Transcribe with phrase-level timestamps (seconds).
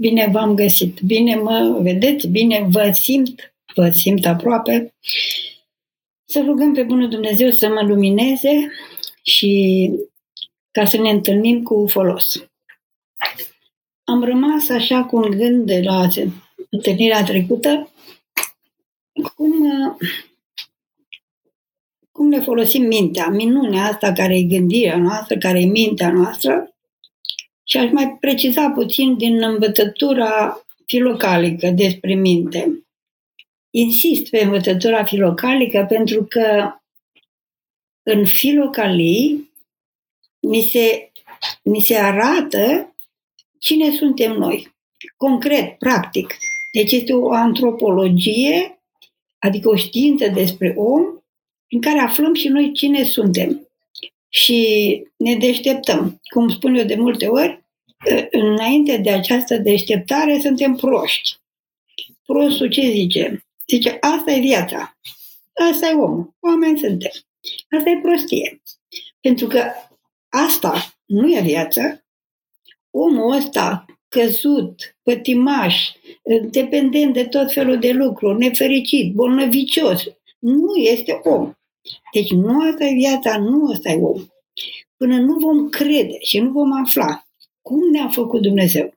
[0.00, 4.94] bine v-am găsit, bine mă vedeți, bine vă simt, vă simt aproape.
[6.24, 8.70] Să rugăm pe Bunul Dumnezeu să mă lumineze
[9.22, 9.90] și
[10.70, 12.48] ca să ne întâlnim cu folos.
[14.04, 16.08] Am rămas așa cu un gând de la
[16.70, 17.92] întâlnirea trecută,
[19.34, 19.52] cum,
[22.12, 26.77] cum ne folosim mintea, minunea asta care e gândirea noastră, care e mintea noastră,
[27.70, 32.82] și aș mai preciza puțin din învățătura filocalică despre minte.
[33.70, 36.72] Insist pe învățătura filocalică pentru că
[38.02, 39.50] în filocalii
[40.38, 41.10] ni se,
[41.62, 42.94] ni se arată
[43.58, 44.76] cine suntem noi.
[45.16, 46.36] Concret, practic.
[46.72, 48.78] Deci este o antropologie,
[49.38, 51.02] adică o știință despre om,
[51.70, 53.68] în care aflăm și noi cine suntem.
[54.28, 56.20] Și ne deșteptăm.
[56.34, 57.57] Cum spun eu de multe ori,
[58.30, 61.36] înainte de această deșteptare suntem proști.
[62.26, 63.44] Prostul ce zice?
[63.68, 64.96] Zice, asta e viața.
[65.70, 66.34] Asta e omul.
[66.40, 67.10] Oameni suntem.
[67.70, 68.62] Asta e prostie.
[69.20, 69.64] Pentru că
[70.28, 72.04] asta nu e viață.
[72.90, 75.90] Omul ăsta căzut, pătimaș,
[76.50, 80.04] dependent de tot felul de lucruri, nefericit, bolnăvicios,
[80.38, 81.52] nu este om.
[82.12, 84.26] Deci nu asta e viața, nu asta e om.
[84.96, 87.27] Până nu vom crede și nu vom afla
[87.68, 88.92] cum ne-a făcut Dumnezeu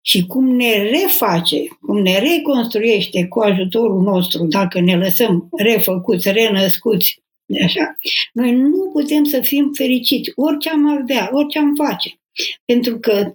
[0.00, 7.22] și cum ne reface, cum ne reconstruiește cu ajutorul nostru, dacă ne lăsăm refăcuți, renăscuți,
[7.64, 7.96] așa,
[8.32, 12.20] noi nu putem să fim fericiți, orice am avea, orice am face.
[12.64, 13.34] Pentru că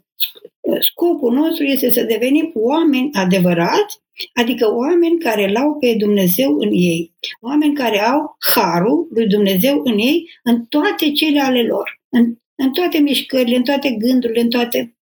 [0.80, 3.98] scopul nostru este să devenim oameni adevărați,
[4.34, 9.98] adică oameni care l-au pe Dumnezeu în ei, oameni care au harul lui Dumnezeu în
[9.98, 14.98] ei, în toate cele ale lor, în, în toate mișcările, în toate gândurile, în toate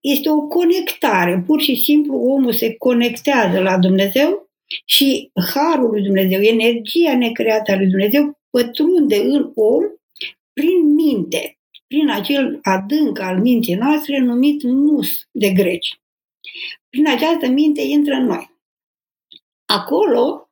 [0.00, 1.42] este o conectare.
[1.46, 4.50] Pur și simplu omul se conectează la Dumnezeu
[4.84, 9.82] și harul lui Dumnezeu, energia necreată a lui Dumnezeu pătrunde în om
[10.52, 16.00] prin minte, prin acel adânc al minții noastre numit mus de greci.
[16.88, 18.50] Prin această minte intră în noi.
[19.64, 20.49] Acolo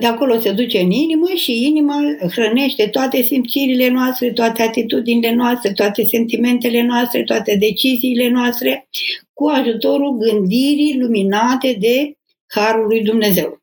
[0.00, 5.72] de acolo se duce în inimă și inima hrănește toate simțirile noastre, toate atitudinile noastre,
[5.72, 8.88] toate sentimentele noastre, toate deciziile noastre,
[9.32, 12.16] cu ajutorul gândirii luminate de
[12.46, 13.62] Harul lui Dumnezeu.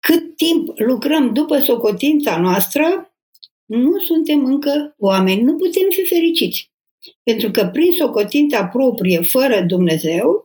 [0.00, 3.14] Cât timp lucrăm după socotința noastră,
[3.64, 6.70] nu suntem încă oameni, nu putem fi fericiți.
[7.22, 10.44] Pentru că prin socotința proprie, fără Dumnezeu,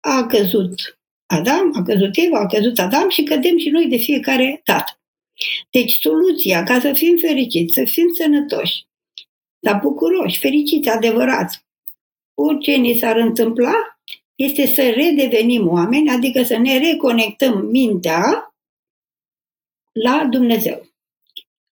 [0.00, 4.60] a căzut Adam, a căzut Eva, a căzut Adam și cădem și noi de fiecare
[4.64, 5.00] dată.
[5.70, 8.86] Deci soluția ca să fim fericiți, să fim sănătoși,
[9.58, 11.64] dar bucuroși, fericiți, adevărați,
[12.34, 13.74] orice ni s-ar întâmpla,
[14.34, 18.54] este să redevenim oameni, adică să ne reconectăm mintea
[19.92, 20.86] la Dumnezeu.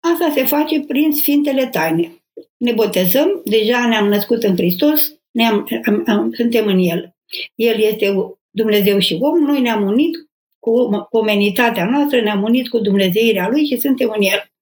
[0.00, 2.24] Asta se face prin Sfintele Taine.
[2.56, 7.14] Ne botezăm, deja ne-am născut în Hristos, ne-am, am, am, suntem în El.
[7.54, 8.14] El este
[8.54, 10.16] Dumnezeu și om, noi ne-am unit
[10.58, 10.70] cu
[11.10, 14.52] omenitatea noastră, ne-am unit cu Dumnezeirea Lui și suntem în El.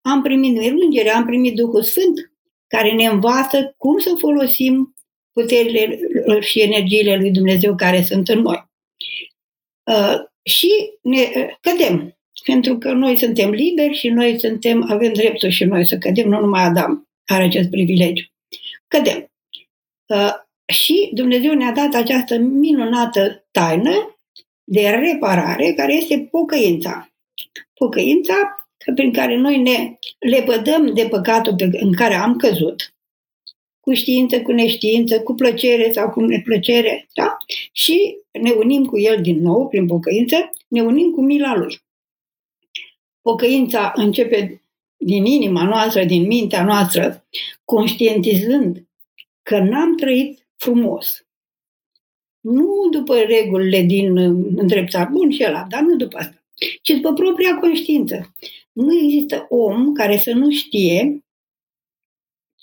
[0.00, 2.32] Am primit îngerea, am primit Duhul Sfânt,
[2.66, 4.94] care ne învață cum să folosim
[5.32, 5.98] puterile
[6.40, 8.70] și energiile lui Dumnezeu care sunt în noi.
[9.84, 10.70] Uh, și
[11.02, 15.86] ne uh, cădem, pentru că noi suntem liberi și noi suntem, avem dreptul și noi
[15.86, 18.24] să cădem, nu numai Adam are acest privilegiu.
[18.88, 19.28] Cădem.
[20.68, 24.18] Uh, și Dumnezeu ne-a dat această minunată taină
[24.64, 27.12] de reparare, care este pocăința.
[27.74, 28.34] Pocăința
[28.94, 32.94] prin care noi ne lepădăm de păcatul pe, în care am căzut,
[33.80, 37.36] cu știință, cu neștiință, cu plăcere sau cu neplăcere, da?
[37.72, 41.78] Și ne unim cu El din nou, prin pocăință, ne unim cu mila Lui.
[43.22, 44.62] Pocăința începe
[44.96, 47.26] din inima noastră, din mintea noastră,
[47.64, 48.86] conștientizând
[49.42, 51.26] că n-am trăit frumos.
[52.40, 56.44] Nu după regulile din uh, îndreptar bun și ăla, dar nu după asta,
[56.82, 58.34] ci după propria conștiință.
[58.72, 61.24] Nu există om care să nu știe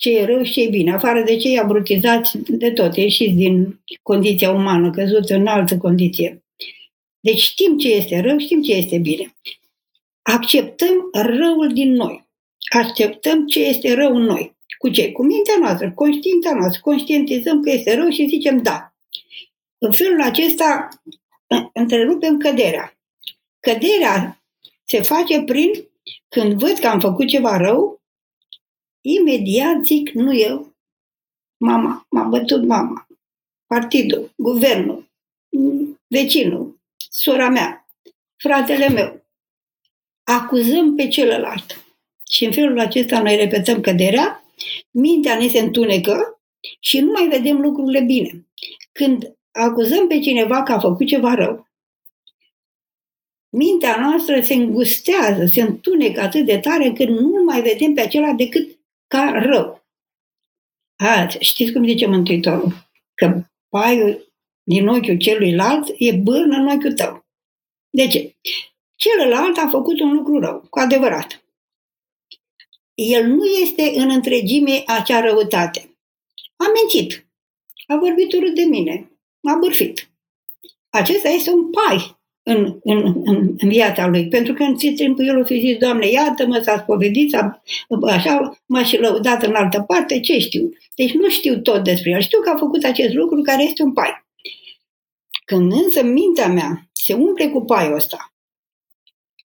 [0.02, 3.82] ce e rău și ce e bine, afară de cei abrutizați de tot, ieșiți din
[4.02, 6.44] condiția umană, căzut în altă condiție.
[7.20, 9.36] Deci știm ce este rău, știm ce este bine.
[10.22, 12.28] Acceptăm răul din noi.
[12.76, 14.56] Acceptăm ce este rău în noi.
[14.78, 15.12] Cu ce?
[15.12, 16.82] Cu mintea noastră, conștiința noastră.
[16.84, 18.94] Conștientizăm că este rău și zicem da.
[19.78, 20.88] În felul acesta
[21.74, 22.98] întrerupem căderea.
[23.60, 24.44] Căderea
[24.86, 25.72] se face prin
[26.30, 28.02] când văd că am făcut ceva rău,
[29.02, 30.74] imediat zic, nu eu,
[31.58, 33.08] mama, m-a bătut mama,
[33.66, 35.12] partidul, guvernul,
[36.08, 36.80] vecinul,
[37.10, 37.88] sora mea,
[38.38, 39.26] fratele meu.
[40.24, 41.86] Acuzăm pe celălalt.
[42.30, 44.41] Și în felul acesta noi repetăm căderea,
[44.92, 46.42] mintea ne se întunecă
[46.80, 48.48] și nu mai vedem lucrurile bine.
[48.92, 51.68] Când acuzăm pe cineva că a făcut ceva rău,
[53.50, 58.34] mintea noastră se îngustează, se întunecă atât de tare încât nu mai vedem pe acela
[58.34, 59.86] decât ca rău.
[60.96, 62.74] A, știți cum zice Mântuitorul?
[63.14, 67.26] Că paiul din ochiul celuilalt e bârnă în ochiul tău.
[67.90, 68.36] De ce?
[68.96, 71.41] Celălalt a făcut un lucru rău, cu adevărat.
[72.94, 75.98] El nu este în întregime acea răutate.
[76.56, 77.26] A mențit.
[77.88, 79.12] A vorbit urât de mine.
[79.40, 80.10] M-a bârfit.
[80.90, 84.28] Acesta este un pai în, în, în, în viața lui.
[84.28, 87.62] Pentru că în timpul el o fi zis, Doamne, iată-mă, s-a spovedit, s-a,
[88.08, 90.70] așa, m-a și lăudat în altă parte, ce știu?
[90.96, 92.22] Deci nu știu tot despre el.
[92.22, 94.26] Știu că a făcut acest lucru care este un pai.
[95.46, 98.31] Când însă mintea mea se umple cu paiul ăsta,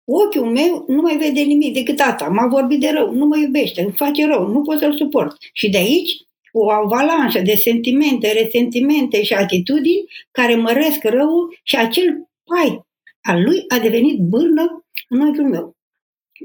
[0.07, 2.27] ochiul meu nu mai vede nimic decât asta.
[2.29, 5.37] M-a vorbit de rău, nu mă iubește, îmi face rău, nu pot să-l suport.
[5.53, 6.11] Și de aici
[6.53, 12.81] o avalanșă de sentimente, resentimente și atitudini care măresc răul și acel pai
[13.23, 15.77] al lui a devenit bârnă în ochiul meu.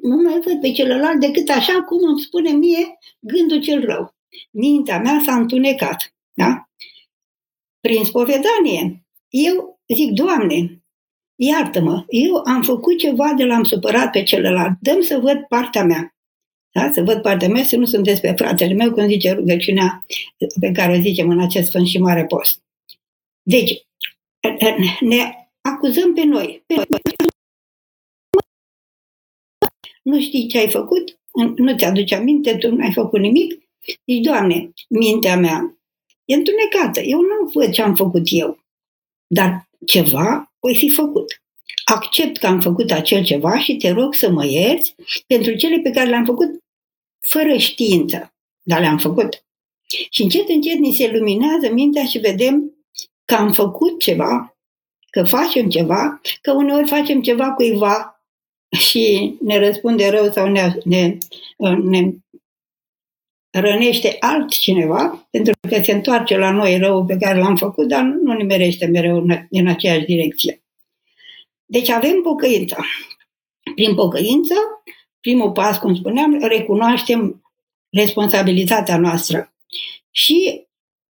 [0.02, 4.16] Nu mai văd pe celălalt decât așa cum îmi spune mie gândul cel rău.
[4.52, 6.14] Mintea mea s-a întunecat.
[6.34, 6.70] Da?
[7.80, 10.81] Prin spovedanie, eu zic, Doamne,
[11.46, 16.16] iartă-mă, eu am făcut ceva de l-am supărat pe celălalt, dăm să văd partea mea.
[16.72, 16.92] Da?
[16.92, 20.06] Să văd partea mea, să nu sunt despre fratele meu, cum zice rugăciunea
[20.60, 22.62] pe care o zicem în acest sfânt și mare post.
[23.42, 23.86] Deci,
[25.00, 26.64] ne acuzăm pe noi.
[26.66, 27.02] Pe noi.
[30.04, 31.20] Nu știi ce ai făcut,
[31.56, 33.70] nu ți-aduce aminte, tu nu ai făcut nimic.
[34.04, 35.78] Deci, Doamne, mintea mea
[36.26, 37.00] e întunecată.
[37.00, 38.60] Eu nu văd ce am făcut eu.
[39.28, 41.42] Dar ceva voi fi făcut.
[41.86, 44.96] Accept că am făcut acel ceva și te rog să mă ierți
[45.28, 46.50] pentru cele pe care le-am făcut
[47.28, 49.44] fără știință, dar le-am făcut.
[50.10, 52.74] Și încet, încet ni se luminează mintea și vedem
[53.26, 54.58] că am făcut ceva,
[55.10, 58.26] că facem ceva, că uneori facem ceva cuiva
[58.78, 61.18] și ne răspunde rău sau ne, ne,
[61.84, 62.12] ne
[63.52, 68.34] rănește altcineva, pentru că se întoarce la noi răul pe care l-am făcut, dar nu
[68.34, 70.64] ne merește mereu în aceeași direcție.
[71.66, 72.78] Deci avem pocăința.
[73.76, 74.54] Prin pocăință,
[75.20, 77.42] primul pas, cum spuneam, recunoaștem
[77.90, 79.54] responsabilitatea noastră.
[80.12, 80.68] Și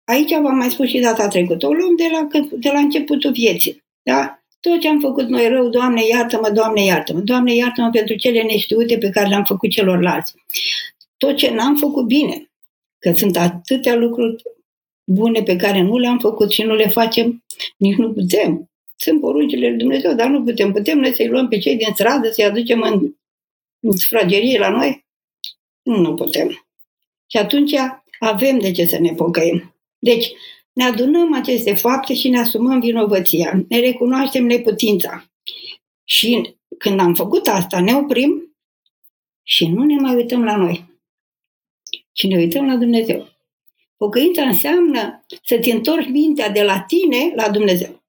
[0.03, 3.83] aici v-am mai spus și data trecută, o luăm de la, de la începutul vieții.
[4.01, 4.37] Da?
[4.59, 7.19] Tot ce am făcut noi rău, Doamne, iartă-mă, Doamne, iartă-mă.
[7.19, 10.33] Doamne, iartă-mă pentru cele neștiute pe care le-am făcut celorlalți
[11.23, 12.51] tot ce n-am făcut bine.
[12.99, 14.43] Că sunt atâtea lucruri
[15.03, 17.43] bune pe care nu le-am făcut și nu le facem,
[17.77, 18.69] nici nu putem.
[18.95, 20.71] Sunt poruncile lui Dumnezeu, dar nu putem.
[20.71, 23.15] Putem noi să-i luăm pe cei din stradă, să-i aducem în,
[23.79, 25.05] în sfragerie la noi?
[25.81, 26.65] Nu putem.
[27.27, 27.73] Și atunci
[28.19, 29.75] avem de ce să ne pocăim.
[29.99, 30.31] Deci,
[30.73, 33.63] ne adunăm aceste fapte și ne asumăm vinovăția.
[33.67, 35.31] Ne recunoaștem neputința.
[36.03, 38.55] Și când am făcut asta, ne oprim
[39.43, 40.91] și nu ne mai uităm la noi
[42.13, 43.27] și ne uităm la Dumnezeu.
[43.97, 48.03] Pocăința înseamnă să-ți întorci mintea de la tine la Dumnezeu.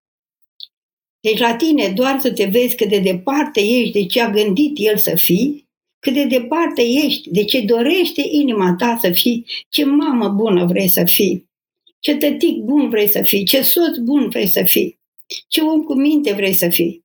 [1.21, 4.73] Deci la tine doar să te vezi cât de departe ești de ce a gândit
[4.75, 5.69] El să fii,
[5.99, 10.89] cât de departe ești de ce dorește inima ta să fii, ce mamă bună vrei
[10.89, 11.49] să fii,
[12.01, 14.99] ce tătic bun vrei să fii, ce soț bun vrei să fii,
[15.49, 17.05] ce om cu minte vrei să fii.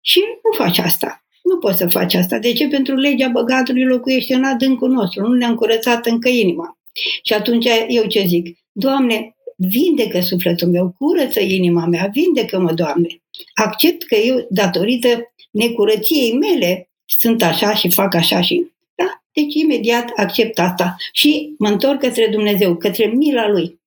[0.00, 1.21] Și nu faci asta.
[1.52, 2.38] Nu poți să faci asta.
[2.38, 2.68] De ce?
[2.68, 5.26] Pentru legea băgatului locuiește în adâncul nostru.
[5.26, 6.78] Nu ne-am curățat încă inima.
[7.22, 8.58] Și atunci eu ce zic?
[8.72, 13.22] Doamne, vindecă sufletul meu, curăță inima mea, vindecă-mă, Doamne.
[13.54, 18.66] Accept că eu, datorită necurăției mele, sunt așa și fac așa și...
[18.94, 19.22] Da?
[19.32, 23.80] Deci imediat accept asta și mă întorc către Dumnezeu, către mila Lui.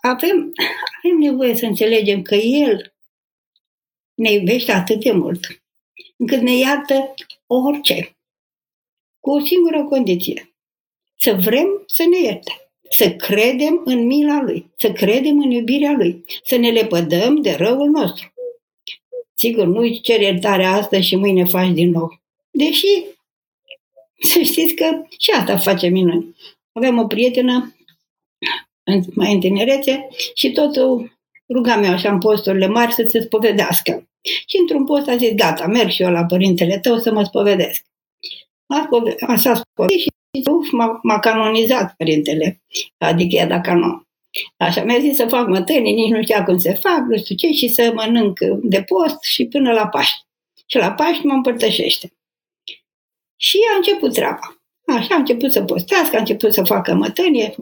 [0.00, 0.52] Avem,
[0.98, 2.94] avem nevoie să înțelegem că El
[4.14, 5.59] ne iubește atât de mult
[6.20, 7.14] încât ne iartă
[7.46, 8.16] orice.
[9.20, 10.54] Cu o singură condiție.
[11.16, 12.52] Să vrem să ne ierte.
[12.90, 14.70] Să credem în mila Lui.
[14.76, 16.24] Să credem în iubirea Lui.
[16.44, 18.32] Să ne lepădăm de răul nostru.
[19.34, 22.20] Sigur, nu-i cer iertarea asta și mâine faci din nou.
[22.50, 23.04] Deși,
[24.20, 26.36] să știți că și asta face minuni.
[26.72, 27.74] Aveam o prietenă
[29.14, 34.09] mai în tinerețe și totul rugam eu așa în posturile mari să se spovedească.
[34.22, 37.84] Și într-un post a zis, gata, merg și eu la părintele tău să mă spovedesc.
[39.26, 40.08] A s-a spovedit și
[40.50, 42.62] uf, m-a, m-a canonizat părintele,
[42.98, 44.04] adică i-a dat canon.
[44.56, 47.50] Așa mi-a zis să fac mătănii, nici nu știa cum se fac, nu știu ce,
[47.52, 50.24] și să mănânc de post și până la Paști.
[50.66, 52.12] Și la Paști mă împărtășește.
[53.36, 54.60] Și a început treaba.
[54.86, 57.54] Așa a început să postească, a început să facă mătănie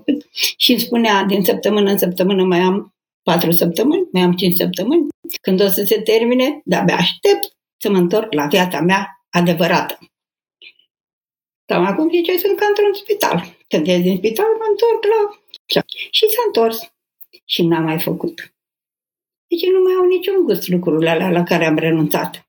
[0.57, 5.07] și îmi spunea din săptămână în săptămână mai am patru săptămâni, mai am cinci săptămâni.
[5.43, 9.99] Când o să se termine, de-abia aștept să mă întorc la viața mea adevărată.
[11.65, 13.57] Cam acum zice, sunt ca într-un spital.
[13.69, 15.41] Când ies din spital, mă întorc la...
[16.11, 16.93] Și s-a întors.
[17.45, 18.55] Și n-am mai făcut.
[19.47, 22.49] Deci nu mai au niciun gust lucrurile alea la care am renunțat.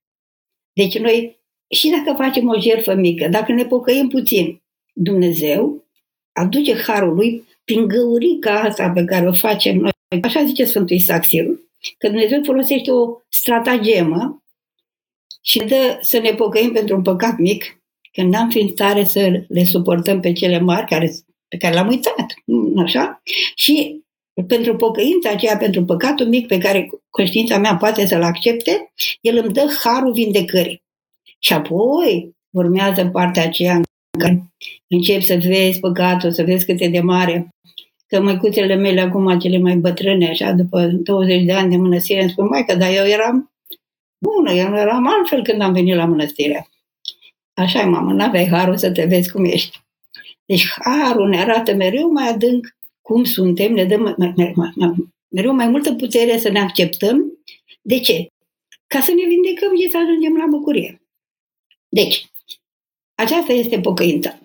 [0.74, 4.62] Deci noi, și dacă facem o jertfă mică, dacă ne pocăim puțin,
[4.94, 5.84] Dumnezeu
[6.32, 9.92] aduce harul lui prin găurica asta pe care o facem noi.
[10.24, 14.44] Așa zice Sfântul Isaac Sirul, că Dumnezeu folosește o stratagemă
[15.42, 17.82] și dă să ne pocăim pentru un păcat mic,
[18.12, 21.12] când n-am fi în stare să le suportăm pe cele mari care,
[21.48, 22.26] pe care le-am uitat,
[22.86, 23.22] așa?
[23.56, 24.04] Și
[24.48, 29.54] pentru pocăința aceea, pentru păcatul mic pe care conștiința mea poate să-l accepte, el îmi
[29.54, 30.84] dă harul vindecării.
[31.40, 33.84] Și apoi urmează partea aceea în
[34.20, 34.44] care
[34.88, 37.50] începi să vezi păcatul, să vezi cât e de mare.
[38.10, 42.30] Că măicuțele mele acum, cele mai bătrâne, așa, după 20 de ani de mănăstire, îmi
[42.30, 43.52] spun, mai că dar eu eram
[44.18, 46.70] bună, eu eram altfel când am venit la mănăstire.
[47.54, 49.80] Așa mamă, n-aveai harul să te vezi cum ești.
[50.46, 54.94] Deci harul ne arată mereu mai adânc cum suntem, ne dă mai, mai, mai, mai,
[55.28, 57.40] mereu mai multă putere să ne acceptăm.
[57.82, 58.28] De ce?
[58.88, 61.02] Ca să ne vindecăm și să ajungem la bucurie.
[61.90, 62.30] Deci,
[63.16, 64.40] aceasta este pocăința.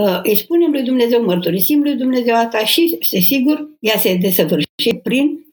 [0.00, 5.00] Uh, îi spunem lui Dumnezeu, mărturisim lui Dumnezeu asta și, se sigur, ea se desăvârșește
[5.02, 5.46] prin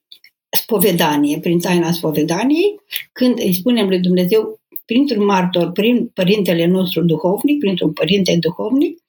[0.58, 2.80] spovedanie, prin taina spovedaniei,
[3.12, 9.04] când îi spunem lui Dumnezeu, printr-un martor, prin părintele nostru duhovnic, printr-un părinte duhovnic,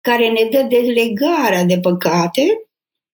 [0.00, 2.68] care ne dă dezlegarea de păcate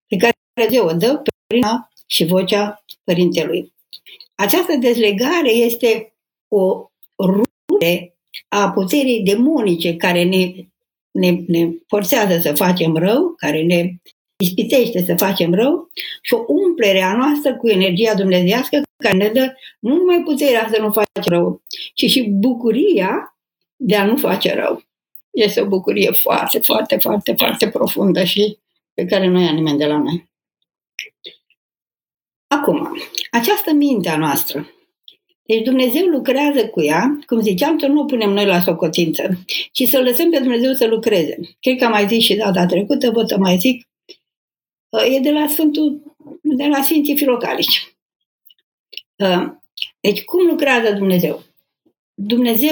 [0.06, 1.62] pe care Dumnezeu o dă prin
[2.06, 3.72] și vocea părintelui.
[4.34, 6.14] Această dezlegare este
[6.48, 6.86] o
[7.18, 8.14] rude
[8.48, 10.52] a puterii demonice care ne,
[11.16, 13.94] ne, ne forțează să facem rău, care ne
[14.36, 15.88] ispitește să facem rău
[16.22, 20.80] și o umplere a noastră cu energia dumnezească care ne dă nu numai puterea să
[20.80, 21.62] nu facem rău,
[21.94, 23.36] ci și bucuria
[23.76, 24.82] de a nu face rău.
[25.30, 28.58] Este o bucurie foarte, foarte, foarte, foarte profundă și
[28.94, 30.28] pe care nu ia nimeni de la noi.
[32.46, 32.96] Acum,
[33.30, 34.70] această minte a noastră,
[35.46, 39.38] deci Dumnezeu lucrează cu ea, cum ziceam, să nu o punem noi la socotință,
[39.72, 41.38] ci să lăsăm pe Dumnezeu să lucreze.
[41.60, 43.88] Cred că am mai zis și data trecută, pot să mai zic,
[45.14, 47.96] e de la Sfântul, de la Sfinții Filocalici.
[50.00, 51.42] Deci cum lucrează Dumnezeu?
[52.14, 52.70] Dumnezeu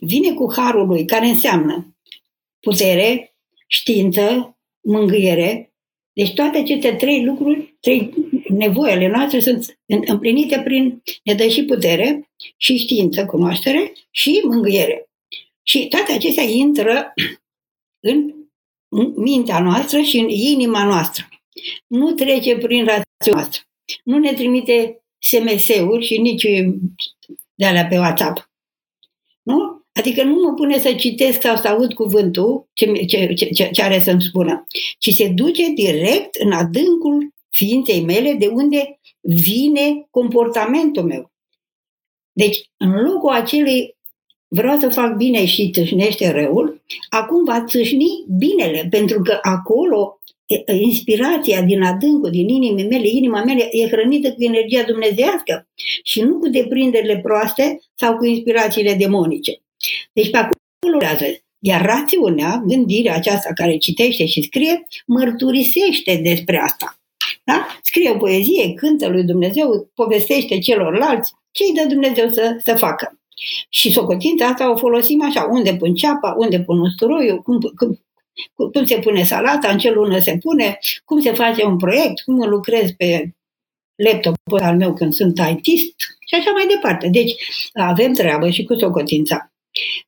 [0.00, 1.96] vine cu harul lui, care înseamnă
[2.60, 3.34] putere,
[3.66, 5.72] știință, mângâiere.
[6.12, 8.14] Deci toate aceste trei lucruri, trei
[8.48, 15.08] nevoile noastre sunt împlinite prin ne dă și putere, și știință, cunoaștere, și mângâiere.
[15.62, 17.14] Și toate acestea intră
[18.08, 18.32] în
[19.16, 21.28] mintea noastră și în inima noastră.
[21.86, 23.60] Nu trece prin rațiunea noastră.
[24.04, 26.46] Nu ne trimite SMS-uri și nici
[27.54, 28.50] de alea pe WhatsApp.
[29.42, 29.84] Nu?
[29.92, 34.00] Adică nu mă pune să citesc sau să aud cuvântul ce, ce, ce, ce are
[34.00, 34.66] să-mi spună,
[34.98, 41.32] ci se duce direct în adâncul ființei mele de unde vine comportamentul meu.
[42.32, 43.96] Deci, în locul acelei
[44.48, 50.20] vreau să fac bine și tâșnește răul, acum va tâșni binele, pentru că acolo
[50.80, 55.68] inspirația din adâncul, din inimii mele, inima mele e hrănită cu energia dumnezească
[56.02, 59.62] și nu cu deprinderile proaste sau cu inspirațiile demonice.
[60.12, 60.56] Deci pe acolo
[60.92, 61.24] lucrează.
[61.58, 66.98] Iar rațiunea, gândirea aceasta care citește și scrie, mărturisește despre asta.
[67.46, 67.66] Da?
[67.82, 73.20] Scrie o poezie, cântă lui Dumnezeu, povestește celorlalți ce îi dă Dumnezeu să, să facă.
[73.68, 78.00] Și socotința asta o folosim așa, unde pun ceapa, unde pun usturoiul, cum, cum,
[78.72, 82.48] cum se pune salata, în ce lună se pune, cum se face un proiect, cum
[82.48, 83.34] lucrez pe
[83.94, 85.94] laptopul al meu când sunt ITist
[86.26, 87.08] și așa mai departe.
[87.08, 87.34] Deci
[87.72, 89.52] avem treabă și cu socotința.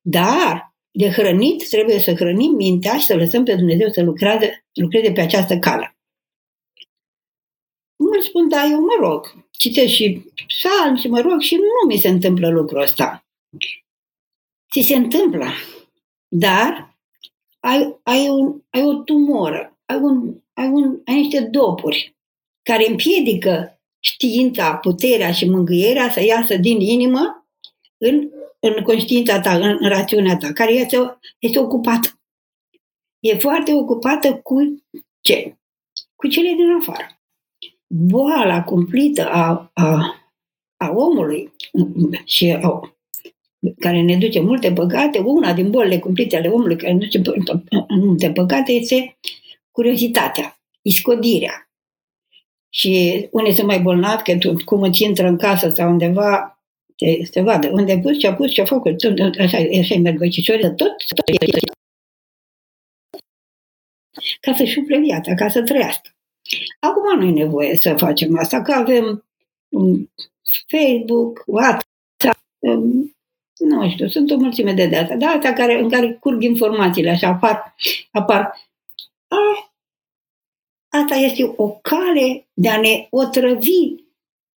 [0.02, 5.12] Dar de hrănit trebuie să hrănim mintea și să lăsăm pe Dumnezeu să lucreze, lucreze
[5.12, 5.98] pe această cale.
[8.09, 11.99] Mulți spun, da, eu mă rog, citesc și psalm și mă rog și nu mi
[11.99, 13.27] se întâmplă lucrul ăsta.
[14.73, 15.47] Ți se întâmplă,
[16.29, 16.97] dar
[17.61, 22.17] ai, ai, un, ai o tumoră, ai, un, ai, un, ai niște dopuri
[22.62, 27.47] care împiedică știința, puterea și mângâierea să iasă din inimă
[27.97, 32.21] în, în conștiința ta, în, în rațiunea ta, care este, este ocupată.
[33.21, 34.85] E foarte ocupată cu
[35.21, 35.57] ce?
[36.17, 37.17] Cu cele din afară.
[37.88, 40.16] Boala cumplită a, a,
[40.76, 41.52] a omului
[42.25, 42.97] și a,
[43.78, 47.23] care ne duce multe păcate, una din bolile cumplite ale omului care ne duce
[47.88, 49.18] multe păcate este
[49.71, 51.71] curiozitatea, iscodirea.
[52.71, 56.62] Și unii sunt mai bolnavi că tu, cum îți intră în casă sau undeva,
[56.97, 58.97] te, te vadă unde ai pus, ce-a pus, ce-a făcut,
[59.38, 60.95] așa, așa merg văcișori, tot, tot
[64.40, 66.17] ca să-și umple viața, ca să trăiască.
[66.81, 69.25] Acum nu e nevoie să facem asta, că avem
[70.67, 72.38] Facebook, WhatsApp,
[73.59, 77.28] nu știu, sunt o mulțime de date, da, astea care, în care curg informațiile, așa
[77.28, 77.75] apar,
[78.11, 78.67] apar.
[79.28, 79.71] A,
[80.88, 83.95] asta este o cale de a ne otrăvi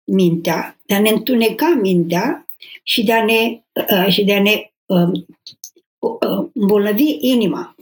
[0.05, 2.47] mintea, de a ne întuneca mintea
[2.83, 5.25] și de a ne, uh, și de a ne uh,
[5.99, 7.75] uh, îmbolnăvi inima.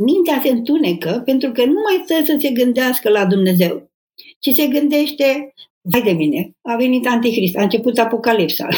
[0.00, 3.90] Mintea se întunecă pentru că nu mai stă să se gândească la Dumnezeu,
[4.38, 8.68] ci se gândește, vai de mine, a venit Antichrist, a început Apocalipsa.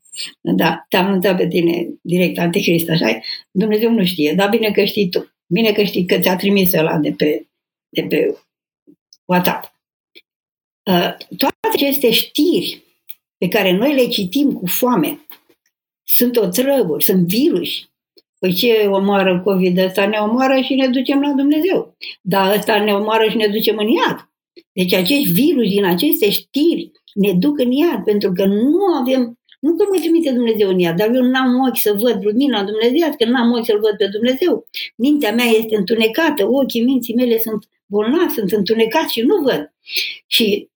[0.60, 5.08] da, te-am anunțat pe tine direct Antichrist, așa Dumnezeu nu știe, dar bine că știi
[5.08, 5.32] tu.
[5.46, 7.48] Bine că știi că ți-a trimis ăla de pe,
[7.88, 8.36] de pe
[9.24, 9.74] WhatsApp.
[10.90, 12.82] Uh, toate aceste știri
[13.38, 15.26] pe care noi le citim cu foame
[16.02, 17.90] sunt otrăvuri, sunt virus
[18.42, 20.06] Păi ce omoară COVID ăsta?
[20.06, 21.96] Ne omoară și ne ducem la Dumnezeu.
[22.20, 24.30] Dar ăsta ne omoară și ne ducem în iad.
[24.72, 29.76] Deci acești virus din aceste știri ne duc în iad, pentru că nu avem, nu
[29.76, 33.52] că mă trimite Dumnezeu în iad, dar eu n-am ochi să văd lumina Dumnezeiască, n-am
[33.52, 34.66] ochi să-L văd pe Dumnezeu.
[34.96, 39.72] Mintea mea este întunecată, ochii minții mele sunt bolnavi, sunt întunecați și nu văd.
[40.26, 40.68] Și,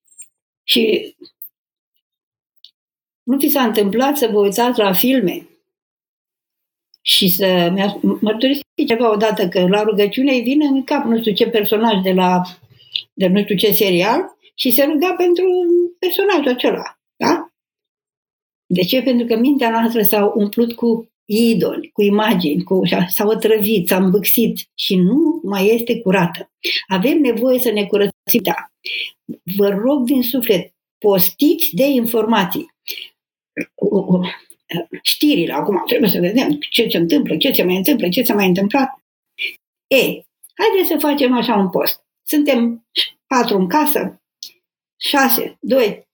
[0.62, 1.14] și
[3.23, 5.46] nu fi s-a întâmplat să vă uitați la filme
[7.08, 7.72] și să
[8.20, 12.12] mărturisi ceva odată că la rugăciune îi vine în cap nu știu ce personaj de
[12.12, 12.42] la
[13.12, 14.20] de nu știu ce serial
[14.54, 15.44] și se ruga pentru
[15.98, 16.98] personajul acela.
[17.16, 17.48] Da?
[18.66, 19.02] De ce?
[19.02, 24.68] Pentru că mintea noastră s-a umplut cu idoli, cu imagini, cu, s-a otrăvit, s-a îmbâxit
[24.74, 26.50] și nu mai este curată.
[26.87, 28.42] Avem nevoie să ne curățim.
[28.42, 28.54] Da.
[29.57, 32.66] Vă rog din suflet, postiți de informații
[35.02, 35.52] știrile.
[35.52, 38.88] Acum trebuie să vedem ce se întâmplă, ce se mai întâmplă, ce s-a mai întâmplat.
[39.87, 42.05] Ei, haideți să facem așa un post.
[42.26, 42.87] Suntem
[43.26, 44.22] patru în casă,
[45.00, 46.05] șase, doi.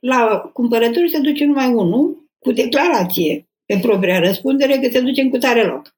[0.00, 5.30] La cumpărături se duce numai unul cu declarație pe propria răspundere că se duce în
[5.30, 5.94] cutare loc.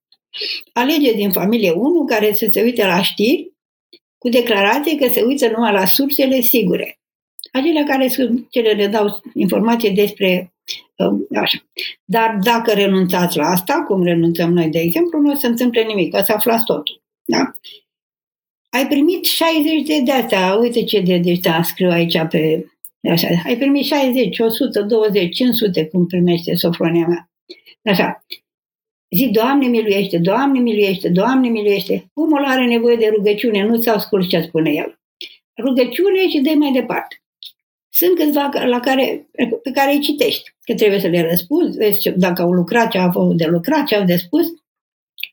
[0.72, 3.52] Alege din familie unul care să se uite la știri
[4.18, 6.98] cu declarație că se uită numai la sursele sigure.
[7.52, 10.53] Acelea care sunt cele le dau informație despre
[11.37, 11.59] Așa.
[12.05, 16.22] Dar dacă renunțați la asta, cum renunțăm noi, de exemplu, nu se întâmplă nimic, că
[16.24, 17.03] să aflați totul.
[17.24, 17.55] Da?
[18.70, 22.66] Ai primit 60 de de astea, uite ce de de scriu aici pe...
[23.11, 27.31] Așa, ai primit 60, 120, 500, cum primește Sofronia mea.
[27.85, 28.24] Așa.
[29.16, 32.11] Zi, Doamne miluiește, Doamne miluiește, Doamne miluiește.
[32.14, 35.00] Omul are nevoie de rugăciune, nu-ți ascult ce spune el.
[35.62, 37.23] Rugăciune și de mai departe.
[37.96, 39.28] Sunt câțiva la care,
[39.62, 43.09] pe care îi citești, că trebuie să le răspunzi, vezi dacă au lucrat, ce au
[43.09, 44.46] avut de lucrat, ce au de spus.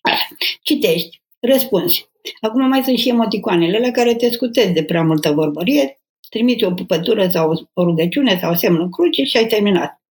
[0.02, 0.28] Așa.
[0.62, 2.10] Citești, răspunzi.
[2.42, 6.74] Acum mai sunt și emoticoanele la care te scutezi de prea multă vorbărie, trimite o
[6.74, 10.02] pupătură sau o rugăciune sau semnul cruce și ai terminat.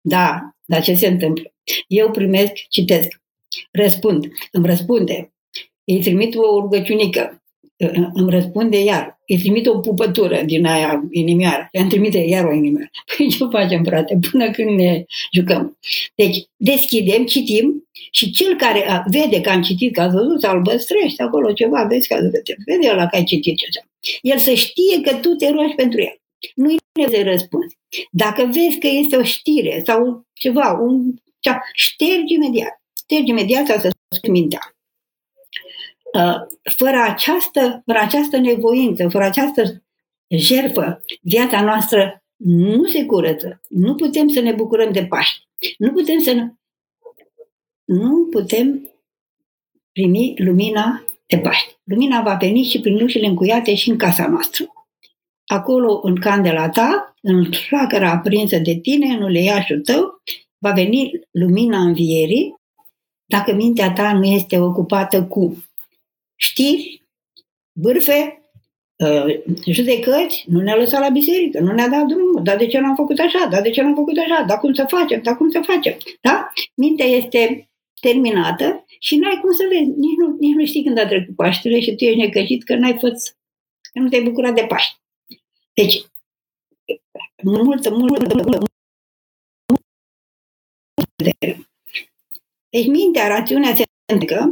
[0.00, 1.54] Da, dar ce se întâmplă?
[1.86, 3.22] Eu primesc, citesc,
[3.70, 5.34] răspund, îmi răspunde,
[5.84, 7.42] îi trimit o rugăciunică,
[8.12, 9.20] îmi răspunde iar.
[9.26, 11.68] Îi trimite o pupătură din aia inimioară.
[11.72, 12.90] Îmi trimite iar o inimioară.
[13.16, 15.78] Păi ce facem, frate, până când ne jucăm?
[16.14, 21.52] Deci, deschidem, citim și cel care vede că am citit, că a văzut albăstrăște acolo
[21.52, 22.16] ceva, vezi că
[22.64, 23.86] vede la că ai citit ceva.
[24.20, 26.20] El să știe că tu te rogi pentru el.
[26.54, 26.76] Nu i
[27.10, 27.76] să răspunzi.
[28.10, 32.82] Dacă vezi că este o știre sau ceva, un, cea, ștergi imediat.
[33.02, 34.75] Ștergi imediat să să mintea.
[36.16, 36.34] Uh,
[36.76, 39.82] fără această, fără această nevoință, fără această
[40.28, 43.60] jertfă, viața noastră nu se curăță.
[43.68, 45.48] Nu putem să ne bucurăm de Paști.
[45.78, 46.46] Nu putem să
[47.84, 48.90] nu putem
[49.92, 51.76] primi lumina de Paști.
[51.84, 54.64] Lumina va veni și prin ușile încuiate și în casa noastră.
[55.46, 60.22] Acolo, în candela ta, în flacăra aprinsă de tine, în uleiașul tău,
[60.58, 62.54] va veni lumina învierii
[63.26, 65.64] dacă mintea ta nu este ocupată cu
[66.36, 67.02] știri,
[67.72, 68.50] bârfe,
[68.96, 72.94] uh, judecăți, nu ne-a lăsat la biserică, nu ne-a dat drumul, dar de ce n-am
[72.94, 75.60] făcut așa, dar de ce n-am făcut așa, dar cum să facem, dar cum să
[75.64, 76.52] facem, da?
[76.74, 77.70] Mintea este
[78.00, 81.80] terminată și n-ai cum să vezi, nici nu, nici nu știi când a trecut Paștele
[81.80, 83.36] și tu ești necăjit că n-ai fost
[83.92, 84.96] că nu te-ai bucurat de Paști.
[85.74, 86.02] Deci,
[87.42, 88.66] multă, multă, multă,
[92.70, 93.84] deci mintea, rațiunea se
[94.26, 94.50] că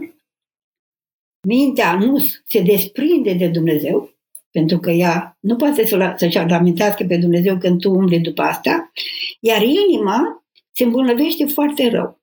[1.45, 4.11] mintea nu se desprinde de Dumnezeu,
[4.51, 8.93] pentru că ea nu poate să, să-și amintească pe Dumnezeu când tu umbli după asta,
[9.41, 12.21] iar inima se îmbolnăvește foarte rău.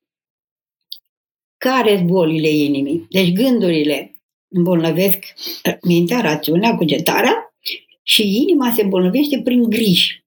[1.58, 3.06] Care sunt bolile inimii?
[3.10, 4.16] Deci gândurile
[4.48, 5.34] îmbolnăvesc
[5.82, 7.56] mintea, rațiunea, cugetarea
[8.04, 10.26] și inima se îmbolnăvește prin griji.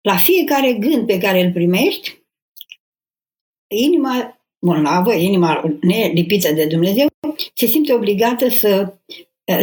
[0.00, 2.22] La fiecare gând pe care îl primești,
[3.66, 4.33] inima
[4.64, 7.06] bolnavă, inima nelipită de Dumnezeu,
[7.54, 8.94] se simte obligată să,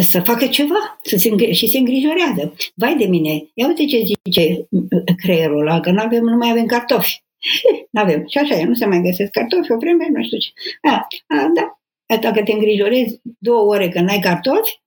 [0.09, 2.53] să facă ceva să se, și se îngrijorează.
[2.75, 4.67] Vai de mine, ia uite ce zice
[5.15, 7.23] creierul ăla, că nu, avem, nu mai avem cartofi.
[7.91, 8.23] nu avem.
[8.27, 10.49] Și așa e, nu se mai găsesc cartofi, o vreme, nu știu ce.
[10.81, 11.75] A, a, da.
[12.19, 14.81] Dacă te îngrijorezi două ore că n-ai cartofi,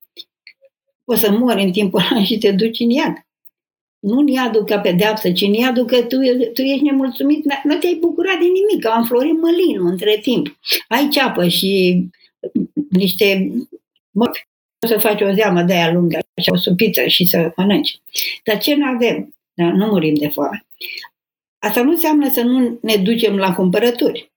[1.04, 3.14] o să mori în timpul ăla și te duci în iad
[4.04, 6.16] nu în iadul ca pedeapsă, ci în iadul că tu,
[6.54, 10.58] tu ești nemulțumit, nu te-ai bucurat de nimic, că am florit mălinul între timp.
[10.88, 12.02] Ai ceapă și
[12.90, 13.52] niște
[14.10, 14.48] măpi,
[14.84, 18.00] o să faci o zeamă de aia lungă, așa, o supiță și să mănânci.
[18.44, 19.34] Dar ce nu avem?
[19.54, 20.66] Da, nu murim de foame.
[21.58, 24.32] Asta nu înseamnă să nu ne ducem la cumpărături,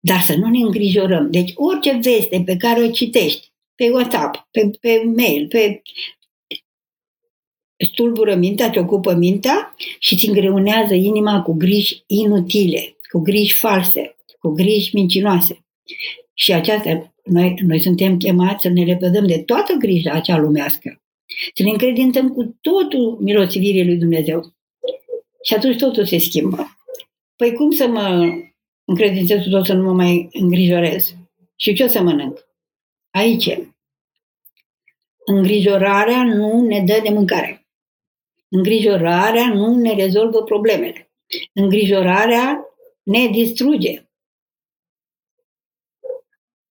[0.00, 1.30] dar să nu ne îngrijorăm.
[1.30, 5.82] Deci orice veste pe care o citești, pe WhatsApp, pe, pe mail, pe
[7.76, 14.16] stulbură mintea, te ocupă mintea și îți îngreunează inima cu griji inutile, cu griji false,
[14.38, 15.64] cu griji mincinoase.
[16.34, 21.02] Și aceasta, noi, noi suntem chemați să ne lepădăm de toată grija acea lumească,
[21.54, 24.54] să ne încredințăm cu totul milostivirii lui Dumnezeu.
[25.44, 26.76] Și atunci totul se schimbă.
[27.36, 28.32] Păi cum să mă
[28.84, 31.14] încredințez cu tot să nu mă mai îngrijorez?
[31.56, 32.38] Și ce o să mănânc?
[33.10, 33.58] Aici.
[35.24, 37.63] Îngrijorarea nu ne dă de mâncare.
[38.56, 41.10] Îngrijorarea nu ne rezolvă problemele.
[41.52, 42.66] Îngrijorarea
[43.02, 44.08] ne distruge.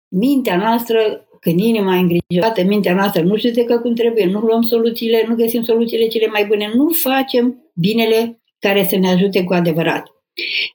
[0.08, 5.24] Mintea noastră, când inima e îngrijorată, mintea noastră nu judecă cum trebuie, nu luăm soluțiile,
[5.28, 10.06] nu găsim soluțiile cele mai bune, nu facem binele care să ne ajute cu adevărat.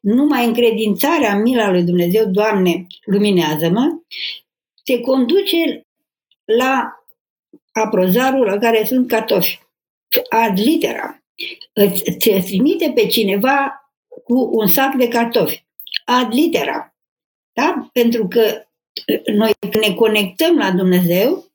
[0.02, 4.02] Numai încredințarea în mila lui Dumnezeu, Doamne, luminează-mă,
[4.84, 5.86] te conduce
[6.46, 6.92] la
[7.72, 9.66] aprozarul la care sunt cartofi
[10.30, 11.24] ad litera.
[11.74, 13.92] Îți trimite pe cineva
[14.24, 15.66] cu un sac de cartofi.
[16.06, 16.96] Ad litera.
[17.54, 17.90] Da?
[17.94, 18.68] Pentru că
[19.36, 21.46] noi ne conectăm la Dumnezeu,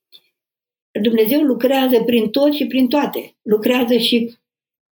[1.03, 3.37] Dumnezeu lucrează prin tot și prin toate.
[3.43, 4.37] Lucrează și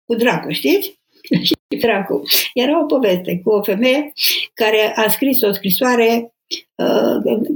[0.04, 1.00] cu dracu, știți?
[1.46, 2.22] și dracu.
[2.54, 4.12] Era o poveste cu o femeie
[4.54, 6.30] care a scris o scrisoare uh,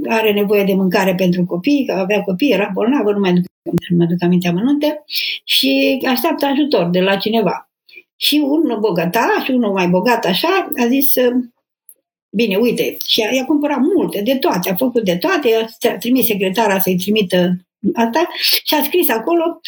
[0.07, 3.45] are nevoie de mâncare pentru copii, că avea copii, era bolnavă, nu mai duc,
[3.89, 5.03] nu mai duc aminte amănunte,
[5.43, 7.69] și așteaptă ajutor de la cineva.
[8.15, 11.13] Și un bogătaș, unul mai bogat așa, a zis,
[12.29, 16.25] bine, uite, și a, i-a cumpărat multe, de toate, a făcut de toate, a trimis
[16.25, 17.57] secretara să-i trimită
[17.93, 18.29] asta
[18.63, 19.59] și a scris acolo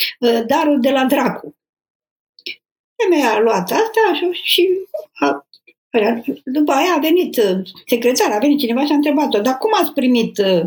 [0.48, 1.56] darul de la dracu.
[3.04, 4.70] Femeia a luat asta și
[5.14, 5.45] a
[6.44, 9.94] după aia a venit uh, secretar, a venit cineva și a întrebat-o, dar cum ați
[9.94, 10.64] primit uh,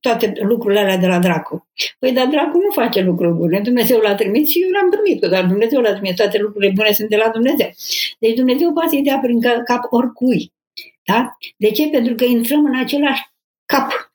[0.00, 1.68] toate lucrurile alea de la Dracu?
[1.98, 3.60] Păi, dar Dracu nu face lucruri bune.
[3.60, 6.14] Dumnezeu l-a trimis și eu l-am primit, dar Dumnezeu l-a trimis.
[6.14, 7.70] Toate lucrurile bune sunt de la Dumnezeu.
[8.18, 10.52] Deci Dumnezeu poate să-i dea prin cap oricui.
[11.04, 11.36] Da?
[11.56, 11.88] De ce?
[11.88, 13.22] Pentru că intrăm în același
[13.66, 14.12] cap,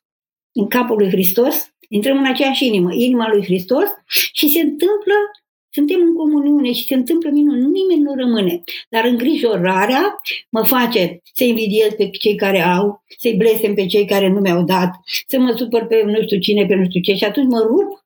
[0.51, 5.13] în capul lui Hristos, intrăm în aceeași inimă, inima lui Hristos și se întâmplă
[5.73, 8.63] suntem în comuniune și se întâmplă minuni, nimeni nu rămâne.
[8.89, 14.27] Dar îngrijorarea mă face să invidiez pe cei care au, să-i blestem pe cei care
[14.27, 14.89] nu mi-au dat,
[15.27, 18.05] să mă supăr pe nu știu cine, pe nu știu ce și atunci mă rup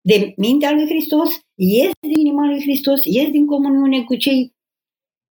[0.00, 4.52] de mintea lui Hristos, ies din inima lui Hristos, ies din comuniune cu cei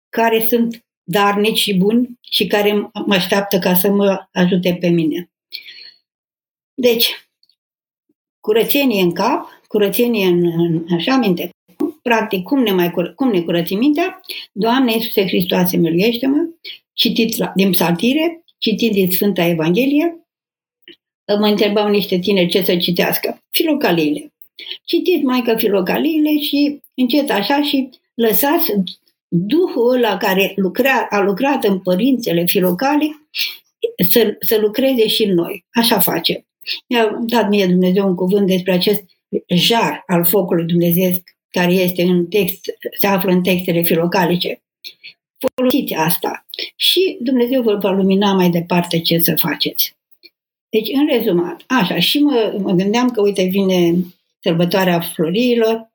[0.08, 5.30] care sunt darnici și buni și care mă așteaptă ca să mă ajute pe mine.
[6.74, 7.28] Deci,
[8.40, 11.50] curățenie în cap, curățenie în, în așa minte,
[12.02, 14.20] practic, cum ne, mai cur- cum ne curățim mintea?
[14.52, 16.48] Doamne Iisuse Hristoase, miluiește-mă!
[16.92, 20.24] Citit la, din psaltire, citit din Sfânta Evanghelie,
[21.38, 23.42] mă întrebau niște tineri ce să citească.
[23.50, 24.32] Filocaliile.
[24.84, 28.72] Citiți mai că filocaliile și încet așa și lăsați
[29.32, 33.26] Duhul ăla care lucra, a lucrat în părințele filocali
[34.10, 35.64] să, să lucreze și în noi.
[35.72, 36.46] Așa face.
[36.88, 39.04] Mi-a dat mie Dumnezeu un cuvânt despre acest
[39.46, 41.12] jar al focului Dumnezeu
[41.50, 42.60] care este în text,
[42.98, 44.62] se află în textele filocalice.
[45.38, 49.94] Folosiți asta și Dumnezeu vă va lumina mai departe ce să faceți.
[50.68, 53.94] Deci, în rezumat, așa, și mă, mă gândeam că, uite, vine
[54.40, 55.90] sărbătoarea florilor,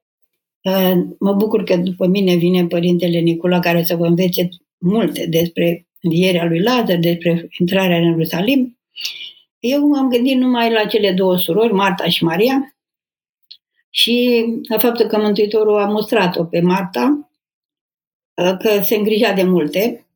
[0.61, 5.85] uh, mă bucur că după mine vine Părintele Nicula care să vă învețe multe despre
[6.01, 8.77] învierea lui Lazar, despre intrarea în Ierusalim.
[9.59, 12.74] Eu m-am gândit numai la cele două surori, Marta și Maria,
[13.95, 17.29] și la faptul că Mântuitorul a mostrat-o pe Marta,
[18.41, 20.07] uh, că se îngrija de multe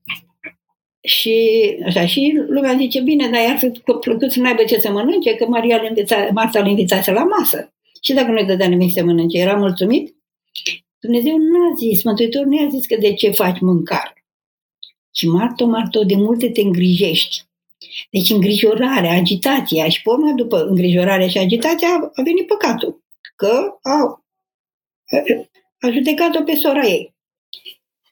[1.02, 1.38] și
[1.86, 5.36] așa, și lumea zice, bine, dar i-ar fi plăcut să nu aibă ce să mănânce,
[5.36, 7.74] că Maria l Marta îl invitase la masă.
[8.04, 10.16] Și dacă nu-i dădea nimic să mănânce, era mulțumit?
[11.00, 14.26] Dumnezeu nu a zis, Mântuitorul nu a zis că de ce faci mâncare.
[15.16, 17.44] Și Marto, Marto, de multe te îngrijești.
[18.12, 23.08] Deci îngrijorarea, agitația și pe după îngrijorarea și agitația a venit păcatul.
[23.40, 24.24] Că a,
[25.80, 27.16] a judecat-o pe sora ei.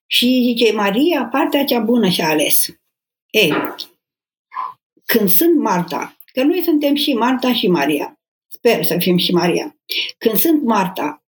[0.06, 2.68] Și zice, Maria, partea cea bună și-a ales.
[3.30, 3.54] Ei,
[5.06, 9.78] când sunt Marta, că noi suntem și Marta și Maria, sper să fim și Maria,
[10.18, 11.24] când sunt Marta,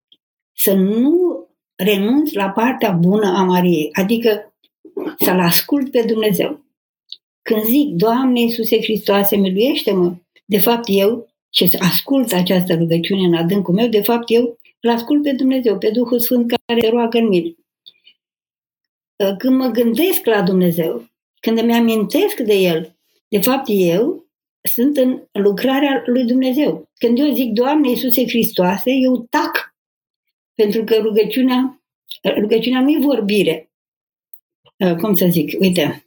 [0.56, 4.54] să nu renunț la partea bună a Mariei, adică
[5.18, 6.64] să-L ascult pe Dumnezeu.
[7.42, 13.74] Când zic, Doamne Iisuse Hristoase, miluiește-mă, de fapt eu, ce ascult această rugăciune în adâncul
[13.74, 17.28] meu, de fapt eu îl ascult pe Dumnezeu, pe Duhul Sfânt care se roagă în
[17.28, 17.54] mine.
[19.38, 21.08] Când mă gândesc la Dumnezeu,
[21.40, 22.96] când îmi amintesc de El,
[23.28, 24.26] de fapt eu
[24.72, 26.90] sunt în lucrarea lui Dumnezeu.
[26.94, 29.74] Când eu zic, Doamne Iisuse Hristoase, eu tac.
[30.54, 31.82] Pentru că rugăciunea,
[32.34, 33.70] rugăciunea nu e vorbire.
[35.00, 35.60] Cum să zic?
[35.60, 36.06] Uite,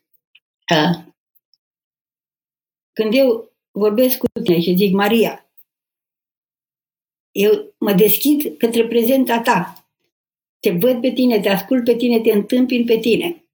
[2.93, 5.45] când eu vorbesc cu tine și zic Maria,
[7.31, 9.85] eu mă deschid către prezența ta.
[10.59, 13.45] Te văd pe tine, te ascult pe tine, te întâmpin pe tine.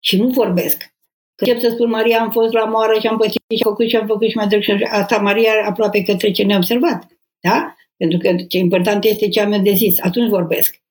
[0.00, 0.94] Și nu vorbesc.
[1.34, 3.88] Că încep să spun, Maria, am fost la moară și am pățit și am făcut
[3.88, 7.06] și am făcut și mai și asta Maria aproape că trece neobservat.
[7.40, 7.74] Da?
[7.96, 10.00] Pentru că ce important este ce am eu de zis.
[10.00, 10.82] Atunci vorbesc.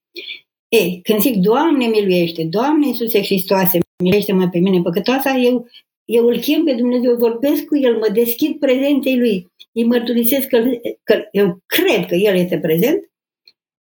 [0.68, 5.68] Ei, când zic, Doamne miluiește, Doamne Iisuse Hristoase, miluiește-mă pe mine păcătoasa, eu
[6.06, 10.64] eu îl chem pe Dumnezeu, vorbesc cu El, mă deschid prezenței Lui, îi mărturisesc că,
[11.04, 13.10] că eu cred că El este prezent,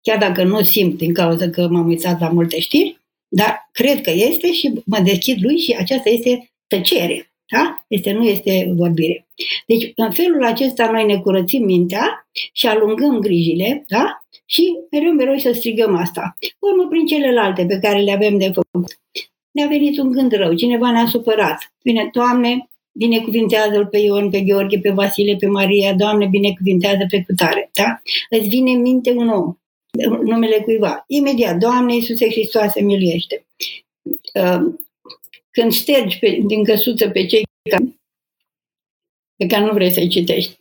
[0.02, 4.12] chiar dacă nu simt din cauza că m-am uitat la multe știri, dar cred că
[4.12, 7.28] este și mă deschid Lui și aceasta este tăcere.
[7.52, 7.86] Da?
[7.88, 9.28] Este, nu este vorbire.
[9.68, 14.24] Deci, în felul acesta, noi ne curățim mintea și alungăm grijile, da?
[14.46, 16.38] Și mereu, mereu să strigăm asta.
[16.60, 19.00] Urmă prin celelalte pe care le avem de făcut
[19.54, 21.74] ne-a venit un gând rău, cineva ne-a supărat.
[21.84, 27.70] Bine, Doamne, binecuvintează-l pe Ion, pe Gheorghe, pe Vasile, pe Maria, Doamne, binecuvintează pe cutare,
[27.74, 28.02] da?
[28.30, 29.58] Îți vine în minte un om,
[30.24, 31.04] numele cuiva.
[31.08, 33.46] Imediat, Doamne Iisuse Hristoase, miluiește.
[34.34, 34.74] Uh,
[35.52, 38.00] când ștergi pe, din căsuță pe cei care,
[39.36, 40.58] pe care nu vrei să-i citești,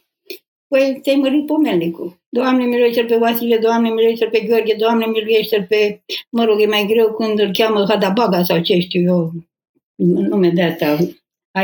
[0.68, 2.21] păi te-ai mărit pomelnicul.
[2.34, 6.02] Doamne, miluiește pe Vasile, Doamne, miluiește pe Gheorghe, Doamne, miluiește pe...
[6.30, 9.32] Mă rog, e mai greu când îl cheamă Hadabaga sau ce știu eu,
[9.94, 10.98] nume de astea,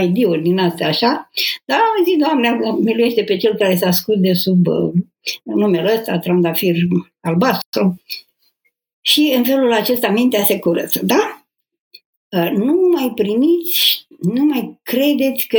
[0.02, 1.30] ID-uri din astea, așa.
[1.64, 4.92] Dar zi, Doamne, miluiește pe cel care s-a scurs de sub uh,
[5.42, 6.76] numele ăsta, trandafir
[7.20, 8.02] albastru.
[9.00, 11.44] Și în felul acesta mintea se curăță, da?
[12.36, 15.58] Uh, nu mai primiți, nu mai credeți că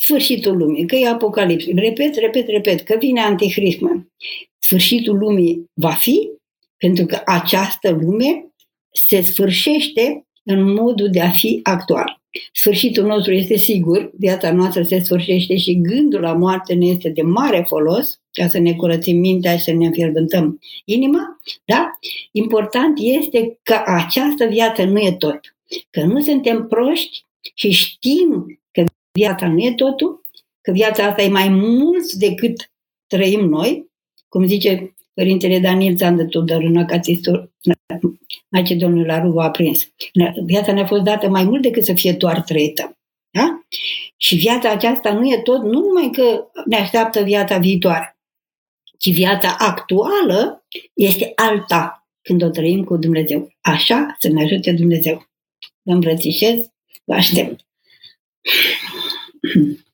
[0.00, 1.72] sfârșitul lumii, că e apocalipsul.
[1.76, 4.12] Repet, repet, repet, că vine anticrismul.
[4.58, 6.30] Sfârșitul lumii va fi
[6.76, 8.52] pentru că această lume
[8.92, 12.20] se sfârșește în modul de a fi actual.
[12.52, 17.22] Sfârșitul nostru este sigur, viața noastră se sfârșește și gândul la moarte ne este de
[17.22, 21.90] mare folos ca să ne curățim mintea și să ne înfierbântăm inima, da?
[22.32, 25.40] Important este că această viață nu e tot.
[25.90, 28.59] Că nu suntem proști și știm
[29.12, 30.20] viața nu e totul,
[30.60, 32.72] că viața asta e mai mult decât
[33.06, 33.90] trăim noi,
[34.28, 37.52] cum zice Părintele Daniel Zandă Tudor în Acațistul
[38.48, 39.88] Macedonul la Ruva a prins.
[40.44, 42.98] Viața ne-a fost dată mai mult decât să fie doar trăită.
[43.30, 43.64] Da?
[44.16, 48.18] Și viața aceasta nu e tot, nu numai că ne așteaptă viața viitoare,
[48.98, 53.52] ci viața actuală este alta când o trăim cu Dumnezeu.
[53.60, 55.26] Așa să ne ajute Dumnezeu.
[55.82, 56.66] Vă îmbrățișez,
[57.04, 57.66] vă aștept.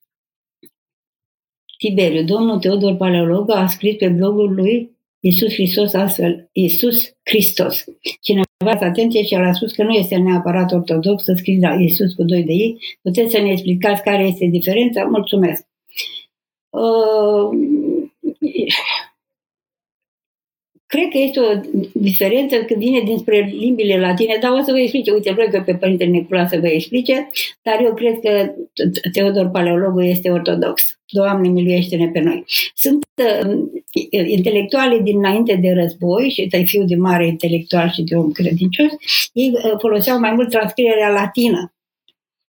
[1.78, 7.84] Tiberiu, domnul Teodor Paleolog a scris pe blogul lui Iisus Hristos astfel, Iisus Hristos.
[8.20, 12.14] Cineva a atenție și a spus că nu este neapărat ortodox să scris la Iisus
[12.14, 12.78] cu doi de ei.
[13.02, 15.04] Puteți să ne explicați care este diferența?
[15.04, 15.66] Mulțumesc.
[16.70, 17.48] Uh,
[20.86, 21.60] cred că este o
[21.92, 25.10] diferență când vine dinspre limbile latine, dar o să vă explice.
[25.12, 27.30] Uite, vreau că pe Părintele Nicula să vă explice,
[27.62, 28.54] dar eu cred că
[29.12, 30.98] Teodor Paleologul este ortodox.
[31.06, 32.44] Doamne, miluiește-ne pe noi.
[32.74, 33.58] Sunt uh,
[34.26, 38.92] intelectuale dinainte de război și ăsta fiu de mare intelectual și de om credincios,
[39.32, 41.72] ei uh, foloseau mai mult transcrierea latină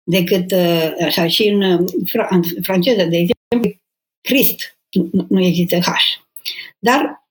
[0.04, 1.80] decât uh, așa și în, uh,
[2.30, 3.80] în franceză, de exemplu,
[4.22, 4.78] Christ,
[5.28, 5.90] nu există H.
[6.80, 7.27] Dar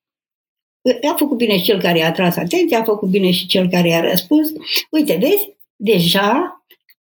[1.11, 3.89] a făcut bine și cel care i-a tras atenția, a făcut bine și cel care
[3.89, 4.53] i-a răspuns.
[4.91, 6.61] Uite, vezi, deja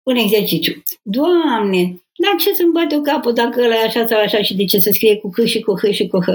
[0.04, 0.84] un exercițiu.
[1.02, 4.66] Doamne, dar ce să-mi bate o capul dacă ăla e așa sau așa și de
[4.66, 6.28] ce să scrie cu H și cu H și cu H?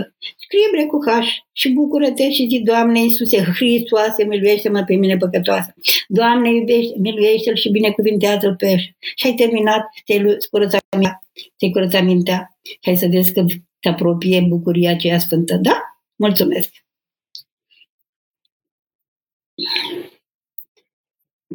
[0.45, 1.09] Scrie bre cu H
[1.53, 5.75] și bucură-te și zi, Doamne Iisuse Hristoase, miluiește-mă pe mine păcătoasă.
[6.09, 8.77] Doamne, iubește, miluiește-l și binecuvintează-l pe
[9.17, 11.23] și ai terminat, te-ai curățat mintea,
[11.57, 13.45] te-ai curățat mintea și ai să vezi că
[13.81, 15.57] te apropie bucuria aceea sfântă.
[15.57, 15.83] Da?
[16.17, 16.71] Mulțumesc!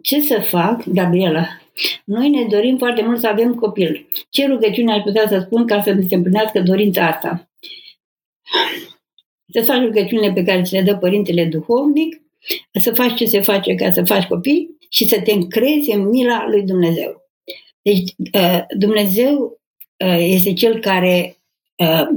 [0.01, 1.47] Ce să fac, Gabriela?
[2.05, 4.07] Noi ne dorim foarte mult să avem copil.
[4.29, 7.49] Ce rugăciune aș putea să spun ca să se împlinească dorința asta?
[9.53, 12.21] Să faci rugăciunile pe care ți le dă Părintele Duhovnic,
[12.81, 16.47] să faci ce se face ca să faci copii și să te încrezi în mila
[16.47, 17.21] lui Dumnezeu.
[17.81, 19.59] Deci uh, Dumnezeu
[20.05, 21.37] uh, este cel care
[21.75, 22.07] uh,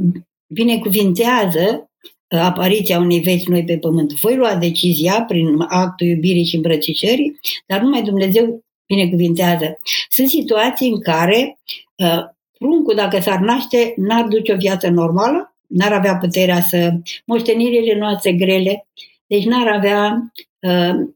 [0.46, 1.89] binecuvintează
[2.38, 4.12] apariția unei veți noi pe pământ.
[4.12, 9.79] Voi lua decizia prin actul iubirii și îmbrățișării, dar numai Dumnezeu binecuvintează.
[10.09, 11.59] Sunt situații în care
[11.97, 12.25] uh,
[12.59, 16.93] pruncul, dacă s-ar naște, n-ar duce o viață normală, n-ar avea puterea să
[17.25, 18.87] moștenirile noastre grele,
[19.27, 21.09] deci n-ar avea uh,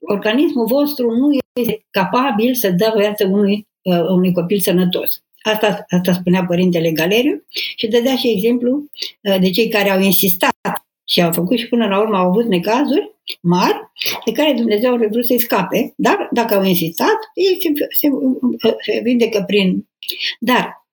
[0.00, 5.22] organismul vostru nu este capabil să dea viață unui, uh, unui copil sănătos.
[5.42, 7.44] Asta, asta spunea Părintele Galeriu
[7.76, 8.90] și dădea și exemplu
[9.22, 12.46] uh, de cei care au insistat și au făcut și până la urmă au avut
[12.46, 13.90] necazuri mari
[14.24, 18.08] de care Dumnezeu a vrut să-i scape, dar dacă au insistat, ei se, se,
[18.80, 19.88] se vindecă prin...
[20.38, 20.84] Dar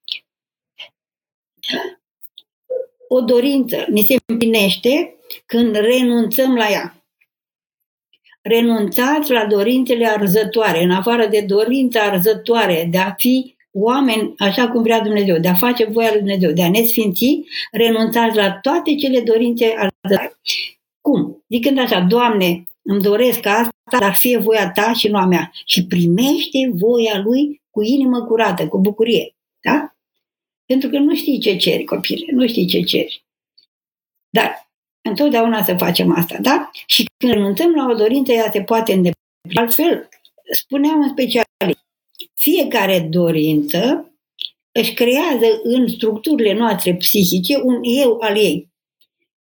[3.07, 7.01] o dorință ni se împlinește când renunțăm la ea.
[8.41, 14.81] Renunțați la dorințele arzătoare, în afară de dorința arzătoare de a fi oameni așa cum
[14.81, 18.95] vrea Dumnezeu, de a face voia lui Dumnezeu, de a ne sfinți, renunțați la toate
[18.95, 20.37] cele dorințe arzătoare.
[21.01, 21.43] Cum?
[21.49, 25.51] Zicând așa, Doamne, îmi doresc asta, dar fie voia ta și nu a mea.
[25.65, 29.35] Și primește voia lui cu inimă curată, cu bucurie.
[29.61, 29.95] Da?
[30.65, 33.25] Pentru că nu știi ce ceri, copile, nu știi ce ceri.
[34.29, 34.69] Dar
[35.09, 36.69] întotdeauna să facem asta, da?
[36.85, 39.55] Și când renunțăm la o dorință, ea se poate îndeplini.
[39.55, 40.09] Altfel,
[40.51, 41.45] spuneam în special,
[42.37, 44.11] fiecare dorință
[44.71, 48.69] își creează în structurile noastre psihice un eu al ei.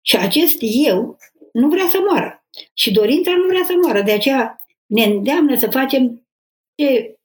[0.01, 1.17] Și acest eu
[1.53, 2.45] nu vrea să moară.
[2.73, 4.01] Și dorința nu vrea să moară.
[4.01, 6.27] De aceea ne îndeamnă să facem
[6.75, 7.15] ce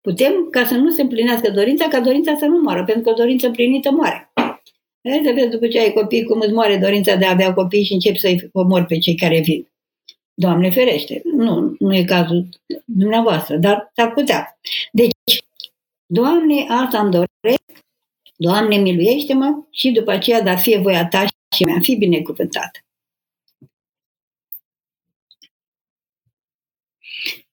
[0.00, 3.12] putem ca să nu se împlinească dorința, ca dorința să nu moară, pentru că o
[3.12, 4.32] dorință împlinită moare.
[5.08, 7.84] Hai să vezi după ce ai copii cum îți moare dorința de a avea copii
[7.84, 9.68] și începi să-i omori pe cei care vin.
[10.40, 12.48] Doamne ferește, nu, nu e cazul
[12.84, 14.58] dumneavoastră, dar s-ar putea.
[14.92, 15.12] Deci,
[16.06, 17.84] Doamne, asta îmi doresc,
[18.36, 21.24] Doamne, miluiește-mă și după aceea, dar fie voia ta
[21.56, 22.86] și mi-a fi binecuvântat.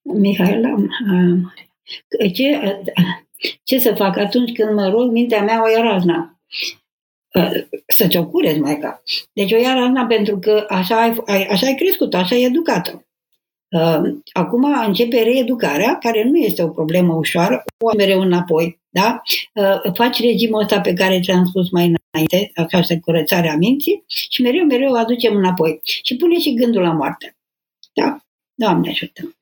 [0.02, 0.76] Mihaela,
[2.34, 2.82] ce,
[3.64, 6.40] ce să fac atunci când mă rog, mintea mea o ia razna?
[7.88, 9.02] Să-ți o cureți, Maica.
[9.34, 13.06] Deci o ia razna pentru că așa ai, așa ai crescut, așa ai educată.
[14.34, 18.80] Acum începe reeducarea, care nu este o problemă ușoară, o mereu înapoi.
[18.90, 19.22] Da?
[19.94, 24.66] Faci regimul ăsta pe care ți-am spus mai înainte, această curățare a minții, și mereu,
[24.66, 25.80] mereu o aducem înapoi.
[25.84, 27.36] Și pune și gândul la moarte.
[27.94, 28.20] Da?
[28.54, 29.36] Doamne ajută!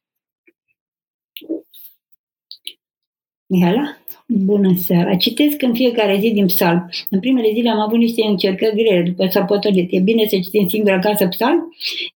[3.45, 3.97] Mihaela?
[4.35, 5.15] Bună seara!
[5.15, 6.89] Citesc în fiecare zi din psalm.
[7.09, 9.87] În primele zile am avut niște încercări grele, după s-a potolit.
[9.91, 11.59] E bine să citim singur acasă psalm?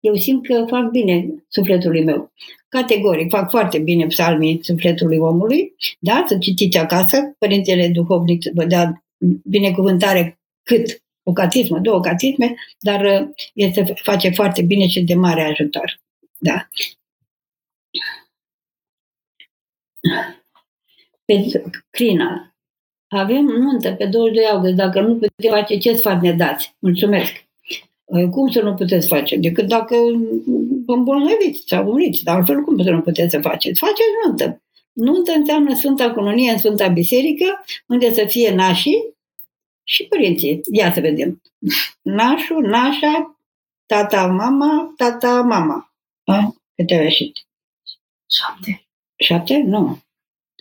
[0.00, 2.32] Eu simt că fac bine sufletului meu.
[2.68, 5.74] Categoric, fac foarte bine psalmii sufletului omului.
[5.98, 7.34] Da, să citiți acasă.
[7.38, 9.04] Părintele Duhovnic vă dea
[9.44, 16.00] binecuvântare cât o catismă, două catisme, dar este, face foarte bine și de mare ajutor.
[16.38, 16.68] Da
[21.28, 22.54] pe Crina.
[23.08, 24.74] Avem nuntă pe 22 august.
[24.74, 26.76] Dacă nu puteți face, ce sfat ne dați?
[26.78, 27.32] Mulțumesc.
[28.04, 29.36] Păi, cum să nu puteți face?
[29.36, 29.96] Decât dacă
[30.86, 32.22] vă îmbolnăviți sau muriți.
[32.24, 33.78] Dar altfel cum să nu puteți să faceți?
[33.78, 34.62] Faceți nuntă.
[34.92, 39.14] Nuntă înseamnă Sfânta Cununie în Sfânta Biserică, unde să fie nașii
[39.84, 40.60] și părinții.
[40.72, 41.42] Ia să vedem.
[42.02, 43.38] Nașul, nașa,
[43.86, 45.92] tata, mama, tata, mama.
[46.24, 46.54] A?
[46.74, 47.32] Câte au ieșit?
[48.30, 48.86] Șapte.
[49.16, 49.56] Șapte?
[49.56, 49.98] Nu.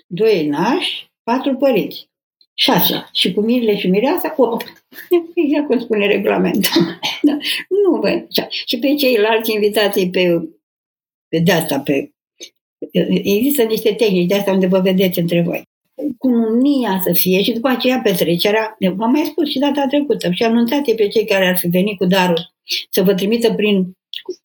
[0.08, 2.10] Doi nași, patru părinți.
[2.54, 3.10] Șase.
[3.14, 4.66] Și cu mirile și mireasa, opt.
[5.44, 7.00] Exact cum spune regulamentul.
[7.28, 7.38] da.
[7.84, 8.26] Nu, bă.
[8.66, 10.50] Și pe ceilalți invitații pe,
[11.28, 12.12] pe de asta, pe...
[13.24, 15.62] Există niște tehnici de asta unde vă vedeți între voi
[16.18, 20.94] cununia să fie și după aceea petrecerea, v-am mai spus și data trecută, și anunțate
[20.94, 22.54] pe cei care ar fi venit cu darul
[22.90, 23.98] să vă trimită prin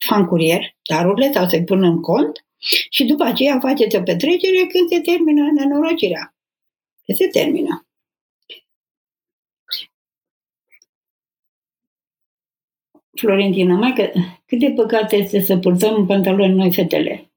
[0.09, 2.45] fan curier darurile sau să-i pună în cont
[2.91, 6.35] și după aceea faceți o petrecere când se termină nenorocirea.
[7.05, 7.87] Că se termină.
[13.15, 14.13] Florentina, mai că,
[14.47, 17.33] cât de păcat este să purtăm pantaloni noi fetele?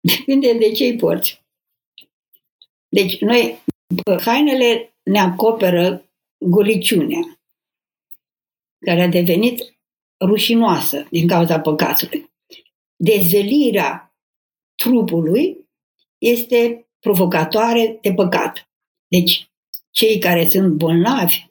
[0.00, 1.44] Depinde de ce îi porți.
[2.88, 3.62] Deci, noi,
[4.20, 6.04] hainele ne acoperă
[6.38, 7.40] guriciunea,
[8.78, 9.79] care a devenit
[10.20, 12.30] rușinoasă din cauza păcatului.
[12.96, 14.14] Dezvelirea
[14.74, 15.56] trupului
[16.18, 18.68] este provocatoare de păcat.
[19.08, 19.50] Deci,
[19.90, 21.48] cei care sunt bolnavi,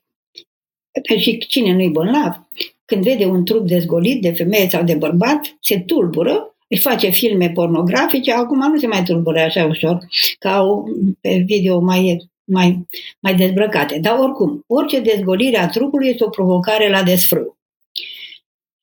[1.19, 2.47] și cine nu-i bolnav,
[2.85, 7.49] când vede un trup dezgolit de femeie sau de bărbat, se tulbură își face filme
[7.49, 9.97] pornografice, acum nu se mai tulbură așa ușor,
[10.39, 10.85] ca au
[11.21, 12.87] pe video mai, mai,
[13.19, 13.99] mai dezbrăcate.
[13.99, 17.57] Dar oricum, orice dezgolire a trupului este o provocare la desfrâu.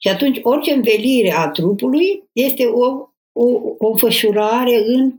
[0.06, 2.86] Și atunci orice învelire a trupului este o,
[3.32, 3.44] o,
[3.78, 5.12] o înfășurare în,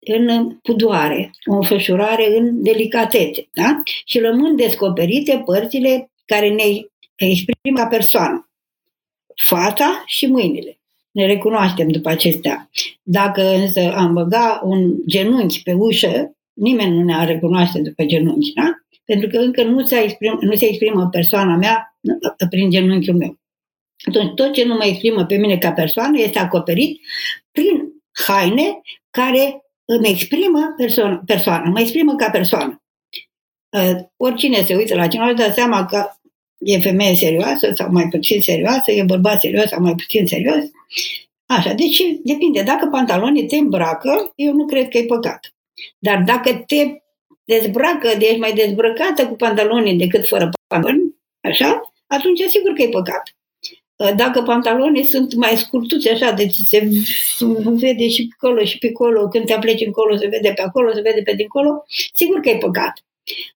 [0.00, 3.48] în pudoare, o înfășurare în delicatețe.
[3.52, 3.82] Da?
[4.04, 6.62] Și rămân descoperite părțile care ne
[7.16, 8.50] exprimă ca persoană.
[9.46, 10.78] Fața și mâinile.
[11.10, 12.70] Ne recunoaștem după acestea.
[13.02, 18.70] Dacă însă am băga un genunchi pe ușă, nimeni nu ne-ar recunoaște după genunchi, da?
[19.04, 21.96] Pentru că încă nu se, exprim, nu se exprimă persoana mea
[22.48, 23.40] prin genunchiul meu.
[24.08, 27.00] Atunci tot ce nu mă exprimă pe mine ca persoană este acoperit
[27.50, 27.92] prin
[28.26, 28.80] haine
[29.10, 32.82] care îmi exprimă persoană, persoană mă exprimă ca persoană.
[33.76, 36.10] Uh, oricine se uită la cineva dă seama că
[36.58, 40.64] e femeie serioasă sau mai puțin serioasă, e bărbat serios sau mai puțin serios.
[41.46, 42.62] Așa, deci depinde.
[42.62, 45.54] Dacă pantalonii te îmbracă, eu nu cred că e păcat.
[45.98, 47.02] Dar dacă te
[47.44, 52.88] dezbracă, de ești mai dezbrăcată cu pantalonii decât fără pantaloni, așa, atunci sigur că e
[52.88, 53.22] păcat.
[54.16, 56.88] Dacă pantalonii sunt mai scurtuți așa, deci se
[57.64, 60.92] vede și pe acolo și pe acolo, când te apleci încolo se vede pe acolo,
[60.92, 61.84] se vede pe dincolo,
[62.14, 62.92] sigur că e păcat.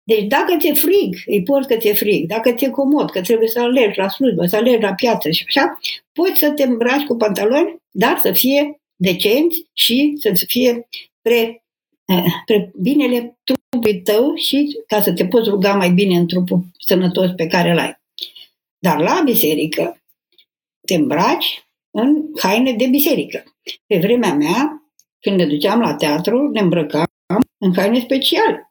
[0.04, 3.60] Deci dacă ți-e frig, îi porți că ți-e frig, dacă ți-e comod, că trebuie să
[3.60, 5.78] alergi la slujbă, să alergi la piață și așa,
[6.12, 10.88] poți să te îmbraci cu pantaloni, dar să fie decenți și să fie
[11.22, 11.64] pre,
[12.04, 16.64] eh, pre binele trupului tău și ca să te poți ruga mai bine în trupul
[16.78, 18.00] sănătos pe care îl ai.
[18.78, 20.00] Dar la biserică
[20.86, 23.44] te îmbraci în haine de biserică.
[23.86, 24.82] Pe vremea mea,
[25.20, 27.06] când ne duceam la teatru, ne îmbrăcam
[27.58, 28.66] în haine speciale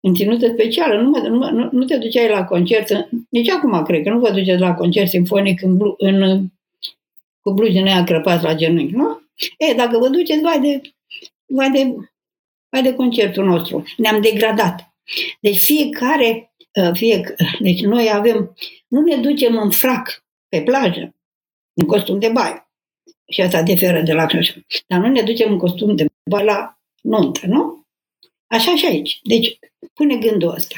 [0.00, 1.02] în ținută specială.
[1.02, 4.60] Nu, nu, nu, nu te duceai la concert, nici acum cred că nu vă duceți
[4.60, 6.46] la concert sinfonic în, în,
[7.40, 9.20] cu blugi aia crăpați la genunchi, nu?
[9.58, 10.80] E, dacă vă duceți, vai de,
[11.46, 11.94] vai de,
[12.68, 13.82] vai de concertul nostru.
[13.96, 14.94] Ne-am degradat.
[15.40, 18.54] Deci fiecare, uh, fie, deci noi avem,
[18.88, 21.14] nu ne ducem în frac pe plajă,
[21.78, 22.68] în costum de baie.
[23.28, 24.66] Și asta diferă de la Crăciun.
[24.86, 27.86] Dar nu ne ducem în costum de baie la nuntă, nu?
[28.46, 29.20] Așa și aici.
[29.22, 29.58] Deci,
[29.94, 30.76] pune gândul ăsta.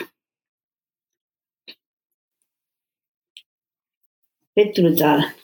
[4.53, 5.35] Petruța,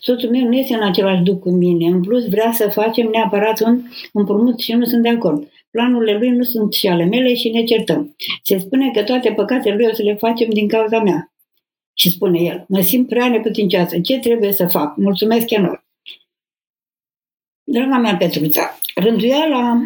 [0.00, 1.88] soțul meu nu este în același duc cu mine.
[1.88, 5.50] În plus, vrea să facem neapărat un împrumut și nu sunt de acord.
[5.70, 8.16] Planurile lui nu sunt și ale mele și ne certăm.
[8.42, 11.35] Se spune că toate păcatele lui o să le facem din cauza mea.
[11.98, 14.00] Și spune el, mă simt prea neputincioasă.
[14.00, 14.96] Ce trebuie să fac?
[14.96, 15.84] Mulțumesc enorm.
[17.64, 19.78] Draga mea Petruța, rânduiala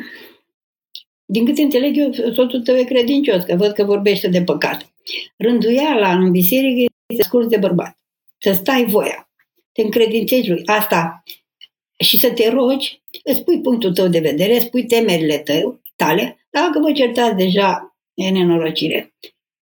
[1.32, 4.92] din câte înțeleg eu, soțul tău e credincios, că văd că vorbește de păcat.
[5.36, 7.98] Rânduiala în biserică este scurs de bărbat.
[8.38, 9.30] Să stai voia.
[9.72, 10.62] Te încredințezi lui.
[10.64, 11.22] Asta.
[11.98, 16.46] Și să te rogi, îți pui punctul tău de vedere, îți pui temerile tău, tale.
[16.50, 19.14] Dacă vă certați deja, e nenorocire.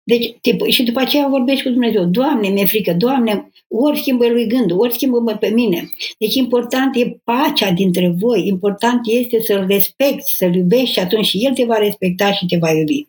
[0.09, 2.05] Deci, te, și după aceea vorbești cu Dumnezeu.
[2.05, 2.93] Doamne, mi-e frică.
[2.93, 5.91] Doamne, ori schimbă lui gândul, ori schimbă pe mine.
[6.19, 8.47] Deci important e pacea dintre voi.
[8.47, 12.57] Important este să-l respecti, să-l iubești și atunci și el te va respecta și te
[12.57, 13.09] va iubi.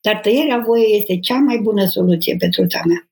[0.00, 3.08] Dar tăierea voie este cea mai bună soluție pentru truța mea.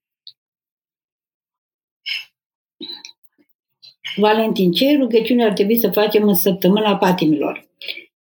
[4.16, 7.68] Valentin, ce rugăciune ar trebui să facem în săptămâna patimilor?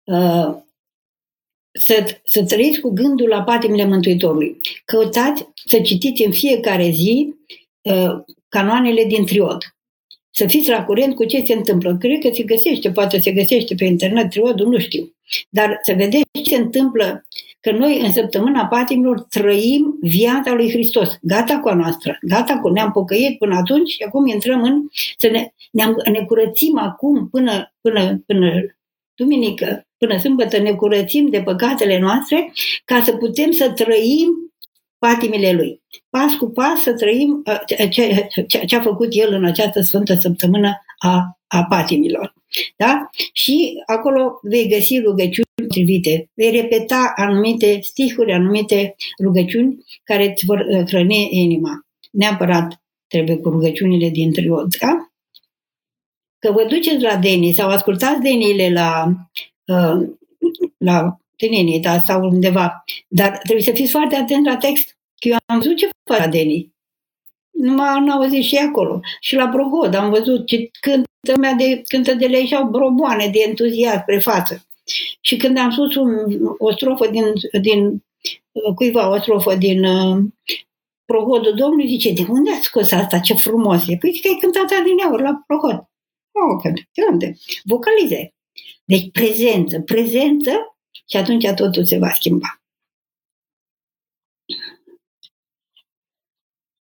[0.03, 0.55] Uh,
[1.79, 4.59] să, să trăiți cu gândul la patimile Mântuitorului.
[4.85, 7.33] Căutați să citiți în fiecare zi
[7.81, 9.57] uh, canoanele din triod.
[10.29, 11.97] Să fiți la curent cu ce se întâmplă.
[11.99, 15.15] Cred că se găsește, poate se găsește pe internet triodul, nu știu.
[15.49, 17.25] Dar să vedeți ce se întâmplă,
[17.59, 21.17] că noi în săptămâna patimilor trăim viața lui Hristos.
[21.21, 25.27] Gata cu a noastră, gata cu ne-am pocăit până atunci și acum intrăm în, să
[25.27, 28.77] ne, ne, ne curățim acum până, până, până
[29.15, 32.53] duminică, până sâmbătă ne curățim de păcatele noastre
[32.85, 34.29] ca să putem să trăim
[34.97, 35.81] patimile Lui.
[36.09, 40.15] Pas cu pas să trăim uh, ce, ce, ce a făcut El în această sfântă
[40.15, 42.33] săptămână a, a patimilor.
[42.75, 43.09] Da?
[43.33, 46.29] Și acolo vei găsi rugăciuni potrivite.
[46.33, 51.85] Vei repeta anumite stihuri, anumite rugăciuni care îți vor uh, hrăni inima.
[52.11, 54.75] Neapărat trebuie cu rugăciunile din triod.
[54.75, 55.11] Da?
[56.39, 59.52] Că vă duceți la Deni sau ascultați Deniile la, uh,
[60.77, 61.17] la
[61.81, 62.83] da, sau undeva.
[63.07, 64.97] Dar trebuie să fiți foarte atent la text.
[65.19, 66.71] Că eu am văzut ce fac la Deni.
[67.51, 68.99] Numai am auzit și acolo.
[69.19, 73.39] Și la Prohod am văzut ce cântă lumea de, cântă de lei și broboane de
[73.47, 74.65] entuziasm pe față.
[75.21, 76.09] Și când am spus un,
[76.57, 77.23] o strofă din,
[77.61, 78.03] din
[78.75, 80.17] cuiva, o strofă din uh,
[81.05, 83.19] Prohodul Domnului, zice, de unde ați scos asta?
[83.19, 83.97] Ce frumos e!
[83.99, 85.83] Păi că ai cântat adineauri la Prohod.
[86.31, 87.37] Oh, de unde?
[87.63, 88.33] Vocalize.
[88.93, 90.51] Deci prezență, prezență
[91.09, 92.61] și atunci totul se va schimba.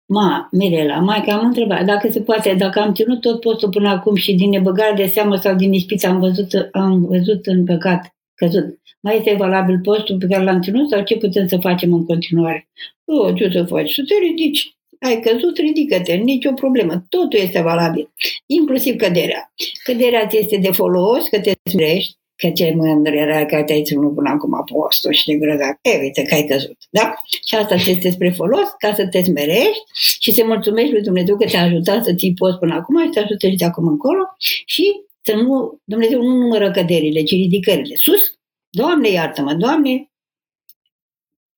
[0.05, 3.89] Ma, Mirela, mai că am întrebat, dacă se poate, dacă am ținut tot postul până
[3.89, 8.15] acum și din nebăgare de seamă sau din ispiță am văzut, am văzut în păcat
[8.33, 12.05] căzut, mai este valabil postul pe care l-am ținut sau ce putem să facem în
[12.05, 12.69] continuare?
[13.05, 13.93] O, ce să faci?
[13.93, 14.77] Să te ridici.
[15.03, 17.05] Ai căzut, ridică-te, nicio problemă.
[17.09, 18.09] Totul este valabil,
[18.45, 19.53] inclusiv căderea.
[19.83, 24.15] Căderea ți este de folos, că te smerești, că ce mândră era că te-ai ținut
[24.15, 25.77] până acum postul și te grăga.
[25.81, 26.77] E, uite că ai căzut.
[26.89, 27.13] Da?
[27.45, 29.83] Și asta ți este spre folos ca să te smerești
[30.19, 33.19] și să mulțumești lui Dumnezeu că te-a ajutat să ții post până acum și te
[33.19, 34.23] ajută și de acum încolo
[34.65, 37.95] și să nu, Dumnezeu nu numără căderile, ci ridicările.
[37.95, 38.39] Sus,
[38.69, 40.11] Doamne iartă-mă, Doamne,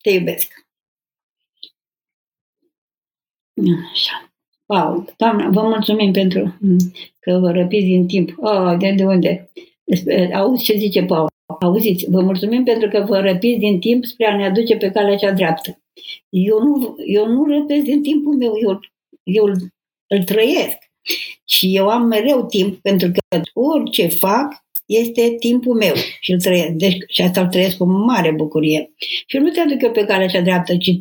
[0.02, 0.65] te iubesc.
[3.92, 4.30] Așa.
[4.66, 6.58] Paul, Doamne, vă mulțumim pentru
[7.20, 8.34] că vă răpiți din timp.
[8.38, 9.52] Oh, de, de unde?
[10.34, 11.28] Auzi ce zice Paul.
[11.60, 15.16] Auziți, vă mulțumim pentru că vă răpiți din timp spre a ne aduce pe calea
[15.16, 15.80] cea dreaptă.
[16.30, 18.80] Eu nu, eu nu răpesc din timpul meu, eu,
[19.24, 19.46] eu
[20.08, 20.78] îl trăiesc.
[21.46, 26.72] Și eu am mereu timp pentru că orice fac este timpul meu și îl trăiesc.
[26.72, 28.94] Deci, și asta îl trăiesc cu mare bucurie.
[29.28, 30.92] Și nu te aduc eu pe calea cea dreaptă, ci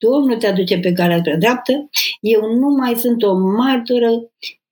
[0.00, 1.88] Domnul te aduce pe calea cea dreaptă.
[2.20, 4.08] Eu nu mai sunt o martură.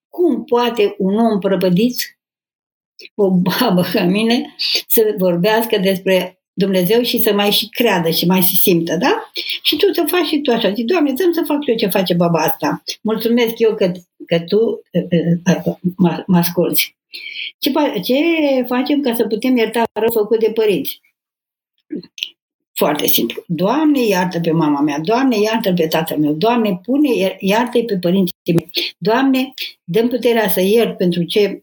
[0.08, 2.18] Cum poate un om prăpădit
[3.14, 4.54] o babă ca mine
[4.88, 9.30] să vorbească despre Dumnezeu și să mai și creadă și mai și simtă, da?
[9.62, 10.72] Și tu să faci și tu așa.
[10.72, 12.82] Zici, Doamne, dăm să fac eu ce face baba asta.
[13.02, 13.92] Mulțumesc eu că,
[14.26, 14.82] că tu
[15.96, 16.96] mă, mă asculți.
[17.58, 17.72] Ce,
[18.02, 18.14] ce
[18.66, 21.00] facem ca să putem ierta rău făcut de părinți?
[22.78, 23.42] Foarte simplu.
[23.46, 24.98] Doamne, iartă pe mama mea.
[24.98, 26.32] Doamne, iartă pe tatăl meu.
[26.32, 28.70] Doamne, pune, iartă pe părinții mei.
[28.98, 29.52] Doamne,
[29.84, 31.62] dăm puterea să iert pentru ce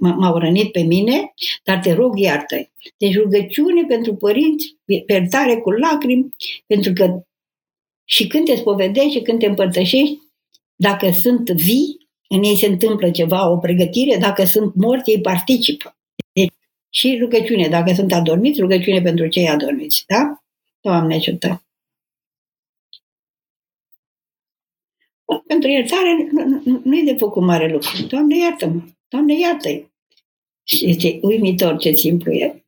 [0.00, 1.32] m-au rănit pe mine,
[1.64, 2.56] dar te rog iartă
[2.96, 6.34] Deci rugăciune pentru părinți, iertare cu lacrimi,
[6.66, 7.22] pentru că
[8.04, 10.18] și când te spovedești și când te împărtășești,
[10.76, 15.96] dacă sunt vii, în ei se întâmplă ceva, o pregătire, dacă sunt morți, ei participă.
[16.32, 16.52] Deci,
[16.90, 20.40] și rugăciune, dacă sunt adormiți, rugăciune pentru cei adormiți, da?
[20.80, 21.62] Doamne ajută!
[25.46, 26.28] Pentru iertare
[26.64, 28.06] nu, nu e de făcut mare lucru.
[28.06, 28.80] Doamne, iartă-mă!
[29.08, 29.90] Doamne, iată-i!
[30.64, 32.64] Și este uimitor ce simplu e.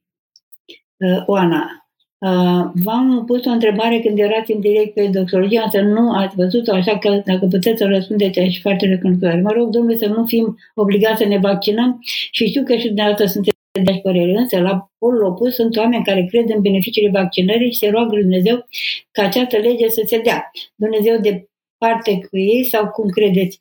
[0.97, 1.89] Uh, Oana,
[2.19, 6.73] uh, v-am pus o întrebare când erați în direct pe doctologie, însă nu ați văzut-o,
[6.73, 9.41] așa că dacă puteți să răspundeți, aș fi foarte recunoscătoare.
[9.41, 11.99] Mă rog, domnule, să nu fim obligați să ne vaccinăm
[12.31, 16.27] și știu că și dumneavoastră sunteți de părere, însă la polul opus sunt oameni care
[16.31, 18.67] cred în beneficiile vaccinării și se roagă lui Dumnezeu
[19.11, 20.51] ca această lege să se dea.
[20.75, 21.49] Dumnezeu de
[21.79, 23.61] parte cu ei sau cum credeți?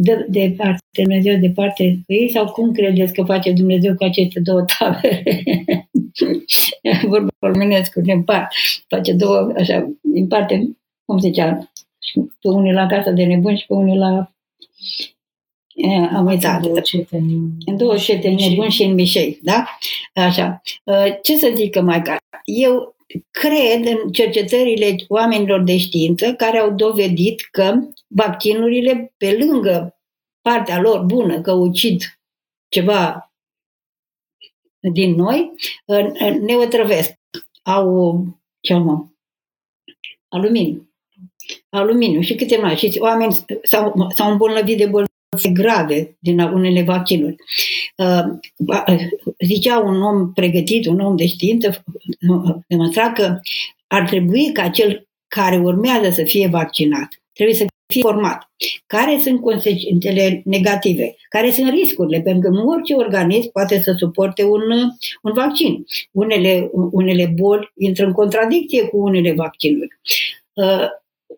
[0.00, 4.04] de, de parte, Dumnezeu de parte cu ei sau cum credeți că face Dumnezeu cu
[4.04, 5.44] aceste două tabere?
[7.08, 8.54] Vorba românescu, din parte.
[8.88, 11.70] Face două, așa, din parte, cum zicea,
[12.40, 14.32] pe unii la casa de nebun și pe unii la
[14.90, 15.17] E,
[16.12, 16.64] am uitat.
[17.64, 19.64] În două cetăni nebuni și în mișei, da?
[20.14, 20.62] Așa.
[21.22, 22.16] Ce să zic mai ca?
[22.44, 22.96] Eu
[23.30, 27.74] cred în cercetările oamenilor de știință care au dovedit că
[28.06, 29.98] vaccinurile, pe lângă
[30.40, 32.02] partea lor bună, că ucid
[32.68, 33.32] ceva
[34.92, 35.52] din noi,
[36.40, 37.12] ne otrăvesc.
[37.62, 38.24] au
[38.60, 39.06] ce mă,
[40.28, 40.92] aluminiu.
[41.68, 42.76] Aluminiu și câte mai.
[42.76, 45.07] Și oameni s-au, s-au îmbolnăvit de boli
[45.52, 47.36] grave din unele vaccinuri.
[47.96, 48.24] Uh,
[49.44, 51.84] zicea un om pregătit, un om de știință,
[52.66, 53.40] demonstra că
[53.86, 58.50] ar trebui ca cel care urmează să fie vaccinat, trebuie să fie format.
[58.86, 61.16] Care sunt consecințele negative?
[61.28, 62.20] Care sunt riscurile?
[62.20, 64.62] Pentru că orice organism poate să suporte un,
[65.22, 65.84] un vaccin.
[66.12, 70.00] Unele, unele boli intră în contradicție cu unele vaccinuri.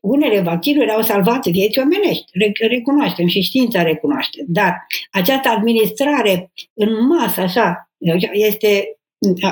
[0.00, 2.24] Uh, unele vaccinuri au salvat vieți omenești,
[2.68, 4.44] recunoaștem și știința recunoaște.
[4.46, 7.90] Dar această administrare în masă, așa,
[8.32, 8.98] este,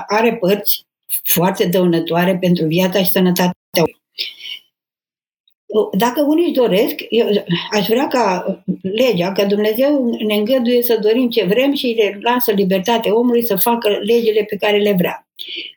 [0.07, 0.87] are părți
[1.23, 3.53] foarte dăunătoare pentru viața și sănătatea
[5.93, 7.27] dacă unii își doresc, eu
[7.71, 8.45] aș vrea ca
[8.83, 13.57] legea, că Dumnezeu ne îngăduie să dorim ce vrem și le lasă libertatea omului să
[13.57, 15.29] facă legile pe care le vrea.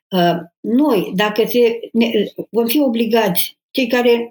[0.10, 2.12] Uh, noi, dacă se, ne,
[2.50, 4.28] vom fi obligați, cei care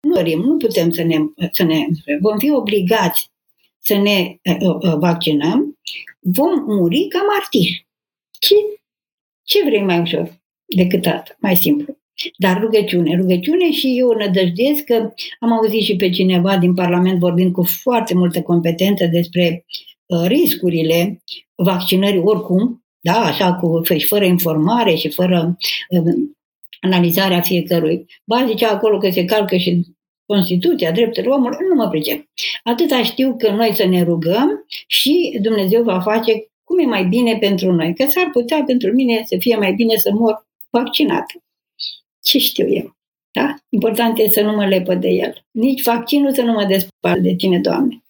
[0.00, 1.16] nu dorim, nu putem să ne,
[1.52, 1.86] să ne
[2.20, 3.32] vom fi obligați
[3.78, 5.78] să ne uh, uh, vaccinăm,
[6.20, 7.86] vom muri ca martiri.
[8.38, 8.54] Ce,
[9.42, 11.36] ce vrei mai ușor decât asta?
[11.38, 11.96] Mai simplu.
[12.36, 17.52] Dar rugăciune, rugăciune și eu nădăjduiesc că am auzit și pe cineva din Parlament vorbind
[17.52, 19.64] cu foarte multă competență despre
[20.06, 21.22] uh, riscurile
[21.54, 25.56] vaccinării oricum, da, așa cu și fără informare și fără
[25.88, 26.14] uh,
[26.84, 28.06] analizarea fiecărui.
[28.24, 29.94] Ba zicea acolo că se calcă și
[30.26, 32.24] Constituția, drepturile omului, nu mă pricep.
[32.62, 36.32] Atâta știu că noi să ne rugăm și Dumnezeu va face
[36.64, 37.94] cum e mai bine pentru noi.
[37.94, 41.24] Că s-ar putea pentru mine să fie mai bine să mor vaccinat.
[42.22, 42.96] Ce știu eu?
[43.30, 43.54] Da?
[43.68, 45.44] Important este să nu mă lepă de el.
[45.50, 48.03] Nici vaccinul să nu mă despart de tine, Doamne.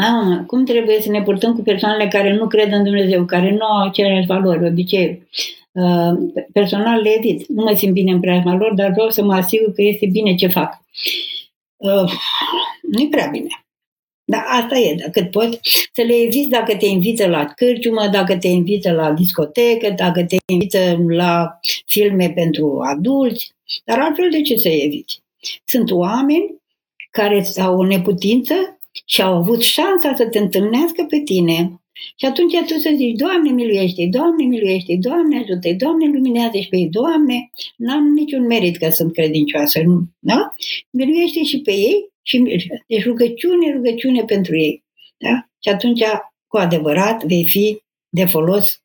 [0.00, 3.64] Mamă, cum trebuie să ne purtăm cu persoanele care nu cred în Dumnezeu, care nu
[3.64, 5.28] au aceleași valori, obicei.
[5.72, 6.12] Uh,
[6.52, 7.48] personal le evit.
[7.48, 10.34] Nu mă simt bine în preajma lor, dar vreau să mă asigur că este bine
[10.34, 10.82] ce fac.
[11.76, 12.12] Uh,
[12.92, 13.48] nu e prea bine.
[14.24, 15.58] Dar asta e, dacă poți
[15.92, 20.36] să le eviți dacă te invită la cârciumă, dacă te invită la discotecă, dacă te
[20.46, 25.22] invită la filme pentru adulți, dar altfel de ce să eviți?
[25.64, 26.54] Sunt oameni
[27.10, 31.80] care au o neputință și au avut șansa să te întâlnească pe tine.
[32.16, 36.76] Și atunci tu să zici, Doamne miluiește Doamne miluiește Doamne ajută Doamne luminează și pe
[36.76, 39.80] ei, Doamne, n-am niciun merit că sunt credincioasă,
[40.18, 40.54] da?
[40.90, 42.38] Miluiește și pe ei și
[42.86, 44.84] deci rugăciune, rugăciune pentru ei.
[45.16, 45.48] Da?
[45.62, 46.02] Și atunci,
[46.46, 48.82] cu adevărat, vei fi de folos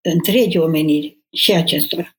[0.00, 2.16] întregi omeniri și acestora.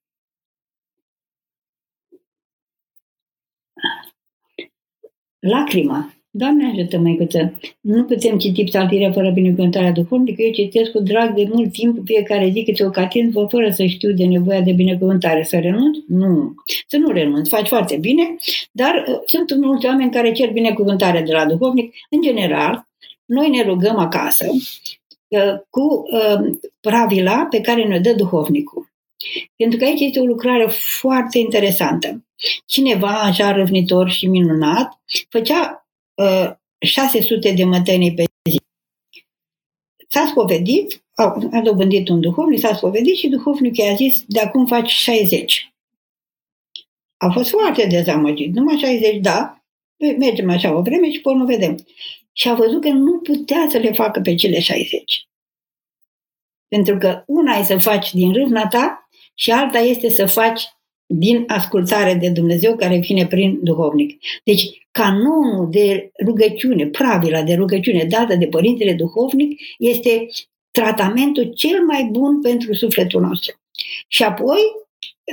[5.40, 6.17] Lacrima.
[6.38, 7.60] Doamne ajută, măicuță!
[7.82, 10.42] Nu putem citi psaltirea fără binecuvântarea duhovnică.
[10.42, 14.12] Eu citesc cu drag de mult timp, fiecare zi câte o catință, fără să știu
[14.12, 15.44] de nevoia de binecuvântare.
[15.44, 15.98] Să renunț?
[16.08, 16.54] Nu.
[16.88, 17.50] Să nu renunț.
[17.50, 18.36] Faci foarte bine,
[18.72, 21.96] dar uh, sunt mulți oameni care cer binecuvântare de la duhovnic.
[22.10, 22.88] În general,
[23.26, 24.46] noi ne rugăm acasă
[25.28, 28.90] uh, cu uh, pravila pe care ne dă duhovnicul.
[29.56, 30.68] Pentru că aici este o lucrare
[31.00, 32.26] foarte interesantă.
[32.66, 35.87] Cineva, așa răvnitor și minunat, făcea
[36.80, 38.62] 600 de mătănii pe zi.
[40.08, 41.04] S-a spovedit,
[41.52, 45.74] a dobândit un duhovnic, s-a spovedit și duhovnicul i-a zis, de acum faci 60.
[47.18, 48.54] A fost foarte dezamăgit.
[48.54, 49.64] Numai 60, da,
[50.18, 51.86] mergem așa o vreme și până vedem.
[52.32, 55.28] Și a văzut că nu putea să le facă pe cele 60.
[56.68, 60.64] Pentru că una e să faci din râvna ta și alta este să faci
[61.08, 64.20] din ascultare de Dumnezeu care vine prin duhovnic.
[64.44, 70.28] Deci, canonul de rugăciune, pravila de rugăciune dată de Părintele Duhovnic este
[70.72, 73.56] tratamentul cel mai bun pentru sufletul nostru.
[74.08, 74.60] Și apoi,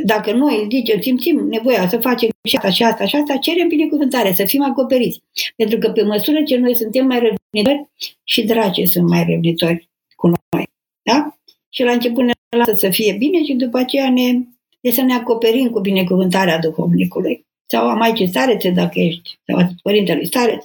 [0.05, 4.33] dacă noi zicem, simțim nevoia să facem și asta și asta și asta, cerem binecuvântare,
[4.33, 5.23] să fim acoperiți.
[5.57, 7.89] Pentru că pe măsură ce noi suntem mai răbnitori,
[8.25, 10.67] și dragii sunt mai răbnitori cu noi.
[11.03, 11.39] Da?
[11.69, 14.41] Și la început ne lasă să fie bine și după aceea ne
[14.85, 17.47] de să ne acoperim cu binecuvântarea duhovnicului.
[17.67, 20.65] Sau a Maicii Starețe, dacă ești, sau a Părintelui Stareț.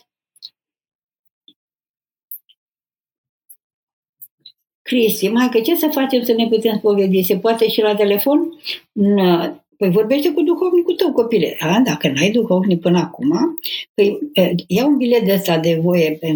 [4.81, 7.23] Cristi, mai că ce să facem să ne putem spovedi?
[7.23, 8.39] Se poate și la telefon?
[9.79, 11.55] Păi vorbește cu duhovnicul tău, copile.
[11.59, 13.59] A, dacă n-ai duhovnic până acum,
[13.93, 14.17] păi
[14.67, 16.35] ia un bilet de ăsta de voie pe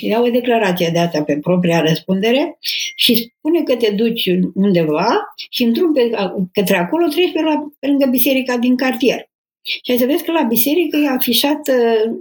[0.00, 2.58] ia o declarație de asta pe propria răspundere
[2.94, 6.10] și spune că te duci undeva și în drum pe,
[6.52, 9.30] către acolo treci pe, la, pe lângă biserica din cartier.
[9.62, 12.16] Și ai să vezi că la biserică e afișat, uh,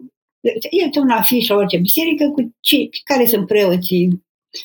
[0.70, 4.24] e un afiș la orice biserică cu ce, care sunt preoții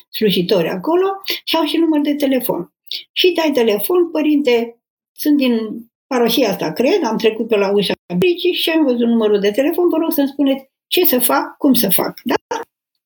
[0.09, 1.07] slujitori acolo
[1.43, 2.73] și au și număr de telefon.
[3.11, 4.78] Și dai telefon, părinte,
[5.21, 5.59] sunt din
[6.07, 9.89] paroșia asta, cred, am trecut pe la ușa fabricii și am văzut numărul de telefon,
[9.89, 12.21] vă rog să-mi spuneți ce să fac, cum să fac.
[12.23, 12.35] Da?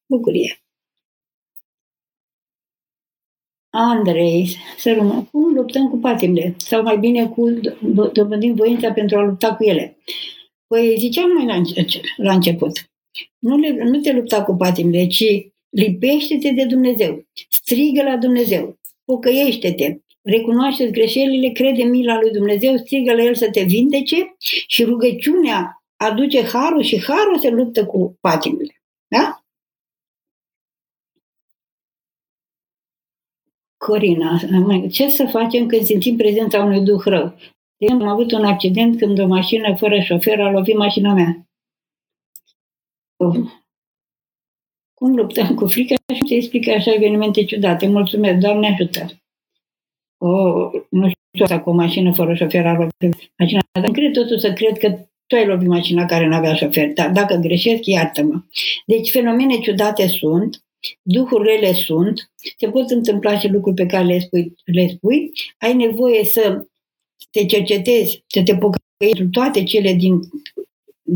[0.05, 0.57] Bucurie.
[3.69, 6.55] Andrei, să rămân, cum luptăm cu patimile?
[6.57, 7.49] Sau mai bine cu
[8.13, 9.97] dobândim voința pentru a lupta cu ele.
[10.67, 11.61] Păi ziceam mai la,
[12.17, 12.71] la început.
[13.39, 15.23] Nu, le, nu te lupta cu patimile, ci
[15.69, 17.25] lipește-te de Dumnezeu.
[17.49, 18.77] Strigă la Dumnezeu.
[19.05, 19.97] Pocăiește-te.
[20.23, 24.35] Recunoaște greșelile, crede mila lui Dumnezeu, strigă la El să te vindece
[24.67, 28.81] și rugăciunea aduce harul și harul se luptă cu patimile.
[29.07, 29.43] Da?
[33.77, 34.39] Corina,
[34.91, 37.35] ce să facem când simțim prezența unui duh rău?
[37.77, 41.47] De am avut un accident când o mașină fără șofer a lovit mașina mea.
[44.93, 47.87] Cum luptăm cu frica și se explică așa evenimente ciudate.
[47.87, 49.22] Mulțumesc, Doamne ajută.
[50.25, 54.39] Oh, nu știu asta cu o mașină fără șofer a lovit mașina, dar cred totul
[54.39, 54.89] să cred că
[55.27, 56.93] tu ai lovit mașina care nu avea șofer.
[56.93, 58.41] Dar dacă greșesc, iartă-mă.
[58.85, 60.63] Deci fenomene ciudate sunt,
[61.01, 65.31] duhurile sunt, se pot întâmpla și lucruri pe care le spui, le spui.
[65.57, 66.65] ai nevoie să
[67.31, 70.19] te cercetezi, să te pocăiești toate cele din,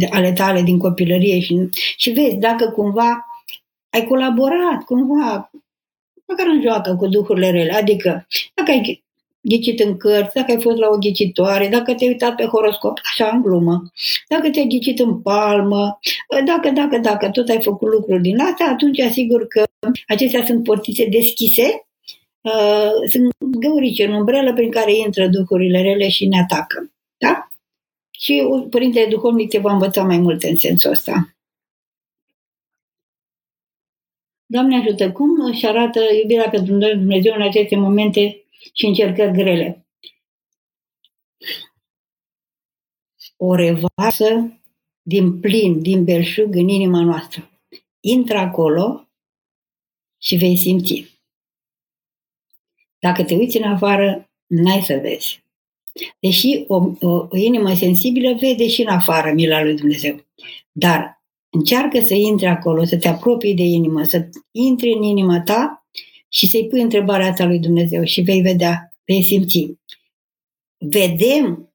[0.10, 3.26] ale tale din copilărie și, și vezi dacă cumva
[3.90, 5.52] ai colaborat cumva,
[6.28, 9.04] măcar în joacă cu duhurile rele, adică dacă ai
[9.42, 13.30] ghicit în cărți, dacă ai fost la o ghicitoare, dacă te-ai uitat pe horoscop, așa
[13.34, 13.92] în glumă,
[14.28, 16.00] dacă te-ai ghicit în palmă,
[16.46, 19.64] dacă, dacă, dacă tot ai făcut lucruri din astea, atunci asigur că
[20.08, 21.88] acestea sunt portițe deschise,
[22.42, 26.92] uh, sunt găurice în umbrelă prin care intră duhurile rele și ne atacă.
[27.18, 27.50] Da?
[28.12, 31.37] Și Părintele Duhovnic te va învăța mai multe în sensul ăsta.
[34.50, 38.44] Doamne ajută, cum își arată iubirea pentru Dumnezeu în aceste momente
[38.74, 39.86] și încercări grele?
[43.38, 44.60] O revarsă
[45.02, 47.50] din plin, din belșug în inima noastră.
[48.00, 49.08] Intră acolo
[50.22, 51.22] și vei simți.
[53.00, 55.44] Dacă te uiți în afară, n-ai să vezi.
[56.20, 60.26] Deși o, o, o inimă sensibilă vede și în afară mila lui Dumnezeu.
[60.72, 61.17] Dar
[61.58, 65.86] încearcă să intri acolo, să te apropii de inimă, să intri în inima ta
[66.30, 69.76] și să-i pui întrebarea ta lui Dumnezeu și vei vedea, vei simți.
[70.78, 71.74] Vedem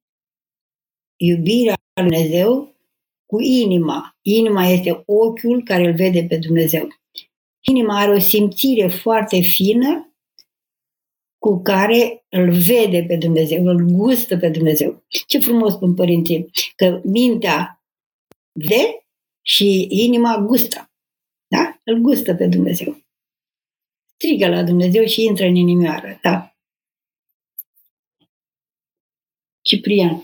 [1.16, 2.74] iubirea lui Dumnezeu
[3.26, 4.16] cu inima.
[4.22, 6.88] Inima este ochiul care îl vede pe Dumnezeu.
[7.60, 10.14] Inima are o simțire foarte fină
[11.38, 15.02] cu care îl vede pe Dumnezeu, îl gustă pe Dumnezeu.
[15.26, 17.82] Ce frumos spun părinții, că mintea
[18.52, 19.01] vede
[19.42, 20.90] și inima gustă.
[21.46, 21.80] Da?
[21.84, 22.96] Îl gustă pe Dumnezeu.
[24.14, 26.18] Strigă la Dumnezeu și intră în inimioară.
[26.22, 26.54] Da.
[29.62, 30.22] Ciprian.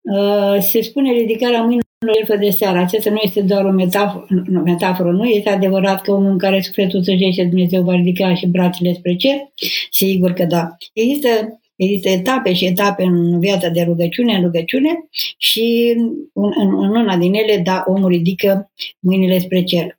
[0.00, 2.78] Uh, se spune ridicarea mâinilor elfă de seară.
[2.78, 6.60] Acesta nu este doar o metaforă, nu, metaforă, nu este adevărat că omul în care
[6.60, 9.52] sufletul săgește Dumnezeu va ridica și brațele spre cer?
[9.90, 10.76] Sigur că da.
[10.92, 16.96] Există Există etape și etape în viața de rugăciune, în rugăciune și în, în, în
[16.96, 19.98] una din ele, da, omul ridică mâinile spre cer.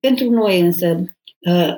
[0.00, 1.74] Pentru noi însă, uh,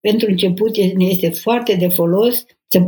[0.00, 2.78] pentru început, ne este foarte de folos să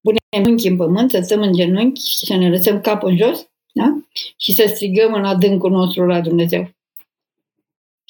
[0.00, 3.50] punem genunchi în pământ, să stăm în genunchi și să ne lăsăm capul în jos
[3.72, 4.06] da?
[4.36, 6.70] și să strigăm în adâncul nostru la Dumnezeu.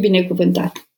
[0.03, 0.90] Binecuvântat!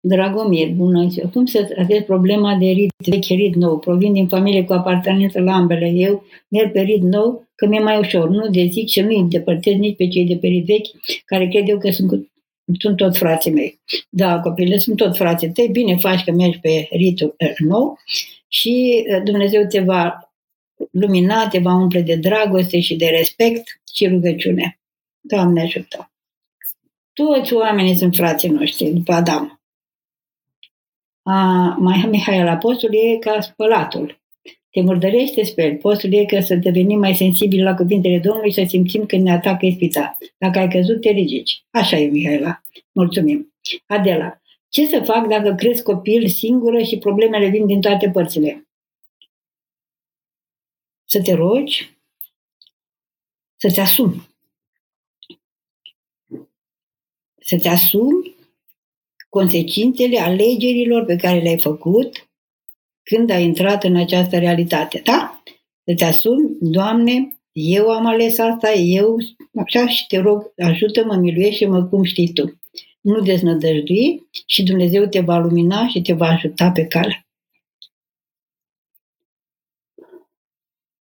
[0.00, 1.28] Dragomir, bună ziua!
[1.28, 3.78] Cum să aveți problema de rit vechi, rit nou?
[3.78, 5.86] Provin din familie cu apartenență la ambele.
[5.86, 8.28] Eu merg pe rit nou, că mi-e mai ușor.
[8.28, 10.86] Nu de zic și nu îi depărtez nici pe cei de pe rit vechi,
[11.24, 12.28] care cred eu că sunt,
[12.78, 13.80] sunt tot frații mei.
[14.08, 15.68] Da, copile, sunt tot frații tăi.
[15.68, 17.98] Bine faci că mergi pe ritul eh, nou
[18.48, 20.32] și eh, Dumnezeu te va
[20.90, 24.78] lumina, te va umple de dragoste și de respect și rugăciune.
[25.20, 26.10] Doamne ajută!
[27.12, 29.57] Toți oamenii sunt frații noștri, după Adam
[31.28, 31.76] a,
[32.10, 34.20] Mihail Apostol e ca spălatul.
[34.70, 35.76] Te murdărește spre el.
[35.76, 39.32] Postul e că să devenim mai sensibili la cuvintele Domnului și să simțim când ne
[39.32, 40.18] atacă ispita.
[40.38, 41.64] Dacă ai căzut, te ridici.
[41.70, 42.62] Așa e, Mihaela.
[42.92, 43.54] Mulțumim.
[43.86, 48.68] Adela, ce să fac dacă cresc copil singură și problemele vin din toate părțile?
[51.04, 51.98] Să te rogi,
[53.56, 54.28] să-ți asumi.
[57.38, 58.36] Să-ți asumi
[59.28, 62.28] consecințele alegerilor pe care le-ai făcut
[63.02, 65.00] când ai intrat în această realitate.
[65.04, 65.42] Da?
[65.84, 69.16] Să-ți asumi, Doamne, Eu am ales asta, eu,
[69.54, 72.60] așa, și te rog, ajută-mă, miluiește-mă cum știi tu.
[73.00, 77.26] Nu deznădăjdui și Dumnezeu te va lumina și te va ajuta pe cale.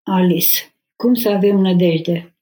[0.03, 2.32] Alice, cum să avem nădejde?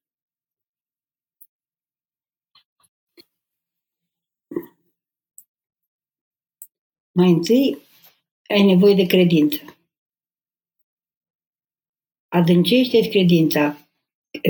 [7.12, 7.78] Mai întâi,
[8.50, 9.58] ai nevoie de credință.
[12.28, 13.78] Adâncește credința.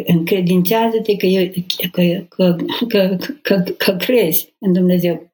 [0.05, 1.28] Încredințează-te că,
[1.91, 2.55] că, că,
[2.88, 5.32] că, că, că crezi în Dumnezeu.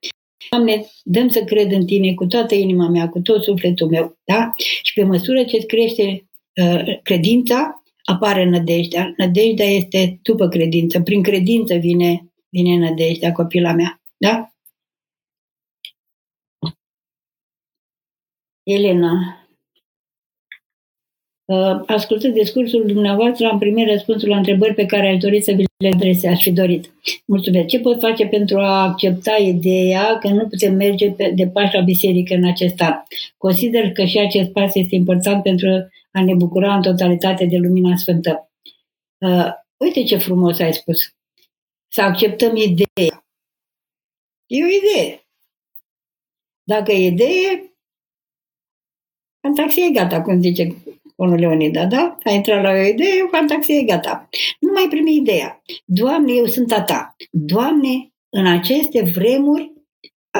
[0.49, 4.17] Doamne, dăm să cred în Tine cu toată inima mea, cu tot sufletul meu.
[4.23, 4.53] Da?
[4.81, 6.29] Și pe măsură ce îți crește
[6.61, 9.13] uh, credința, apare nădejdea.
[9.17, 11.01] Nădejdea este după credință.
[11.01, 14.01] Prin credință vine, vine nădejdea, copila mea.
[14.17, 14.51] Da?
[18.67, 19.47] Elena,
[21.45, 25.65] uh, ascultând discursul dumneavoastră, am primit răspunsul la întrebări pe care aș dori să vi
[25.77, 26.93] le adrese, aș fi dorit.
[27.25, 27.67] Mulțumesc.
[27.67, 31.81] Ce pot face pentru a accepta ideea că nu putem merge pe, de pași la
[31.81, 32.93] biserică în acest an?
[33.37, 35.67] Consider că și acest pas este important pentru
[36.11, 38.51] a ne bucura în totalitate de lumina sfântă.
[39.17, 40.99] Uh, uite ce frumos ai spus.
[41.87, 43.25] Să acceptăm ideea.
[44.45, 45.27] E o idee.
[46.63, 47.76] Dacă e idee,
[49.41, 50.75] Fantaxie e gata, cum zice
[51.15, 52.17] conul Leonida, da?
[52.23, 54.29] A intrat la o idee, fantaxie e gata.
[54.59, 55.61] Nu mai primi ideea.
[55.85, 57.15] Doamne, eu sunt a ta.
[57.31, 59.71] Doamne, în aceste vremuri,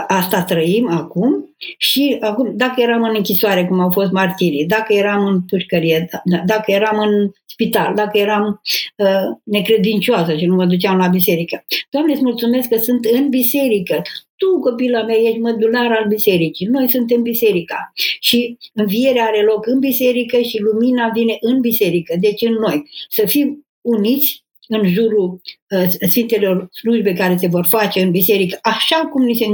[0.08, 5.26] asta trăim acum și acum, dacă eram în închisoare, cum au fost martirii, dacă eram
[5.26, 8.62] în pușcărie, da, da, dacă eram în spital, dacă eram
[8.96, 11.66] uh, necredincioasă și nu mă duceam la biserică.
[11.90, 14.02] Doamne, îți mulțumesc că sunt în biserică.
[14.38, 16.66] Tu, copila mea, ești mădular al bisericii.
[16.66, 17.92] Noi suntem biserica.
[18.20, 22.90] Și învierea are loc în biserică și lumina vine în biserică, deci în noi.
[23.10, 29.08] Să fim uniți în jurul uh, Sfintelor slujbe care se vor face în biserică, așa
[29.12, 29.46] cum, ni se,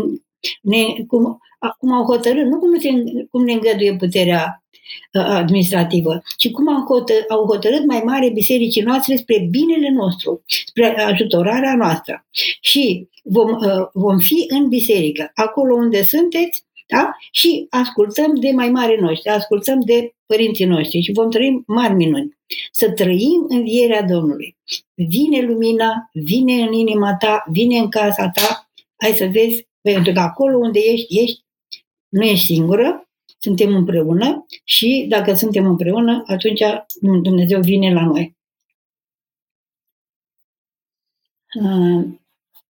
[0.62, 1.40] ne, cum,
[1.80, 2.90] cum au hotărât, nu cum, se,
[3.30, 4.63] cum ne îngăduie puterea uh,
[5.12, 11.02] administrativă, ci cum au hotărât, au hotărât mai mare bisericii noastre spre binele nostru, spre
[11.02, 12.26] ajutorarea noastră.
[12.62, 17.16] Și vom, uh, vom fi în biserică, acolo unde sunteți, da?
[17.32, 22.38] și ascultăm de mai mari noștri, ascultăm de părinții noștri și vom trăi mari minuni.
[22.72, 24.58] Să trăim învierea Domnului.
[24.94, 28.72] Vine lumina, vine în inima ta, vine în casa ta,
[29.02, 31.40] hai să vezi, pentru că acolo unde ești, ești,
[32.10, 33.03] nu ești singură,
[33.44, 36.62] suntem împreună și dacă suntem împreună, atunci
[37.22, 38.36] Dumnezeu vine la noi.
[41.62, 42.04] Uh,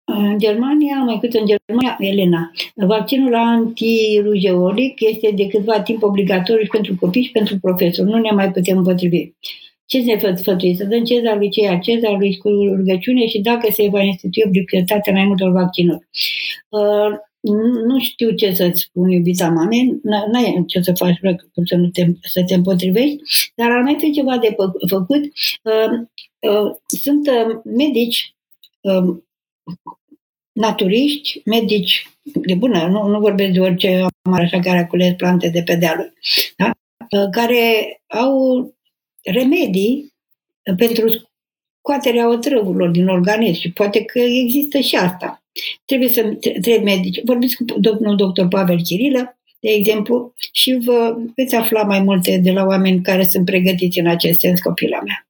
[0.04, 6.70] în Germania, mai cât în Germania, Elena, vaccinul antirujeolic este de câtva timp obligatoriu și
[6.70, 8.10] pentru copii și pentru profesori.
[8.10, 9.32] Nu ne mai putem împotrivi.
[9.86, 10.76] Ce se sfătuie?
[10.76, 15.14] Să dăm cezar lui ceea cezar lui cu rugăciune și dacă se va institui obligativitatea
[15.14, 16.08] mai multor vaccinuri.
[17.42, 21.20] Uh, nu știu ce să-ți spun, iubita mame, n-ai ce să faci
[21.66, 23.18] să, nu te, să te împotrivești,
[23.56, 24.56] dar ar mai fi ceva de
[24.88, 25.24] făcut.
[25.64, 26.00] Uh,
[26.40, 27.30] uh, sunt
[27.64, 28.36] medici
[30.52, 35.50] naturiști, medici de bună, nu, nu vorbesc de orice amar așa care a cules plante
[35.50, 36.14] de pe dealuri,
[36.58, 36.72] da?
[37.32, 38.74] care au
[39.24, 40.14] remedii
[40.78, 41.30] pentru
[41.78, 45.41] scoaterea otrăvurilor din organism și poate că există și asta.
[45.86, 47.22] Trebuie să trebuie medici.
[47.24, 52.52] Vorbiți cu domnul doctor Pavel Chirilă, de exemplu, și vă veți afla mai multe de
[52.52, 55.28] la oameni care sunt pregătiți în acest sens, copila mea.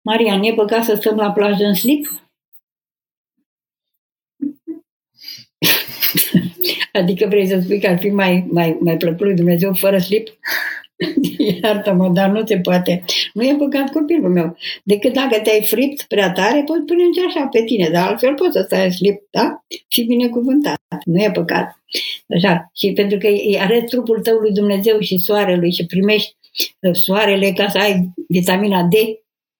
[0.00, 2.28] Marian, e păcat să stăm la plajă în slip?
[6.92, 10.28] adică vrei să spui că ar fi mai, mai, mai plăcut lui Dumnezeu fără slip?
[11.62, 13.04] Iartă-mă, dar nu se poate.
[13.32, 14.56] Nu e păcat copilul meu.
[14.82, 18.62] Decât dacă te-ai fript prea tare, poți pune așa pe tine, dar altfel poți să
[18.66, 19.64] stai în slip, da?
[19.88, 20.78] Și binecuvântat.
[21.04, 21.82] Nu e păcat.
[22.36, 22.70] Așa.
[22.74, 26.36] Și pentru că îi arăți trupul tău lui Dumnezeu și soarelui și primești
[26.80, 28.94] uh, soarele ca să ai vitamina D,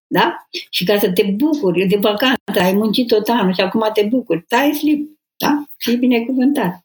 [0.07, 0.47] da?
[0.71, 4.43] Și ca să te bucuri de vacanță, ai muncit tot anul și acum te bucuri,
[4.45, 5.65] stai slip, da?
[5.79, 6.85] Și binecuvântat.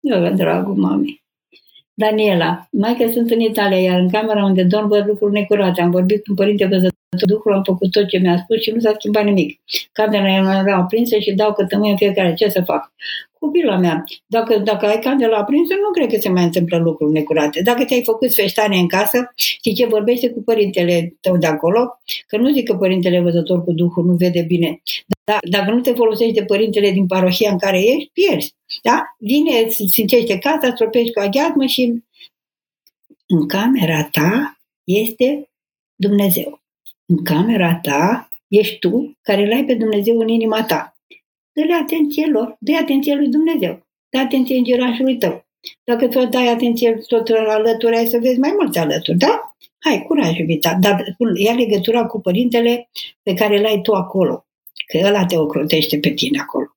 [0.00, 1.21] Eu, dragul mami.
[1.94, 5.80] Daniela, mai că sunt în Italia, iar în camera unde dorm văd lucruri necurate.
[5.80, 6.90] Am vorbit cu părinte văzător
[7.26, 9.60] Duhul, am făcut tot ce mi-a spus și nu s-a schimbat nimic.
[9.92, 12.34] Camera era aprinsă și dau cătămâie în fiecare.
[12.34, 12.92] Ce să fac?
[13.42, 17.62] Copila mea, dacă, dacă ai candela aprinsă, nu cred că se mai întâmplă lucruri necurate.
[17.62, 21.98] Dacă te-ai făcut feștane în casă, știi ce vorbește cu părintele tău de acolo?
[22.26, 24.82] Că nu zic că părintele văzător cu Duhul nu vede bine.
[25.24, 28.54] Dar dacă nu te folosești de părintele din parohia în care ești, pierzi.
[28.82, 29.02] Da?
[29.18, 32.02] Vine, îți sfințește casa, stropești cu aghiatmă și
[33.26, 35.50] în camera ta este
[35.94, 36.60] Dumnezeu.
[37.06, 40.91] În camera ta ești tu care îl ai pe Dumnezeu în inima ta.
[41.52, 45.44] Dă-le atenție lor, dă atenție lui Dumnezeu, dă atenție îngerașului tău.
[45.84, 49.56] Dacă tu dai atenție tot alături, ai să vezi mai mulți alături, da?
[49.78, 52.88] Hai, curaj, iubita, dar ia legătura cu părintele
[53.22, 54.46] pe care l-ai tu acolo,
[54.86, 56.76] că ăla te ocrotește pe tine acolo.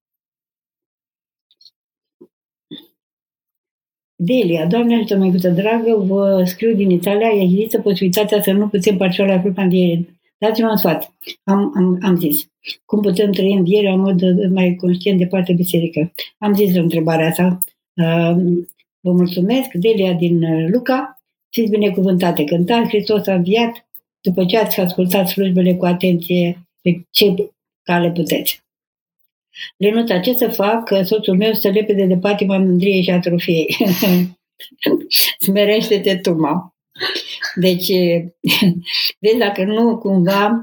[4.16, 9.28] Delia, Doamne ajută, măicuță dragă, vă scriu din Italia, există posibilitatea să nu putem parțial
[9.28, 9.66] la culpa
[10.40, 10.48] înviere.
[10.48, 11.14] Dați-mă un sfat.
[11.44, 12.48] Am, am, am zis.
[12.86, 16.14] Cum putem trăi învierea în mod mai conștient de parte biserică?
[16.38, 17.58] Am zis întrebarea asta.
[17.94, 18.36] Uh,
[19.00, 21.20] vă mulțumesc, Delia din uh, Luca.
[21.50, 22.44] Fiți binecuvântate.
[22.44, 23.88] Cântați, Hristos a înviat.
[24.22, 27.52] După ce ați ascultat slujbele cu atenție, pe ce
[27.84, 28.64] cale puteți.
[29.78, 33.78] Lenuța, ce să fac că soțul meu să lepede de patima mândriei și atrofiei?
[35.46, 36.76] Smerește-te tu, mam.
[37.56, 37.88] Deci,
[39.22, 40.62] vezi dacă nu cumva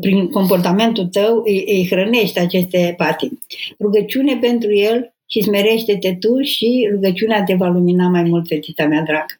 [0.00, 3.38] prin comportamentul tău îi, îi hrănești aceste patimi.
[3.78, 9.02] Rugăciune pentru el și smerește-te tu și rugăciunea te va lumina mai mult, fetița mea
[9.02, 9.34] dragă.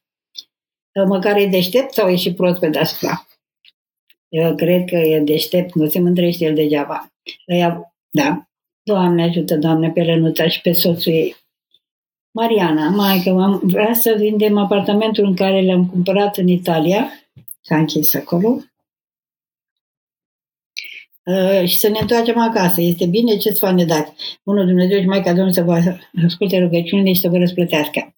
[1.07, 3.27] Măcar e deștept sau e și prost pe deasupra?
[4.29, 7.13] Eu cred că e deștept, nu se mândrește el degeaba.
[8.11, 8.47] Da,
[8.83, 11.37] Doamne ajută, Doamne, pe Renuța și pe soțul ei.
[12.37, 17.09] Mariana, mai că am vrea să vindem apartamentul în care le-am cumpărat în Italia,
[17.61, 18.59] s-a închis acolo,
[21.25, 22.81] uh, și să ne întoarcem acasă.
[22.81, 24.13] Este bine ce-ți va ne dați.
[24.45, 28.15] Bunul Dumnezeu și Maica Domnului să vă asculte rugăciunile și să vă răsplătească.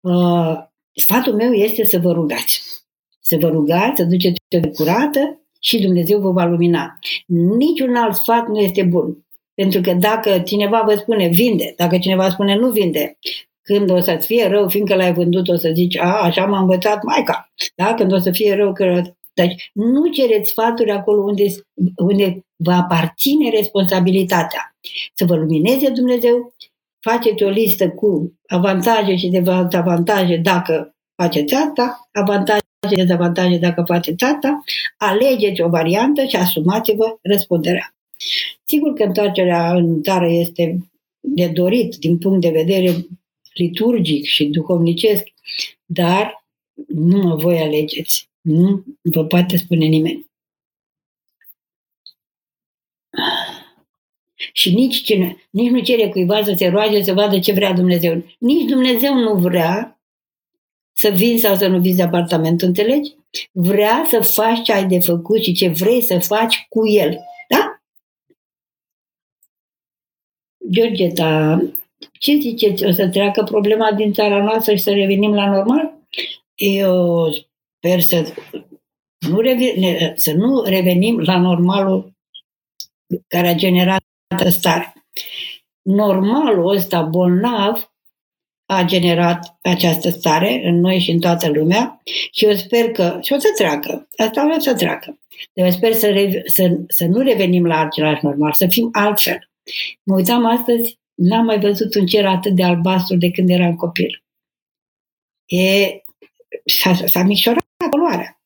[0.00, 0.56] Uh,
[0.92, 2.62] sfatul meu este să vă rugați.
[3.20, 6.98] Să vă rugați, să duceți de curată și Dumnezeu vă va lumina.
[7.26, 9.26] Niciun alt sfat nu este bun.
[9.60, 13.18] Pentru că dacă cineva vă spune vinde, dacă cineva spune nu vinde,
[13.62, 17.02] când o să-ți fie rău, fiindcă l-ai vândut, o să zici, a, așa m-a învățat
[17.02, 17.52] maica.
[17.74, 17.94] Da?
[17.94, 19.02] Când o să fie rău, că...
[19.32, 21.44] Deci nu cereți sfaturi acolo unde,
[21.96, 24.76] unde vă aparține responsabilitatea.
[25.14, 26.54] Să vă lumineze Dumnezeu,
[27.00, 34.24] faceți o listă cu avantaje și dezavantaje dacă faceți asta, avantaje și dezavantaje dacă faceți
[34.24, 34.62] asta,
[34.96, 37.92] alegeți o variantă și asumați-vă răspunderea.
[38.64, 40.78] Sigur că întoarcerea în țară este
[41.20, 43.06] de dorit din punct de vedere
[43.54, 45.24] liturgic și duhovnicesc,
[45.84, 46.44] dar
[46.86, 48.28] nu mă voi alegeți.
[48.40, 50.26] Nu vă poate spune nimeni.
[54.52, 58.24] Și nici, cine, nici nu cere cuiva să se roage să vadă ce vrea Dumnezeu.
[58.38, 60.00] Nici Dumnezeu nu vrea
[60.92, 63.14] să vin sau să nu vinzi apartamentul, înțelegi?
[63.52, 67.18] Vrea să faci ce ai de făcut și ce vrei să faci cu el.
[70.70, 71.62] Georgeta,
[72.18, 72.84] ce ziceți?
[72.84, 75.92] O să treacă problema din țara noastră și să revenim la normal?
[76.54, 77.28] Eu
[77.76, 78.34] sper să
[79.28, 82.12] nu, revine, să nu revenim la normalul
[83.28, 84.02] care a generat
[84.48, 84.92] stare.
[85.82, 87.92] Normalul ăsta bolnav
[88.66, 92.00] a generat această stare în noi și în toată lumea
[92.32, 95.18] și eu sper că, și o să treacă, asta o să treacă.
[95.52, 99.47] Dar sper să, re, să, să nu revenim la același normal, să fim altfel.
[100.02, 104.24] Mă uitam astăzi, n-am mai văzut un cer atât de albastru de când eram copil.
[105.46, 106.02] E,
[106.64, 108.40] s-a, s-a micșorat poluarea.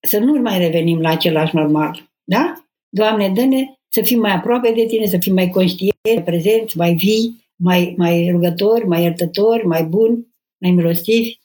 [0.00, 2.10] Să nu mai revenim la același normal.
[2.24, 2.66] Da?
[2.88, 7.44] Doamne, dă-ne să fim mai aproape de Tine, să fim mai conștienți, prezenți, mai vii,
[7.56, 10.26] mai, mai rugători, mai iertători, mai buni,
[10.58, 11.40] mai milostivi.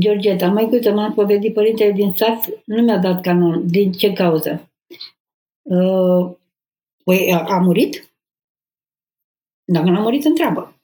[0.00, 3.70] Georgeta, mai câte m-am povedit părintele din sat, nu mi-a dat canon.
[3.70, 4.73] Din ce cauză?
[5.64, 6.36] Uh,
[7.04, 8.12] păi a, a murit?
[9.64, 10.80] Dacă nu a murit, întreabă.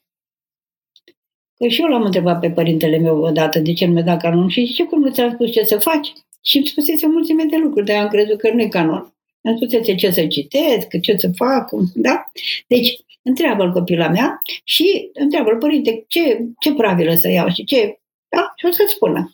[1.57, 4.49] Că și eu l-am întrebat pe părintele meu odată de ce nu mi-a dat canon
[4.49, 6.13] și zice, cum nu ți-am spus ce să faci?
[6.43, 9.15] Și îmi spusese o mulțime de lucruri, dar am crezut că nu e canon.
[9.41, 12.31] Îmi spusese ce să citesc, ce să fac, da?
[12.67, 18.53] Deci, întreabă-l copila mea și întreabă-l părinte ce, ce pravilă să iau și ce, da?
[18.57, 19.31] Și o să-ți spună.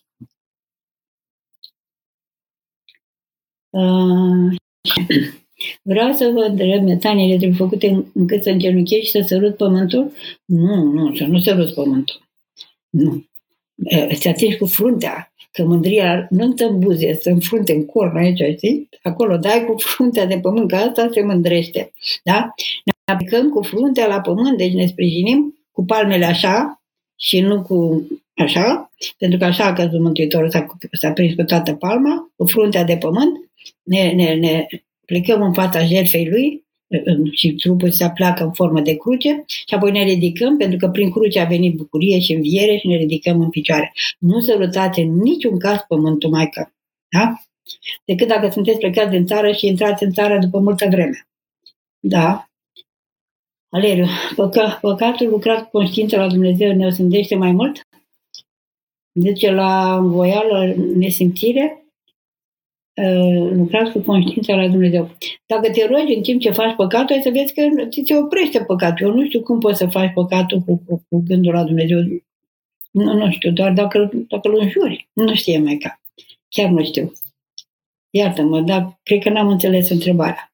[3.70, 4.56] Uh,
[5.82, 10.12] Vreau să vă întreb, metaniile trebuie făcute încât să îngenunchești și să sărut pământul?
[10.44, 12.20] Nu, nu, să nu sărut pământul.
[12.90, 13.24] Nu.
[14.12, 18.56] Să atingi cu fruntea, că mândria nu în buze, să în frunte, în corn aici,
[18.56, 18.88] știi?
[19.02, 21.92] Acolo dai cu fruntea de pământ, că asta se mândrește.
[22.22, 22.54] Da?
[22.84, 26.82] Ne aplicăm cu fruntea la pământ, deci ne sprijinim cu palmele așa
[27.16, 28.06] și nu cu
[28.36, 32.84] așa, pentru că așa a căzut Mântuitorul, s-a, s-a prins cu toată palma, cu fruntea
[32.84, 33.50] de pământ,
[33.82, 34.66] ne, ne, ne
[35.04, 36.66] plecăm în fața jertfei lui,
[37.30, 41.10] și trupul se apleacă în formă de cruce și apoi ne ridicăm pentru că prin
[41.10, 43.92] cruce a venit bucurie și înviere și ne ridicăm în picioare.
[44.18, 46.74] Nu sărutați în niciun caz pământul Maică.
[47.08, 47.34] Da?
[48.04, 51.28] Decât dacă sunteți plecați din țară și intrați în țară după multă vreme.
[52.00, 52.48] Da?
[53.68, 54.06] Aleriu,
[54.36, 57.80] păca, păcatul lucrat cu conștiința la Dumnezeu ne osândește mai mult?
[59.18, 61.84] Duce la învoială, nesimțire?
[62.94, 65.10] Uh, lucrați cu conștiința la Dumnezeu.
[65.46, 68.64] Dacă te rogi în timp ce faci păcatul, ai să vezi că ți se oprește
[68.64, 69.06] păcatul.
[69.06, 71.98] Eu nu știu cum poți să faci păcatul cu, cu, cu gândul la Dumnezeu.
[72.90, 75.08] Nu, nu știu, doar dacă, dacă îl înjuri.
[75.12, 76.00] Nu știe mai ca.
[76.48, 77.12] Chiar nu știu.
[78.10, 80.52] Iartă-mă, dar cred că n-am înțeles întrebarea.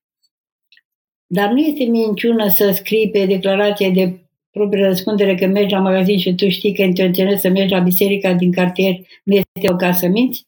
[1.26, 4.21] Dar nu este minciună să scrii pe declarație de
[4.52, 8.32] proprie răspundere că mergi la magazin și tu știi că intenționezi să mergi la biserica
[8.32, 8.94] din cartier,
[9.24, 10.46] nu este o casă minți?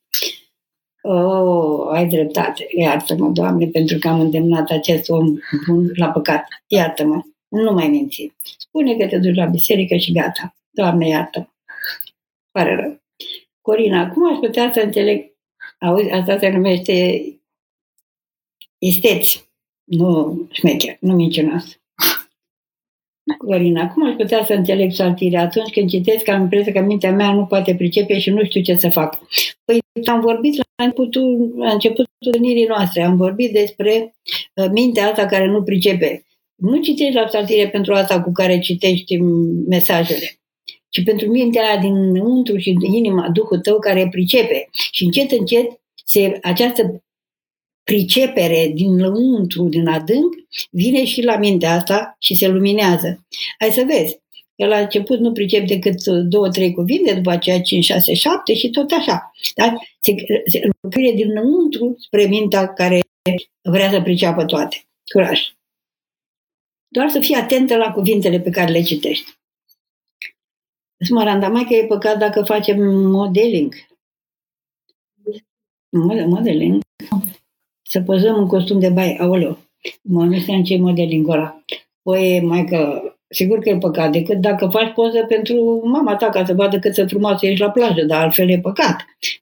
[1.03, 2.67] Oh, ai dreptate.
[2.77, 6.45] Iartă-mă, Doamne, pentru că am îndemnat acest om bun la păcat.
[6.67, 7.23] Iartă-mă.
[7.49, 8.33] Nu mai minți.
[8.59, 10.57] Spune că te duci la biserică și gata.
[10.71, 11.47] Doamne, iartă-mă.
[12.51, 13.03] Pare rău.
[13.61, 15.33] Corina, cum aș putea să înțeleg?
[15.79, 17.25] Auzi, asta se numește
[18.79, 19.49] isteți,
[19.85, 21.81] nu șmecher, nu mincinos.
[23.33, 27.33] Corina, cum aș putea să înțeleg saltirea atunci când citesc am impresia că mintea mea
[27.33, 29.19] nu poate pricepe și nu știu ce să fac?
[29.65, 34.15] Păi am vorbit la începutul, la începutul întâlnirii noastre, am vorbit despre
[34.55, 36.25] uh, mintea asta care nu pricepe.
[36.55, 39.17] Nu citești la saltire pentru asta cu care citești
[39.69, 40.39] mesajele,
[40.89, 44.69] ci pentru mintea aia dinăuntru și din inima, Duhul tău care pricepe.
[44.91, 45.67] Și încet, încet,
[46.05, 47.04] se, această
[47.85, 50.35] pricepere din lăuntru, din adânc,
[50.71, 53.27] vine și la mintea asta și se luminează.
[53.59, 54.19] Hai să vezi,
[54.57, 58.71] că la început nu pricep decât două, trei cuvinte, după aceea 5, 6, 7 și
[58.71, 59.33] tot așa.
[59.55, 59.75] Da?
[60.01, 60.15] Se,
[60.47, 63.01] se lucrare din lăuntru spre mintea care
[63.63, 64.85] vrea să priceapă toate.
[65.13, 65.41] Curaj.
[66.89, 69.33] Doar să fii atentă la cuvintele pe care le citești.
[71.07, 72.79] Smaranda, mai că e păcat dacă facem
[73.11, 73.75] modeling.
[76.27, 76.83] Modeling?
[77.89, 79.17] Să pozăm în costum de baie.
[79.21, 79.59] Aoleu,
[80.03, 81.65] mă, nu știam ce modeling ăla.
[82.03, 86.45] Păi, mai că, sigur că e păcat, decât dacă faci poză pentru mama ta ca
[86.45, 88.97] să vadă cât să frumoasă ești la plajă, dar altfel e păcat.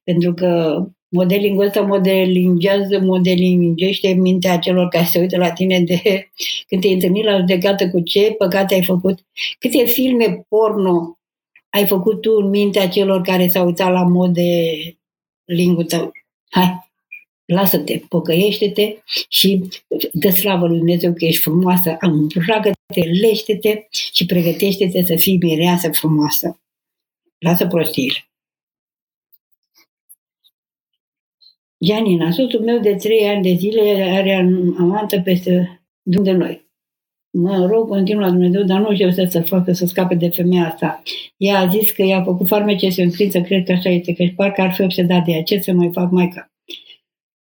[0.05, 6.01] Pentru că modelingul ăsta modelingează, modelingește mintea celor care se uită la tine de
[6.69, 9.19] când te-ai întâlnit la judecată cu ce păcate ai făcut,
[9.59, 11.19] câte filme porno
[11.71, 16.13] ai făcut tu în mintea celor care s-au uitat la modelingul tău.
[16.51, 16.92] Hai,
[17.53, 18.97] lasă-te, pocăiește-te
[19.29, 19.69] și
[20.13, 26.61] dă slavă lui Dumnezeu că ești frumoasă, îmbracă-te, lește-te și pregătește-te să fii mireasă frumoasă.
[27.39, 28.27] Lasă prostiile.
[31.85, 34.35] Gianina, soțul meu de trei ani de zile are
[34.79, 36.71] amantă peste drum de noi.
[37.31, 40.67] Mă rog continuu la Dumnezeu, dar nu știu să se facă să scape de femeia
[40.67, 41.03] asta.
[41.37, 44.61] Ea a zis că i-a făcut farmece și să cred că așa este, că parcă
[44.61, 45.43] ar fi obsedat de ea.
[45.43, 46.52] Ce să mai fac, maica?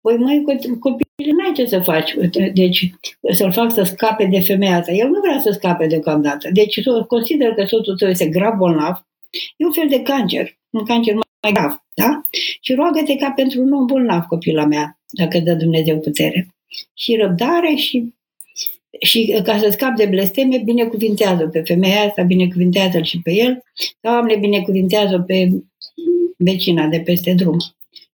[0.07, 0.43] Păi mai
[0.79, 2.15] copilul n-ai ce să faci.
[2.53, 2.91] Deci
[3.31, 4.91] să-l fac să scape de femeia asta.
[4.91, 6.49] El nu vrea să scape deocamdată.
[6.53, 9.05] Deci consider că soțul tău este grav bolnav.
[9.57, 10.57] E un fel de cancer.
[10.69, 11.83] Un cancer mai grav.
[11.93, 12.23] Da?
[12.61, 16.47] Și roagă-te ca pentru un om bolnav copila mea, dacă dă Dumnezeu putere.
[16.93, 18.15] Și răbdare și
[18.99, 23.63] și ca să scap de blesteme, binecuvintează pe femeia asta, binecuvintează-l și pe el.
[24.01, 25.49] Doamne, binecuvintează pe
[26.37, 27.57] vecina de peste drum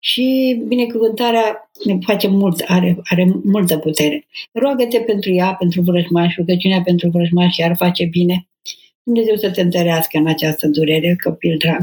[0.01, 4.26] și binecuvântarea ne face mult, are, are multă putere.
[4.53, 8.48] Roagă-te pentru ea, pentru vrăjmaș, rugăciunea pentru vrăjmaș iar face bine.
[9.03, 11.80] Dumnezeu să te întărească în această durere, copil drag.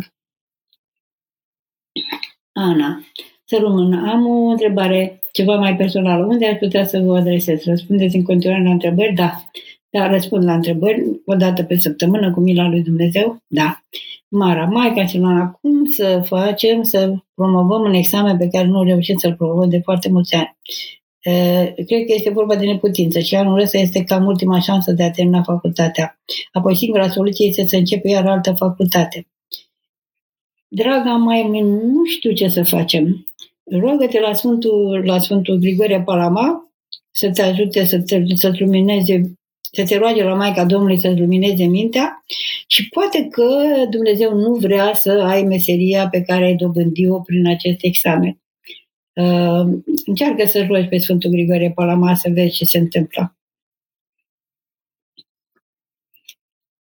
[2.52, 3.06] Ana,
[3.46, 3.94] să rămân.
[3.94, 6.26] Am o întrebare ceva mai personală.
[6.26, 7.64] Unde aș putea să vă adresez?
[7.64, 9.14] Răspundeți în continuare la întrebări?
[9.14, 9.50] Da.
[9.90, 13.44] Da, răspund la întrebări o dată pe săptămână cu mila lui Dumnezeu?
[13.48, 13.84] Da.
[14.30, 19.18] Mara, Maica și Mara, cum să facem să promovăm un examen pe care nu reușim
[19.18, 20.58] să-l promovăm de foarte mulți ani?
[21.76, 25.12] Cred că este vorba de neputință și anul ăsta este cam ultima șansă de a
[25.12, 26.20] termina facultatea.
[26.52, 29.28] Apoi singura soluție este să începe iar altă facultate.
[30.68, 33.28] Draga mai nu știu ce să facem.
[33.64, 36.72] Roagă-te la Sfântul, la Sfântul Grigorie Palama
[37.12, 39.22] să te ajute să te, să-ți lumineze
[39.78, 42.24] să te roage la Maica Domnului să-ți lumineze mintea
[42.68, 43.46] și poate că
[43.90, 48.40] Dumnezeu nu vrea să ai meseria pe care ai dobândit-o prin acest examen.
[49.14, 53.36] Uh, încearcă să rogi pe Sfântul Grigorie Palama să vezi ce se întâmplă.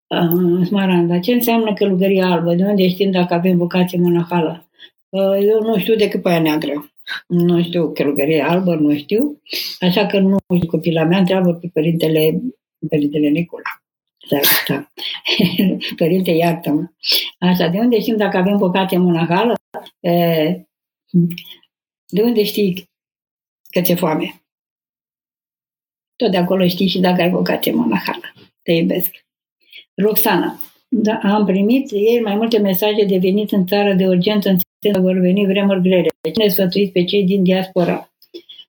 [0.06, 2.54] Uh, Smaranda, ce înseamnă călugăria albă?
[2.54, 4.68] De unde știm dacă avem vocație monahală?
[5.08, 6.90] Uh, eu nu știu decât pe aia neagră.
[7.26, 9.40] nu știu, călugărie albă, nu știu,
[9.80, 12.40] așa că nu știu, copila mea întreabă pe părintele,
[12.88, 13.82] părintele Nicula.
[14.30, 14.90] Da, da.
[15.96, 16.86] Părinte, iartă-mă.
[17.38, 19.54] Așa, de unde știm dacă avem vocație monahală?
[22.06, 22.90] De unde știi
[23.70, 24.42] că ți-e foame?
[26.16, 28.32] Tot de acolo știi și dacă ai vocație monahală.
[28.62, 29.10] Te iubesc.
[29.94, 34.58] Roxana, da, am primit ieri mai multe mesaje de venit în țară de urgență, în
[34.92, 36.08] că vor veni vremuri grele.
[36.32, 38.10] Cine sfătuiți pe cei din diaspora?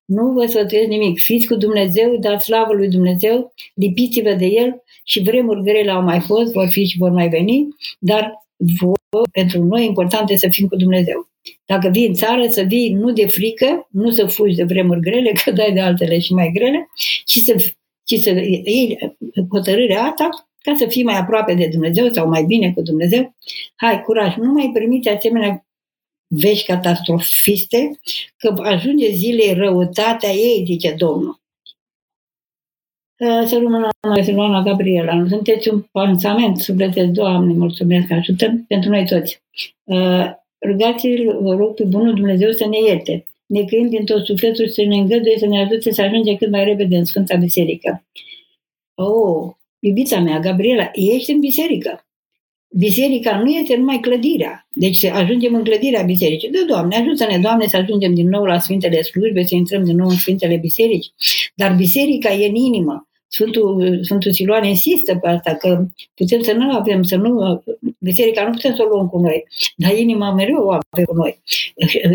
[0.08, 1.20] Nu vă sfătuiesc nimic.
[1.20, 6.20] Fiți cu Dumnezeu, dați slavă lui Dumnezeu, lipiți-vă de El și vremuri grele au mai
[6.20, 7.68] fost, vor fi și vor mai veni,
[8.00, 8.48] dar
[8.80, 11.30] vă, pentru noi important este să fim cu Dumnezeu.
[11.66, 15.32] Dacă vii în țară, să vii nu de frică, nu să fugi de vremuri grele,
[15.44, 16.90] că dai de altele și mai grele,
[17.26, 17.56] ci să,
[18.04, 18.30] ci să
[18.64, 19.16] iei
[19.50, 20.30] hotărârea asta
[20.62, 23.36] ca să fii mai aproape de Dumnezeu sau mai bine cu Dumnezeu.
[23.76, 25.67] Hai, curaj, nu mai permiți asemenea
[26.28, 28.00] vești catastrofiste,
[28.38, 31.40] că ajunge zilei răutatea ei, zice Domnul.
[33.20, 33.90] Să rămână
[34.24, 35.26] Silvana Gabriela.
[35.30, 39.42] Sunteți un pansament sufletesc, Doamne, mulțumesc, ajută pentru noi toți.
[40.68, 44.84] Rugați-l, vă rog, pe Bunul Dumnezeu să ne ierte, ne căim din tot sufletul să
[44.84, 48.06] ne îngăduie să ne ajute să ajungem cât mai repede în Sfânta Biserică.
[48.94, 52.07] Oh, iubita mea, Gabriela, ești în biserică.
[52.70, 54.68] Biserica nu este numai clădirea.
[54.74, 56.50] Deci ajungem în clădirea bisericii.
[56.50, 60.08] Da, Doamne, ajută-ne, Doamne, să ajungem din nou la Sfintele Slujbe, să intrăm din nou
[60.08, 61.12] în Sfintele Biserici.
[61.56, 63.08] Dar biserica e în inimă.
[63.28, 65.86] Sfântul, Sfântul Siluan insistă pe asta, că
[66.16, 67.64] putem să nu avem, să nu,
[68.00, 69.44] biserica nu putem să o luăm cu noi,
[69.76, 71.40] dar inima mereu o avem cu noi.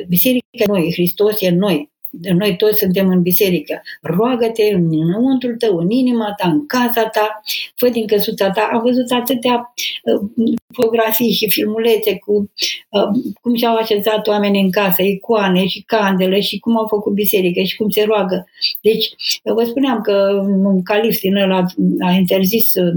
[0.08, 3.82] Biserica e noi, Hristos e noi noi toți suntem în biserică.
[4.00, 7.42] Roagă-te în înăuntru tău, în inima ta, în casa ta,
[7.74, 8.68] fă din căsuța ta.
[8.72, 12.50] Am văzut atâtea uh, fotografii și filmulețe cu
[12.88, 13.08] uh,
[13.40, 17.76] cum și-au așezat oameni în casă, icoane și candele și cum au făcut biserică și
[17.76, 18.46] cum se roagă.
[18.80, 21.64] Deci, vă spuneam că un calif din ăla
[22.00, 22.92] a interzis uh,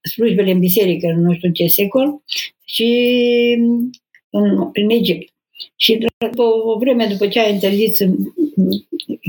[0.00, 2.22] slujbele în biserică în nu știu ce secol
[2.64, 2.88] și
[4.30, 5.32] în, în Egipt.
[5.80, 8.08] Și după o vreme după ce a interzis să,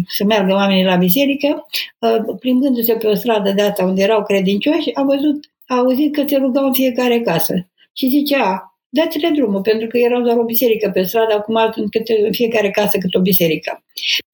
[0.08, 1.66] să meargă oamenii la biserică,
[2.00, 6.24] uh, plimbându-se pe o stradă de asta unde erau credincioși, a văzut, a auzit că
[6.28, 7.70] se rugau în fiecare casă.
[7.94, 12.22] Și zicea, dați-le drumul, pentru că erau doar o biserică pe stradă, acum sunt câte,
[12.26, 13.84] în fiecare casă câte o biserică.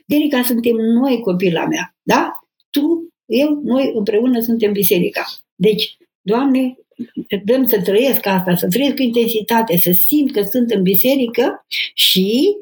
[0.08, 2.32] Biserica suntem noi, copila mea, da?
[2.70, 5.26] Tu, eu, noi împreună suntem biserica.
[5.56, 5.98] Deci,
[6.28, 6.78] Doamne,
[7.46, 12.56] dăm să trăiesc asta, să trăiesc cu intensitate, să simt că sunt în biserică și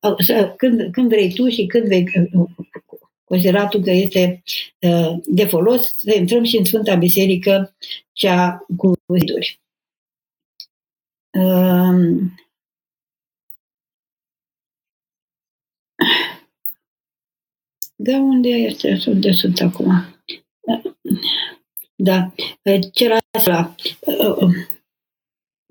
[0.00, 2.48] uh, să, când, când vrei tu și când vei uh,
[3.24, 4.42] considera tu că este
[4.78, 7.76] uh, de folos, să intrăm și în Sfânta Biserică,
[8.12, 9.60] cea cu ziduri.
[11.30, 12.34] Um,
[17.96, 19.02] da, unde este?
[19.06, 20.14] Unde sunt acum?
[21.96, 22.32] Da.
[22.92, 23.74] C'era la,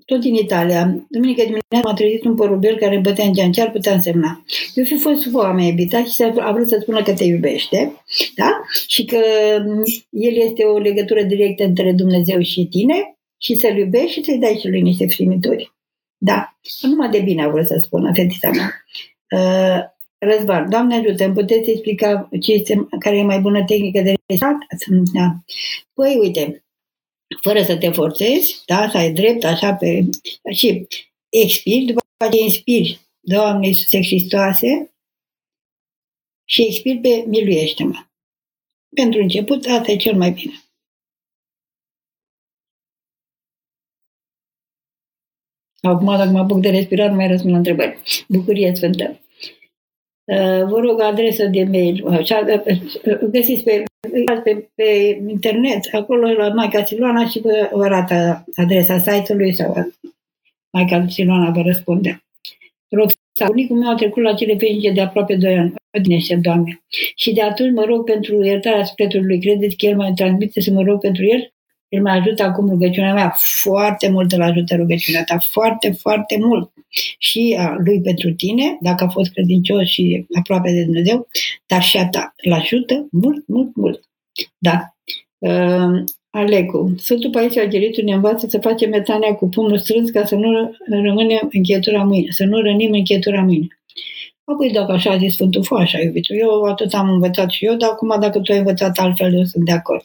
[0.04, 1.06] tot din Italia.
[1.08, 3.52] Duminică dimineața m-a trezit un porubel care bătea în geam.
[3.52, 4.44] Ce ar putea însemna?
[4.74, 8.02] Eu fi fost foame, iubita și a vrut să spună că te iubește,
[8.34, 8.60] da?
[8.86, 9.18] Și că
[10.10, 14.58] el este o legătură directă între Dumnezeu și tine și să-l iubești și să-i dai
[14.60, 15.72] și lui niște frimituri.
[16.16, 16.58] Da.
[16.80, 18.84] Numai de bine a vrut să spună fetița mea.
[19.30, 24.12] Uh, Răzvan, Doamne ajută, îmi puteți explica ce este, care e mai bună tehnică de
[24.26, 24.56] rezistat?
[25.12, 25.34] Da.
[25.94, 26.63] Păi, uite,
[27.44, 30.08] fără să te forțezi, da, să ai drept, așa pe...
[30.54, 30.86] Și
[31.28, 34.94] expiri, după aceea inspiri, Doamne Iisuse Hristoase,
[36.44, 38.06] și expiri pe miluiește-mă.
[38.96, 40.54] Pentru început, asta e cel mai bine.
[45.80, 48.24] Acum, dacă mă apuc de respirat, nu mai răspund la întrebări.
[48.28, 49.20] Bucurie Sfântă.
[50.24, 52.22] Uh, vă rog adresă de mail.
[53.30, 53.84] Găsiți pe,
[54.42, 59.92] pe, pe internet, acolo la Maica Siloana și vă, vă arată adresa site-ului sau
[60.70, 62.24] Maica Siloana vă răspunde.
[62.88, 65.74] Rog să bunicul meu a trecut la cele veșnice de aproape 2 ani.
[65.96, 66.82] Odinește, Doamne.
[67.14, 69.40] Și de atunci mă rog pentru iertarea sufletului.
[69.40, 71.52] Credeți că El mai transmite să mă rog pentru El?
[71.88, 73.34] El mă ajută acum rugăciunea mea.
[73.36, 75.36] Foarte mult îl ajută rugăciunea ta.
[75.50, 76.72] Foarte, foarte mult.
[77.18, 81.28] Și a lui pentru tine, dacă a fost credincios și aproape de Dumnezeu,
[81.66, 82.34] dar și a ta.
[82.36, 84.00] Îl ajută mult, mult, mult.
[84.58, 84.94] Da.
[85.38, 86.94] Uh, Alecu.
[86.98, 91.48] Sfântul Paisie Ageritu ne învață să facem metania cu pumnul strâns ca să nu rămânem
[91.52, 93.66] încheietura mâine, să nu rănim încheietura mâine.
[94.44, 96.36] Apoi dacă așa a zis Sfântul Fo, așa iubitul.
[96.36, 99.64] Eu atât am învățat și eu, dar acum dacă tu ai învățat altfel, eu sunt
[99.64, 100.04] de acord.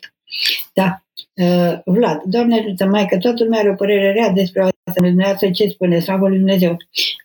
[0.73, 1.03] Da.
[1.33, 4.61] Uh, Vlad, Doamne ajută, mai că toată lumea are o părere rea despre
[4.99, 6.77] asta, dumneavoastră ce spune, slavă lui Dumnezeu.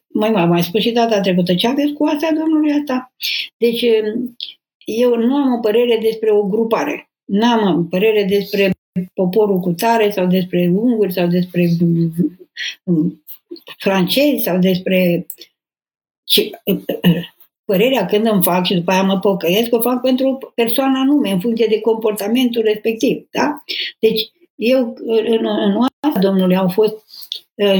[0.08, 3.12] mai mai, mai spus și data trecută, ce aveți cu asta domnului asta?
[3.56, 3.82] Deci,
[4.84, 7.10] eu nu am o părere despre o grupare.
[7.24, 8.70] Nu am o părere despre
[9.14, 11.68] poporul cu tare sau despre unguri sau despre
[13.78, 15.26] francezi sau despre
[16.24, 16.50] ce,
[17.64, 21.40] părerea când îmi fac și după aia mă pocăiesc, o fac pentru persoana nume, în
[21.40, 23.28] funcție de comportamentul respectiv.
[23.30, 23.62] Da?
[23.98, 27.13] Deci, eu, în, în oameni domnului, au fost uh,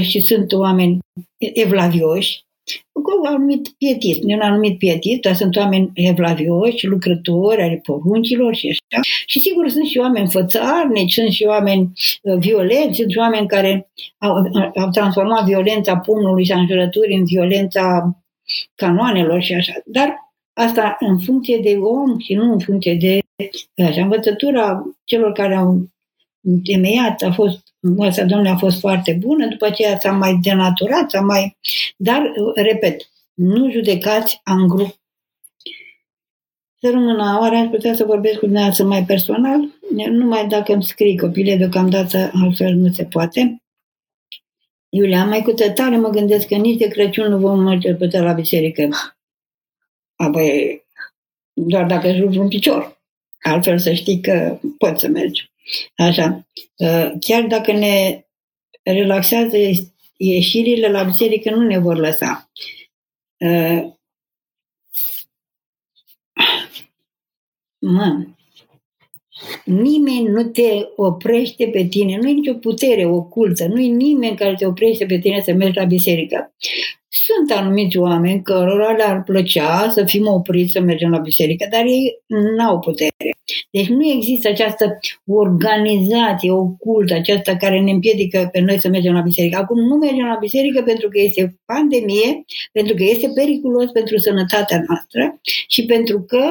[0.01, 0.99] și sunt oameni
[1.37, 2.45] evlavioși,
[2.91, 8.67] cu un anumit pietism, un anumit pietism, dar sunt oameni evlavioși, lucrători, ale poruncilor și
[8.67, 9.01] așa.
[9.25, 11.91] Și sigur sunt și oameni fățarnici, sunt și oameni
[12.21, 14.33] uh, violenți, sunt și oameni care au,
[14.75, 18.15] au transformat violența pumnului și a înjurăturii în violența
[18.75, 19.73] canoanelor și așa.
[19.85, 20.15] Dar
[20.53, 23.19] asta în funcție de om și nu în funcție de
[23.83, 24.01] așa.
[24.01, 25.89] Învățătura celor care au
[26.41, 31.21] întemeiat a fost învăța Domnului a fost foarte bună, după aceea s-a mai denaturat, s-a
[31.21, 31.57] mai...
[31.97, 34.95] Dar, repet, nu judecați în grup.
[36.79, 39.59] Să rămână oare aș putea să vorbesc cu dumneavoastră mai personal,
[40.09, 43.63] numai dacă îmi scrii copile, deocamdată altfel nu se poate.
[44.89, 48.31] Iulia, mai cu tare mă gândesc că nici de Crăciun nu vom merge putea la
[48.33, 48.89] biserică.
[50.15, 50.83] Apoi,
[51.53, 53.01] doar dacă își un picior.
[53.41, 55.51] Altfel să știi că poți să mergi.
[55.95, 56.47] Așa.
[56.79, 58.25] Ă, chiar dacă ne
[58.83, 59.57] relaxează
[60.17, 62.51] ieșirile la biserică, nu ne vor lăsa.
[63.41, 63.97] Ă,
[67.79, 68.25] mă,
[69.65, 74.53] Nimeni nu te oprește pe tine, nu e nicio putere ocultă, nu e nimeni care
[74.53, 76.53] te oprește pe tine să mergi la biserică.
[77.23, 82.23] Sunt anumiți oameni cărora le-ar plăcea să fim opriți să mergem la biserică, dar ei
[82.27, 83.29] nu au putere.
[83.71, 89.21] Deci nu există această organizație ocultă, aceasta care ne împiedică pe noi să mergem la
[89.21, 89.57] biserică.
[89.57, 94.83] Acum nu mergem la biserică pentru că este pandemie, pentru că este periculos pentru sănătatea
[94.87, 96.43] noastră și pentru că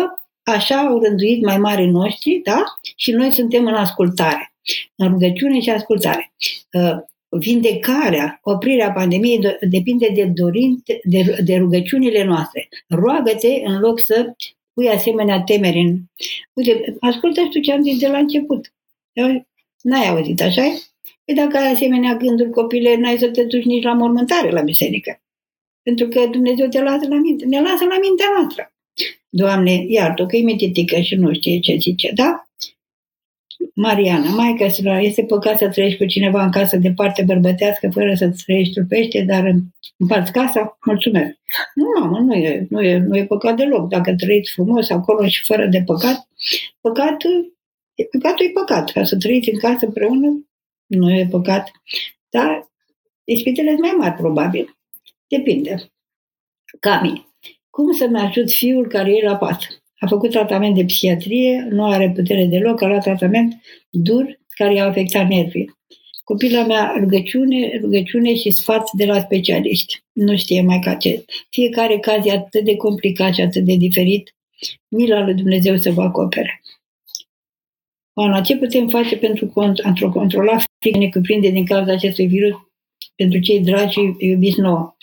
[0.45, 2.65] Așa au rânduit mai mari noștri, da?
[2.97, 4.55] Și noi suntem în ascultare,
[4.97, 6.33] în rugăciune și ascultare.
[7.35, 12.69] Uh, vindecarea, oprirea pandemiei depinde de, dorinte, de, de rugăciunile noastre.
[12.89, 14.33] Roagă-te în loc să
[14.73, 15.99] pui asemenea temeri în...
[16.53, 18.73] Uite, ascultă tu ce am zis de la început.
[19.83, 20.63] N-ai auzit, așa
[21.25, 25.21] Păi dacă ai asemenea gânduri, copile, n-ai să te duci nici la mormântare la biserică.
[25.83, 27.45] Pentru că Dumnezeu te lasă la minte.
[27.45, 28.73] Ne lasă la mintea noastră.
[29.29, 32.49] Doamne, iartă că e mititică și nu știe ce zice, da?
[33.75, 34.65] Mariana, Maica
[35.01, 39.55] este păcat să trăiești cu cineva în casă departe bărbătească fără să trăiești trupește, dar
[39.97, 40.79] împarți casa?
[40.87, 41.39] Mulțumesc.
[41.75, 43.89] Nu, mamă, nu e, nu, e, nu e păcat deloc.
[43.89, 46.29] Dacă trăiți frumos acolo și fără de păcat,
[46.81, 47.57] păcatul,
[48.11, 48.91] păcatul e păcat.
[48.91, 50.47] Ca să trăiți în casă împreună,
[50.87, 51.71] nu e păcat.
[52.31, 52.69] Dar
[53.25, 54.77] ispitele sunt mai mari, probabil.
[55.27, 55.93] Depinde.
[56.81, 57.29] Cami.
[57.71, 59.84] Cum să-mi ajut fiul care e la pat?
[59.99, 63.61] A făcut tratament de psihiatrie, nu are putere deloc, a luat tratament
[63.91, 65.75] dur care i-a afectat nervii.
[66.25, 70.03] Copila mea rugăciune, rugăciune și sfat de la specialiști.
[70.13, 71.25] Nu știe mai ca ce.
[71.51, 74.35] Fiecare caz e atât de complicat și atât de diferit.
[74.89, 76.63] Mila lui Dumnezeu să vă acopere.
[78.15, 79.53] Oana, ce putem face pentru
[80.03, 82.53] a controla frica ne cuprinde din cauza acestui virus
[83.17, 84.97] pentru cei dragi și iubiți nouă?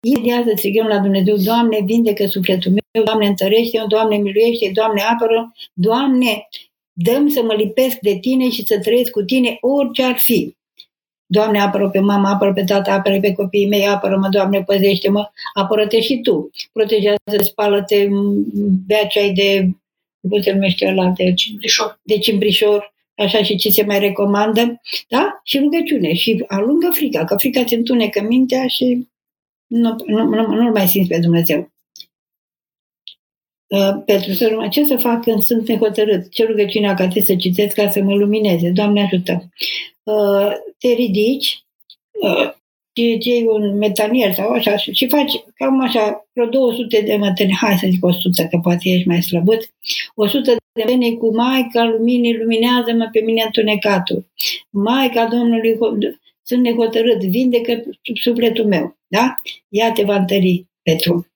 [0.00, 5.52] Imediat să strigăm la Dumnezeu, Doamne, vindecă sufletul meu, Doamne, întărește-mă, Doamne, miluiește, Doamne, apără,
[5.72, 6.48] Doamne,
[6.92, 10.56] dăm să mă lipesc de Tine și să trăiesc cu Tine orice ar fi.
[11.26, 16.00] Doamne, apără pe mama, apără pe tata, apără pe copiii mei, apără-mă, Doamne, păzește-mă, apără-te
[16.00, 16.50] și Tu.
[16.72, 18.08] Protejează, spală-te,
[18.86, 19.68] bea ceai de,
[20.28, 22.00] cum se numește ăla, de cimbrișor.
[22.02, 25.40] De cimbrișor, așa și ce se mai recomandă, da?
[25.44, 26.14] Și rugăciune.
[26.14, 29.08] Și alungă frica, că frica ți întunecă mintea și
[29.66, 31.70] nu, nu, nu, nu mai simți pe Dumnezeu.
[33.68, 36.30] Uh, pentru să ce să fac când sunt nehotărât?
[36.30, 38.70] Ce rugăciunea ca să citesc ca să mă lumineze?
[38.70, 39.48] Doamne ajută!
[40.02, 41.64] Uh, te ridici
[42.22, 42.50] uh,
[42.98, 47.76] și iei un metanier sau așa și faci cam așa, vreo 200 de mătăni, hai
[47.76, 49.74] să zic 100, că poate ești mai slăbut,
[50.14, 54.26] 100 de mătăni cu Maica Luminii, luminează-mă pe mine întunecatul.
[54.70, 55.78] Maica Domnului,
[56.42, 57.82] sunt nehotărât, vindecă
[58.22, 58.96] sufletul meu.
[59.06, 59.36] Da?
[59.68, 61.26] Ea te va întări, Petru.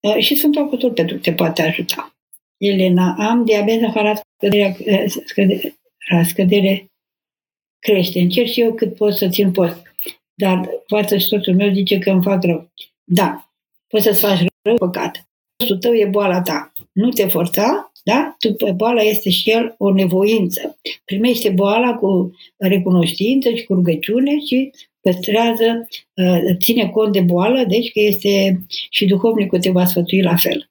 [0.00, 2.14] Uh, și sunt Apostol Petru te poate ajuta.
[2.56, 4.76] Elena, am diabet afarat, scăderea,
[5.24, 5.78] scădere,
[6.24, 6.90] scădere
[7.78, 8.20] crește.
[8.20, 9.82] Încerc și eu cât pot să țin post.
[10.34, 12.70] Dar față și soțul meu zice că îmi fac rău.
[13.04, 13.50] Da,
[13.88, 15.28] poți să-ți faci rău păcat.
[15.56, 16.72] Postul tău e boala ta.
[16.92, 18.36] Nu te forța, da?
[18.38, 20.78] Tu, boala este și el o nevoință.
[21.04, 24.70] Primește boala cu recunoștință și cu rugăciune și
[25.00, 28.60] păstrează, uh, ține cont de boală, deci că este
[28.90, 30.70] și duhovnicul te va sfătui la fel.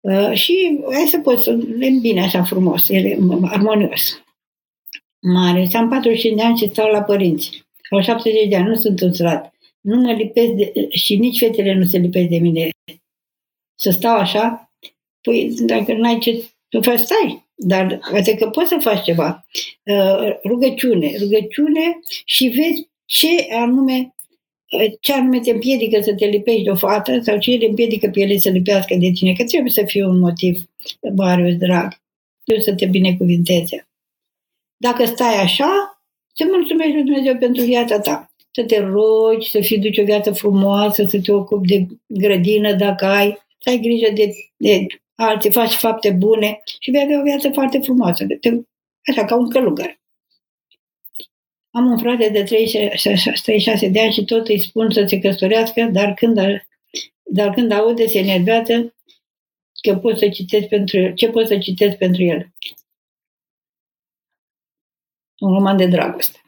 [0.00, 4.22] Uh, și hai să poți să le îmbine așa frumos, ele, armonios.
[5.20, 7.64] Mare, am 45 de ani și stau la părinți.
[7.90, 9.54] Au 70 de ani, nu sunt un sărat.
[9.80, 12.70] Nu mă lipesc de, și nici fetele nu se lipesc de mine.
[13.74, 14.72] Să stau așa,
[15.20, 17.45] păi dacă n-ai ce să faci, stai.
[17.58, 19.46] Dar poate că poți să faci ceva.
[19.82, 24.10] Uh, rugăciune, rugăciune și vezi ce anume
[25.00, 28.20] ce anume te împiedică să te lipești de o fată sau ce te împiedică pe
[28.20, 30.62] ele să lipească de tine, că trebuie să fie un motiv,
[31.16, 32.00] Marius, drag,
[32.44, 33.88] trebuie să te binecuvinteze.
[34.76, 36.00] Dacă stai așa,
[36.34, 38.30] să mulțumești lui Dumnezeu pentru viața ta.
[38.50, 43.04] Să te rogi, să fii duci o viață frumoasă, să te ocupi de grădină dacă
[43.04, 44.86] ai, să ai grijă de, de
[45.16, 48.24] alții, faci fapte bune și vei avea o viață foarte frumoasă.
[48.24, 48.50] De te,
[49.10, 50.00] așa, ca un călugăr.
[51.70, 56.14] Am un frate de 36 de ani și tot îi spun să se căsătorească, dar
[56.14, 56.38] când,
[57.22, 58.94] dar când aude, se enervează
[59.80, 61.14] că pot să citesc pentru el.
[61.14, 62.52] Ce pot să citesc pentru el?
[65.38, 66.40] Un roman de dragoste.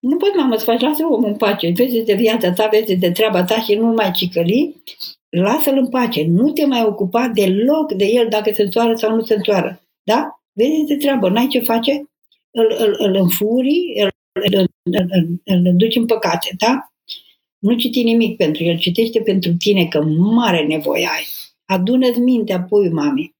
[0.00, 1.72] Nu poți, mamă, să faci, lasă omul în pace.
[1.74, 4.82] Vezi de viața ta, vezi de treaba ta și nu mai cicăli.
[5.36, 6.24] Lasă-l în pace.
[6.26, 9.82] Nu te mai ocupa deloc de el dacă se întoară sau nu se întoară.
[10.02, 10.40] Da?
[10.52, 11.28] Vezi de treabă.
[11.28, 12.06] N-ai ce face?
[12.52, 16.92] îl, îl, îl înfuri, îl, îl, îl, îl, îl duci în păcate, da?
[17.58, 21.26] Nu citi nimic pentru el, citește pentru tine, că mare nevoie ai.
[21.64, 23.34] Adună-ți mintea, apoi, mami.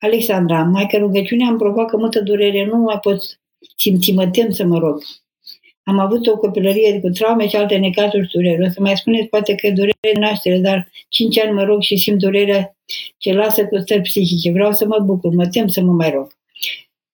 [0.00, 3.40] Alexandra, mai că rugăciunea îmi provoacă multă durere, nu mai pot
[3.76, 5.02] simți, mă tem să mă rog.
[5.84, 8.64] Am avut o copilărie cu traume și alte necazuri durere.
[8.66, 11.82] O să mai spuneți poate că e durere în naștere, dar 5 ani mă rog
[11.82, 12.76] și simt durerea
[13.18, 14.50] ce lasă cu stări psihice.
[14.50, 16.32] Vreau să mă bucur, mă tem să mă mai rog.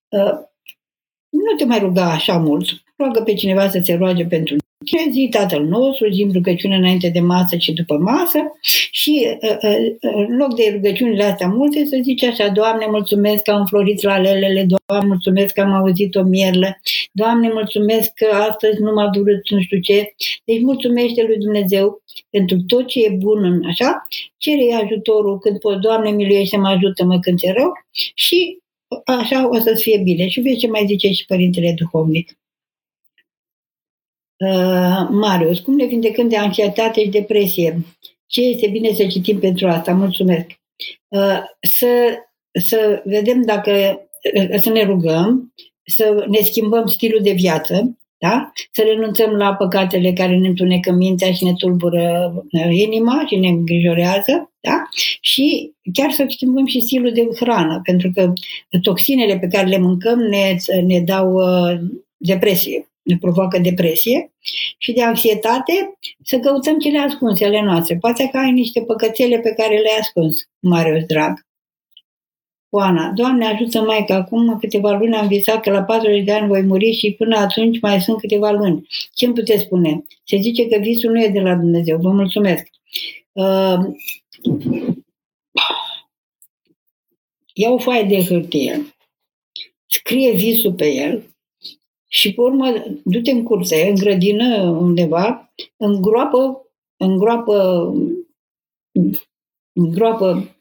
[0.08, 0.38] Uh,
[1.28, 2.68] nu te mai ruga așa mult.
[2.96, 7.20] Roagă pe cineva să se roage pentru tine, zi Tatăl nostru, zi rugăciune înainte de
[7.20, 8.38] masă și după masă
[8.90, 13.50] și uh, uh, în loc de rugăciunile astea multe să zici așa, Doamne, mulțumesc că
[13.50, 16.80] am florit la lelele, Doamne, mulțumesc că am auzit o mierlă,
[17.12, 20.14] Doamne, mulțumesc că astăzi nu m-a durut nu știu ce.
[20.44, 25.80] Deci mulțumește lui Dumnezeu pentru tot ce e bun în așa, cere ajutorul când poți,
[25.80, 27.72] Doamne, miluiește-mă, ajută-mă când ți rău
[28.14, 28.58] și
[29.04, 30.28] așa o să-ți fie bine.
[30.28, 32.39] Și vezi ce mai zice și Părintele Duhovnic.
[34.44, 37.84] Uh, Marius, cum ne vindecăm de anxietate și depresie?
[38.26, 39.92] Ce este bine să citim pentru asta?
[39.92, 40.46] Mulțumesc.
[41.08, 41.86] Uh, să,
[42.52, 44.00] să vedem dacă,
[44.34, 45.54] uh, să ne rugăm,
[45.84, 48.52] să ne schimbăm stilul de viață, da?
[48.72, 53.48] Să renunțăm la păcatele care ne întunecă mintea și ne tulbură uh, inima și ne
[53.48, 54.82] îngrijorează, da?
[55.20, 58.32] Și chiar să schimbăm și stilul de hrană, pentru că
[58.82, 60.56] toxinele pe care le mâncăm ne,
[60.86, 61.78] ne dau uh,
[62.16, 64.32] depresie, ne provoacă depresie
[64.78, 67.96] și de anxietate să căutăm cele ascunse ale noastre.
[67.96, 71.48] Poate că ai niște păcățele pe care le-ai ascuns, Marius drag.
[72.72, 76.48] Oana, Doamne ajută mai că acum câteva luni am visat că la 40 de ani
[76.48, 78.86] voi muri și până atunci mai sunt câteva luni.
[79.14, 80.04] Ce îmi puteți spune?
[80.24, 81.98] Se zice că visul nu e de la Dumnezeu.
[81.98, 82.70] Vă mulțumesc.
[83.32, 83.78] Uh,
[87.54, 88.94] ia o foaie de hârtie,
[89.86, 91.22] scrie visul pe el
[92.12, 96.66] și pe urmă du-te în curte, în grădină, undeva, îngroapă,
[96.96, 97.92] îngroapă,
[99.72, 100.56] îngroapă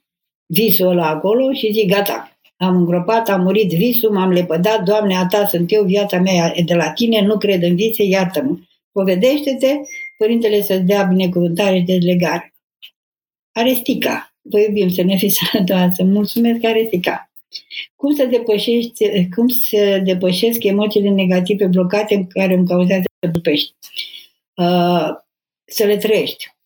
[0.45, 5.25] visul ăla acolo și zic, gata, am îngropat, am murit visul, m-am lepădat, Doamne, a
[5.25, 8.57] ta sunt eu, viața mea e de la tine, nu cred în vise, iartă-mă.
[8.91, 9.75] Povedește-te,
[10.17, 12.53] Părintele să-ți dea binecuvântare și dezlegare.
[13.51, 17.28] Arestica, vă iubim să ne fiți sănătoasă, mulțumesc Arestica.
[17.95, 23.73] Cum să, depășești, cum să depășesc emoțiile negative blocate care îmi cauzează să pești?
[24.53, 25.09] Uh,
[25.65, 26.57] să le trăiești.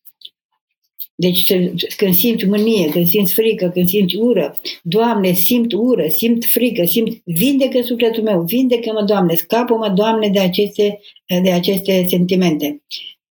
[1.16, 1.54] Deci
[1.96, 7.22] când simți mânie, când simți frică, când simți ură, Doamne, simt ură, simt frică, simt,
[7.26, 11.00] vindecă sufletul meu, vindecă-mă, Doamne, scapă-mă, Doamne, de aceste,
[11.42, 12.82] de aceste sentimente.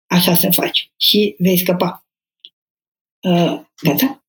[0.06, 2.06] Așa să faci și vei scăpa.
[3.20, 4.21] Uh, gata?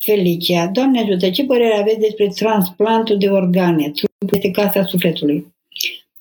[0.00, 3.90] Felicia, Doamne ajută, ce părere aveți despre transplantul de organe?
[3.90, 5.46] Trupul este casa sufletului.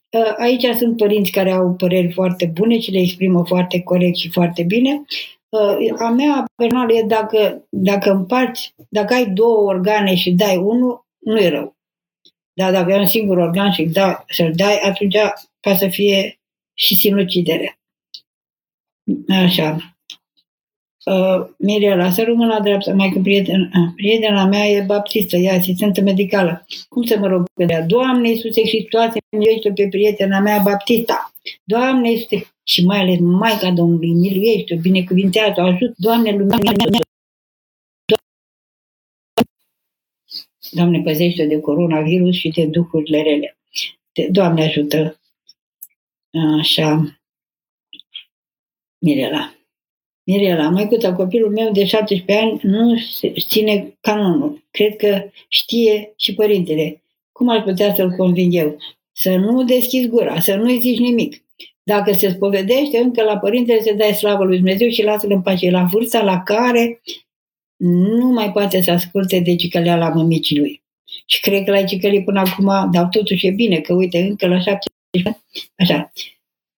[0.09, 4.29] Uh, aici sunt părinți care au păreri foarte bune și le exprimă foarte corect și
[4.29, 5.05] foarte bine.
[5.49, 11.05] Uh, a mea personală e dacă, dacă împarți, dacă ai două organe și dai unul,
[11.19, 11.75] nu e rău.
[12.53, 15.17] Dar dacă ai un singur organ și da, să-l dai, atunci
[15.59, 16.39] ca să fie
[16.73, 17.79] și sinucidere.
[19.29, 19.96] Așa.
[21.07, 25.51] Uh, Mirela, să rămân la dreaptă, mai cu prieten, uh, prietena mea e baptistă, e
[25.51, 26.65] asistentă medicală.
[26.89, 27.81] Cum să mă rog pe ea?
[27.85, 31.33] Doamne Iisuse Hristoase, miluiește pe prietena mea baptista.
[31.63, 36.57] Doamne Iisuse, și mai ales Maica Domnului, miluiește, binecuvintează, ajut, Doamne, lumea,
[40.71, 43.57] Doamne, păzește de coronavirus și de duhurile rele.
[44.29, 45.19] Doamne ajută.
[46.59, 47.19] Așa.
[48.99, 49.56] Mirela.
[50.27, 52.95] Mirela, măicuța, copilul meu de 17 ani nu
[53.47, 54.63] ține canonul.
[54.71, 57.01] Cred că știe și părintele.
[57.31, 58.77] Cum ar putea să-l conving eu?
[59.11, 61.43] Să nu deschizi gura, să nu-i zici nimic.
[61.83, 65.69] Dacă se spovedește, încă la părintele se dai slavă lui Dumnezeu și lasă-l în pace.
[65.69, 67.01] La vârsta la care
[67.77, 70.81] nu mai poate să asculte de cicălea la mămicii lui.
[71.25, 74.59] Și cred că l-ai cicălit până acum, dar totuși e bine că, uite, încă la
[74.59, 74.79] 70
[75.23, 75.37] ani,
[75.75, 76.11] așa,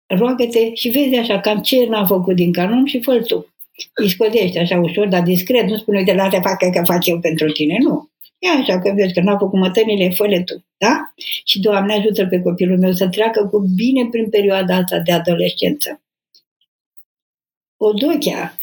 [0.09, 3.53] roagă-te și vezi așa cam ce n-a făcut din canon și fă tu.
[3.93, 7.51] Îi scodești așa ușor, dar discret, nu spune, uite, lasă facă că fac eu pentru
[7.51, 8.09] tine, nu.
[8.39, 11.13] Ia așa că vezi că n-a făcut mătănile, fă tu, da?
[11.43, 16.01] Și Doamne ajută pe copilul meu să treacă cu bine prin perioada asta de adolescență.
[17.77, 18.57] O dochea,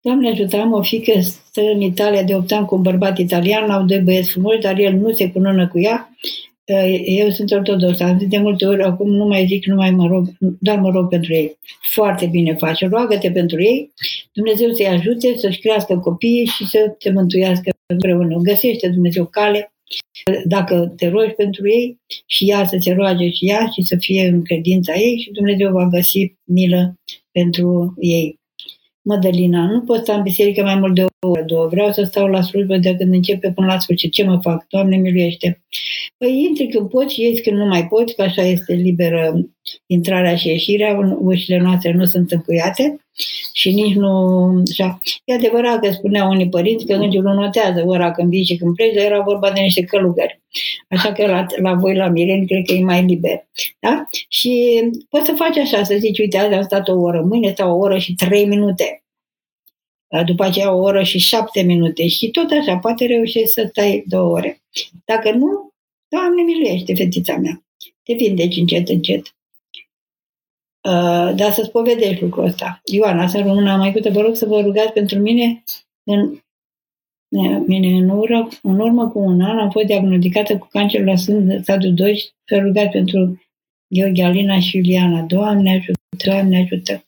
[0.00, 3.70] Doamne ajută, am o fică stă în Italia de 8 ani cu un bărbat italian,
[3.70, 6.10] au doi băieți frumoși, dar el nu se cunună cu ea
[7.04, 10.06] eu sunt ortodox, am zis de multe ori, acum nu mai zic, nu mai mă
[10.06, 11.58] rog, doar mă rog pentru ei.
[11.92, 13.92] Foarte bine face, roagă-te pentru ei,
[14.32, 18.36] Dumnezeu să-i ajute să-și crească copiii și să te mântuiască împreună.
[18.36, 19.72] Găsește Dumnezeu cale,
[20.44, 24.26] dacă te rogi pentru ei și ea să se roage și ea și să fie
[24.26, 26.94] în credința ei și Dumnezeu va găsi milă
[27.32, 28.37] pentru ei.
[29.02, 31.66] Mădălina, nu pot sta în biserică mai mult de o oră, două.
[31.66, 34.12] Vreau să stau la slujbă de când începe până la sfârșit.
[34.12, 34.66] Ce mă fac?
[34.68, 35.62] Doamne, miluiește.
[36.18, 39.48] Păi intri când poți și ieși când nu mai poți, că așa este liberă
[39.86, 40.98] intrarea și ieșirea.
[41.18, 43.00] Ușile noastre nu sunt încuiate
[43.52, 44.12] și nici nu...
[44.70, 45.00] Așa.
[45.24, 48.94] E adevărat că spuneau unii părinți că îngerul notează ora când vii și când pleci,
[48.94, 50.42] dar era vorba de niște călugări.
[50.88, 53.48] Așa că la, la voi, la Mireni, cred că e mai liber.
[53.78, 54.06] Da?
[54.28, 57.70] Și poți să faci așa, să zici, uite, azi am stat o oră, mâine stau
[57.70, 59.02] o oră și trei minute.
[60.24, 64.30] După aceea o oră și șapte minute și tot așa, poate reușești să stai două
[64.30, 64.62] ore.
[65.04, 65.68] Dacă nu,
[66.08, 67.64] Doamne miluiește, fetița mea.
[68.02, 69.36] Te vindeci încet, încet.
[70.80, 72.80] Uh, dar să-ți povedești lucrul ăsta.
[72.84, 75.64] Ioana, să rămână mai câte vă rog să vă rugați pentru mine
[76.02, 76.40] în
[77.66, 81.62] Mine, în, urmă, în urmă cu un an am fost diagnosticată cu cancer la sân
[81.62, 83.42] stadiul 2 să rugați pentru
[83.88, 85.22] Gheorghe Alina și Iuliana.
[85.22, 87.04] Doamne ajută, Doamne ajută.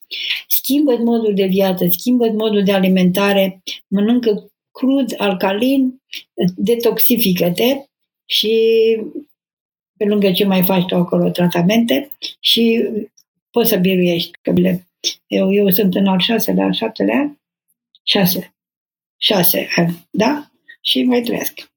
[0.48, 6.02] schimbă modul de viață, schimbă modul de alimentare, mănâncă crud, alcalin,
[6.56, 7.84] detoxifică-te
[8.24, 8.55] și
[9.97, 12.10] pe lângă ce mai faci tu acolo tratamente
[12.40, 12.88] și
[13.51, 14.30] poți să biruiești.
[15.26, 17.36] Eu, eu sunt în al șaselea, al șaptelea an,
[18.02, 18.55] șase,
[19.20, 20.51] șase ani, da?
[20.80, 21.70] Și mai trăiesc.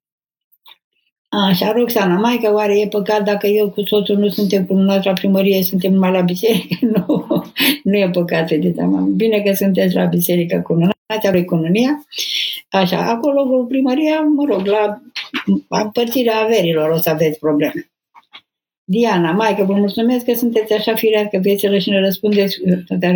[1.30, 5.14] Așa, Roxana, mai că oare e păcat dacă eu cu soțul nu suntem cu la
[5.14, 6.76] primărie, suntem numai la biserică?
[6.96, 7.26] nu,
[7.84, 8.80] nu e păcat, vedeți,
[9.16, 12.06] Bine că sunteți la biserică cu lunația lui Cununia.
[12.70, 15.02] Așa, acolo cu primăria, mă rog, la
[15.68, 17.92] împărțirea averilor o să aveți probleme.
[18.84, 22.58] Diana, Maica, vă mulțumesc că sunteți așa firească, vieților și ne răspundeți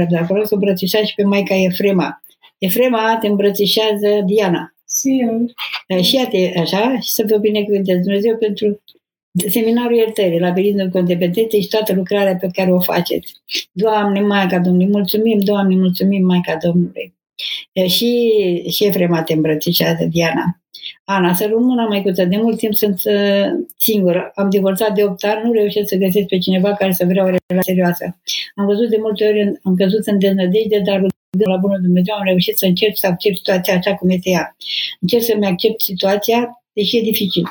[0.10, 2.22] de acolo, să îmbrățișați și pe Maica Efrema.
[2.58, 4.76] Efrema te îmbrățișează Diana.
[4.86, 5.42] Sigur.
[6.02, 8.82] Și iată, așa, și să vă binecuvântez Dumnezeu pentru
[9.50, 13.34] seminarul iertării, labirintul condependenței și toată lucrarea pe care o faceți.
[13.72, 17.14] Doamne, Maica Domnului, mulțumim, Doamne, mulțumim, Maica Domnului.
[17.88, 18.32] Și,
[18.70, 20.62] și Efrema te îmbrățișează, Diana.
[21.04, 23.46] Ana, să rămână măicuță, de mult timp sunt uh,
[23.78, 24.32] singură.
[24.36, 27.26] Am divorțat de 8 ani, nu reușesc să găsesc pe cineva care să vrea o
[27.26, 28.20] relație serioasă.
[28.56, 31.02] Am văzut de multe ori, am căzut în deznădejde, dar
[31.46, 34.56] la bunul Dumnezeu am reușit să încerc să accept situația așa cum este ea.
[35.00, 37.44] Încerc să-mi accept situația, deși e dificil.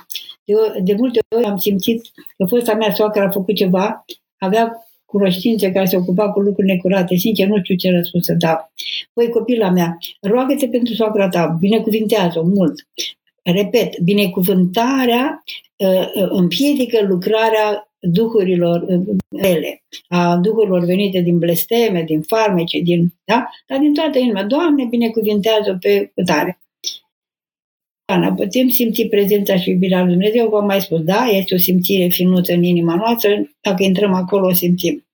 [0.45, 2.03] De, de multe ori am simțit
[2.37, 4.05] că fosta mea soacră a făcut ceva,
[4.39, 7.17] avea cunoștințe care se ocupa cu lucruri necurate.
[7.17, 8.73] Sincer, nu știu ce răspuns să dau.
[9.13, 12.89] Păi, copila mea, roagă-te pentru soacra ta, binecuvintează-o mult.
[13.43, 15.45] Repet, binecuvântarea
[15.77, 23.14] uh, uh, împiedică lucrarea duhurilor uh, rele, a duhurilor venite din blesteme, din farmece, din,
[23.24, 23.48] da?
[23.66, 24.44] dar din toată inima.
[24.44, 26.60] Doamne, binecuvintează pe tare.
[28.05, 32.09] Ana, putem simți prezența și iubirea lui Dumnezeu, v-am mai spus, da, este o simțire
[32.09, 35.06] finuță în inima noastră, dacă intrăm acolo o simțim.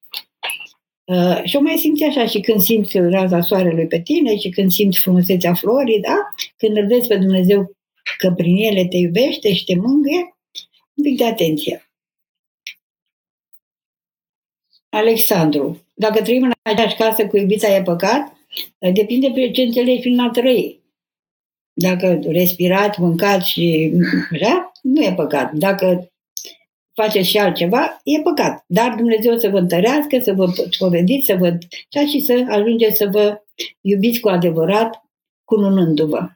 [1.05, 4.71] Uh, și o mai simți așa și când simți raza soarelui pe tine și când
[4.71, 6.17] simți frumusețea florii, da?
[6.57, 7.71] Când îl vezi pe Dumnezeu
[8.19, 10.37] că prin ele te iubește și te mângâie,
[10.95, 11.92] un pic de atenție.
[14.95, 18.37] Alexandru, dacă trăim în aceeași casă cu iubita e păcat?
[18.93, 20.81] Depinde pe ce înțelegi prin a trăi.
[21.73, 23.93] Dacă respirați, mâncați și
[24.33, 25.53] așa, nu e păcat.
[25.53, 26.13] Dacă
[26.95, 28.65] faceți și altceva, e păcat.
[28.67, 31.59] Dar Dumnezeu să vă întărească, să vă povediți, să vă...
[32.09, 33.43] și să ajungeți să vă
[33.81, 35.05] iubiți cu adevărat,
[35.45, 36.29] cununându-vă.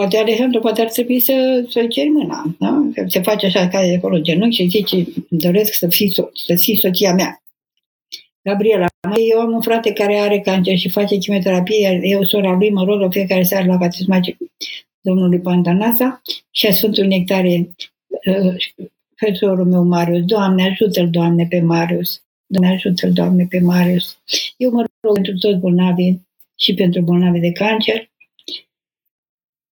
[0.00, 2.56] Poate Alexandru, poate ar trebui să, să ceri mâna.
[2.58, 2.90] Da?
[3.06, 6.54] Se face așa ca de acolo genunchi și zice, îmi doresc să fii, so- să
[6.54, 7.42] fii soția mea.
[8.42, 8.86] Gabriela,
[9.30, 12.84] eu am un frate care are cancer și face chimioterapie, iar eu, sora lui, mă
[12.84, 14.20] rog fiecare seară la batisma
[15.00, 17.74] domnului Pantanasa și a Sfântul Nectare
[19.16, 22.22] profesorul meu Marius, Doamne, ajută-l, Doamne, pe Marius.
[22.46, 24.18] Doamne, ajută-l, Doamne, pe Marius.
[24.56, 26.26] Eu mă rog pentru toți bolnavii
[26.58, 28.09] și pentru bolnavii de cancer.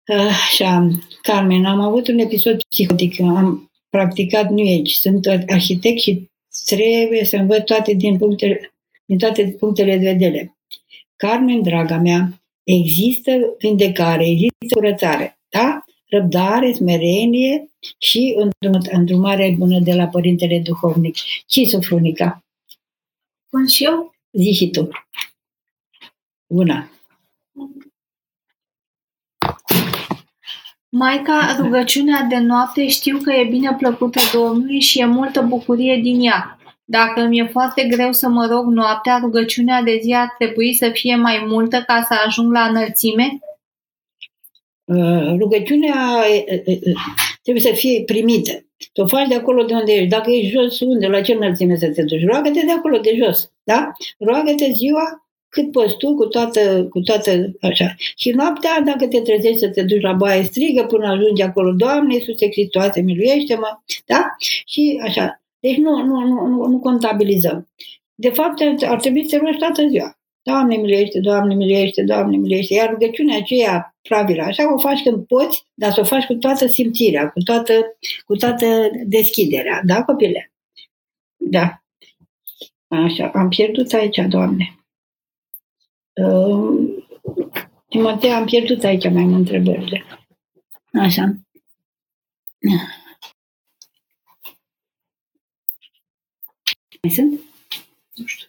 [0.06, 0.88] Așa,
[1.22, 6.30] Carmen, am avut un episod psihotic, am practicat New Age, sunt arhitect și
[6.64, 8.74] trebuie să învăț toate din, punctele,
[9.04, 10.56] din toate punctele de vedere.
[11.16, 15.84] Carmen, draga mea, există vindecare, există curățare, da?
[16.08, 18.34] răbdare, smerenie și
[18.90, 21.16] îndrumare bună de la Părintele Duhovnic.
[21.46, 22.44] Ce Sofrunica?
[23.48, 24.14] Pun și eu?
[24.32, 24.88] Zi și tu.
[26.46, 26.90] Una.
[30.98, 36.20] Maica, rugăciunea de noapte știu că e bine plăcută Domnului și e multă bucurie din
[36.20, 36.58] ea.
[36.84, 40.90] Dacă îmi e foarte greu să mă rog noaptea, rugăciunea de zi ar trebui să
[40.92, 43.38] fie mai multă ca să ajung la înălțime?
[44.84, 46.22] Uh, rugăciunea
[47.42, 48.52] trebuie să fie primită.
[48.92, 50.08] Tu o faci de acolo de unde ești.
[50.08, 51.06] Dacă ești jos, unde?
[51.06, 52.26] La ce înălțime să te duci?
[52.26, 53.52] Roagă-te de acolo, de jos.
[53.64, 53.92] Da?
[54.18, 55.25] Roagă-te ziua
[55.56, 57.30] cât poți tu, cu toată, cu toată
[57.60, 57.94] așa.
[58.16, 62.14] Și noaptea, dacă te trezești să te duci la baie, strigă până ajungi acolo, Doamne
[62.14, 63.70] Iisuse Hristoase, miluiește-mă,
[64.06, 64.26] da?
[64.66, 65.42] Și așa.
[65.60, 67.68] Deci nu, nu, nu, nu, nu contabilizăm.
[68.14, 70.18] De fapt, ar trebui să rogi toată ziua.
[70.42, 72.74] Doamne miluiește, Doamne miluiește, Doamne miluiește.
[72.74, 76.66] Iar rugăciunea aceea pravilă, așa o faci când poți, dar să o faci cu toată
[76.66, 77.72] simțirea, cu toată,
[78.26, 79.80] cu toată deschiderea.
[79.84, 80.52] Da, copile?
[81.36, 81.82] Da.
[82.88, 84.85] Așa, am pierdut aici, Doamne.
[86.22, 87.04] Uh,
[87.88, 90.04] Timotei, am pierdut aici mai mult întrebările.
[90.92, 91.34] Așa.
[97.02, 97.40] Mai sunt?
[98.14, 98.46] Nu știu.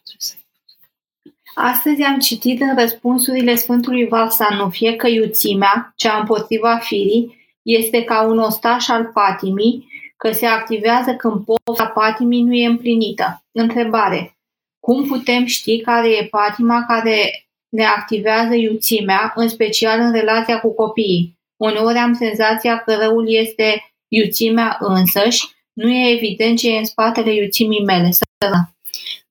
[1.60, 8.38] Astăzi am citit în răspunsurile Sfântului Varsanufie că iuțimea, cea împotriva firii, este ca un
[8.38, 9.88] ostaș al patimii,
[10.18, 13.46] că se activează când pofta patimii nu e împlinită.
[13.52, 14.38] Întrebare.
[14.80, 20.74] Cum putem ști care e patima care ne activează iuțimea, în special în relația cu
[20.74, 21.38] copiii?
[21.58, 27.34] Uneori am senzația că răul este iuțimea însăși, nu e evident ce e în spatele
[27.34, 28.12] iuțimii mele.
[28.12, 28.24] Să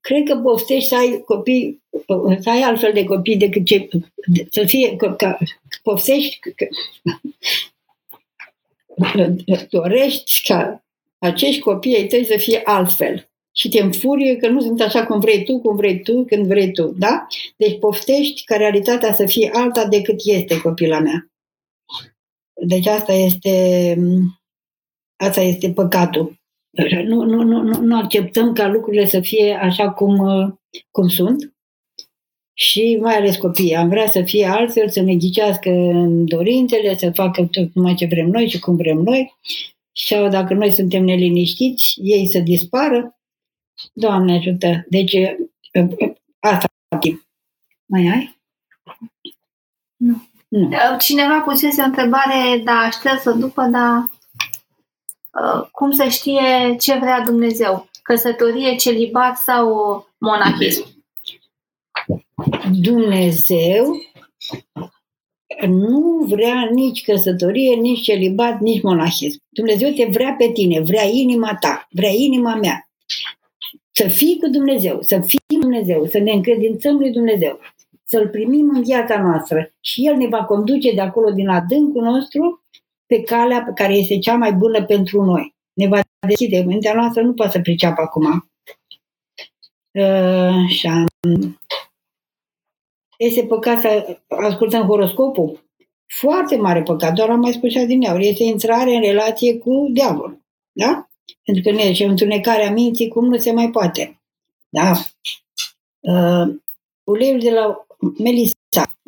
[0.00, 1.82] cred că poftești să ai copii,
[2.38, 3.88] să ai altfel de copii decât ce,
[4.50, 5.36] să fie, că, că
[5.82, 6.66] poftești, că,
[9.70, 10.84] dorești ca
[11.18, 13.28] acești copii ai tăi să fie altfel.
[13.58, 16.72] Și te înfurie că nu sunt așa cum vrei tu, cum vrei tu, când vrei
[16.72, 17.26] tu, da?
[17.56, 21.30] Deci poftești ca realitatea să fie alta decât este copila mea.
[22.66, 23.96] Deci asta este,
[25.16, 26.34] asta este păcatul.
[27.04, 30.52] Nu, nu, nu, nu acceptăm ca lucrurile să fie așa cum, uh,
[30.90, 31.56] cum sunt
[32.58, 33.76] și mai ales copiii.
[33.76, 38.06] Am vrea să fie altfel, să ne ghicească în dorințele, să facă tot numai ce
[38.06, 39.34] vrem noi și cum vrem noi.
[39.92, 43.15] Și dacă noi suntem neliniștiți, ei să dispară.
[43.92, 44.84] Doamne ajută!
[44.88, 46.68] Deci uh, uh, asta
[47.86, 48.40] Mai ai?
[49.96, 50.28] Nu.
[50.48, 50.70] nu.
[50.98, 52.88] Cineva pusese o întrebare, da,
[53.22, 54.10] să după, dar
[55.40, 57.88] Uh, cum să știe ce vrea Dumnezeu?
[58.02, 59.68] Căsătorie, celibat sau
[60.18, 61.04] monahism?
[62.72, 63.96] Dumnezeu
[65.66, 69.42] nu vrea nici căsătorie, nici celibat, nici monahism.
[69.48, 72.85] Dumnezeu te vrea pe tine, vrea inima ta, vrea inima mea.
[73.98, 77.60] Să fii cu Dumnezeu, să fii Dumnezeu, să ne încredințăm lui Dumnezeu,
[78.04, 82.64] să-L primim în viața noastră și El ne va conduce de acolo din adâncul nostru
[83.06, 85.54] pe calea pe care este cea mai bună pentru noi.
[85.72, 86.58] Ne va deschide.
[86.58, 88.50] Mintea noastră nu poate să priceapă acum.
[89.90, 91.06] Uh, și am...
[93.18, 95.64] Este păcat să ascultăm horoscopul?
[96.06, 98.14] Foarte mare păcat, doar am mai spus și din ea.
[98.14, 100.40] Este intrare în relație cu diavol.
[100.72, 101.08] Da?
[101.44, 104.20] Pentru că nu e întunecarea minții cum nu se mai poate.
[104.68, 104.92] Da?
[106.00, 106.54] Uh,
[107.04, 107.86] uleiul de la
[108.18, 108.98] Melisa,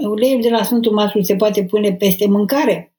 [0.00, 2.92] uleiul de la Sfântul Maslu se poate pune peste mâncare?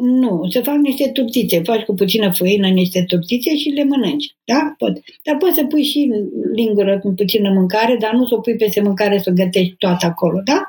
[0.00, 1.62] Nu, să fac niște turtițe.
[1.62, 4.36] Faci cu puțină făină niște turtițe și le mănânci.
[4.44, 4.74] Da?
[4.78, 4.92] Pot.
[5.22, 6.12] Dar poți să pui și
[6.54, 10.06] lingură cu puțină mâncare, dar nu să o pui peste mâncare să o gătești toată
[10.06, 10.68] acolo, da?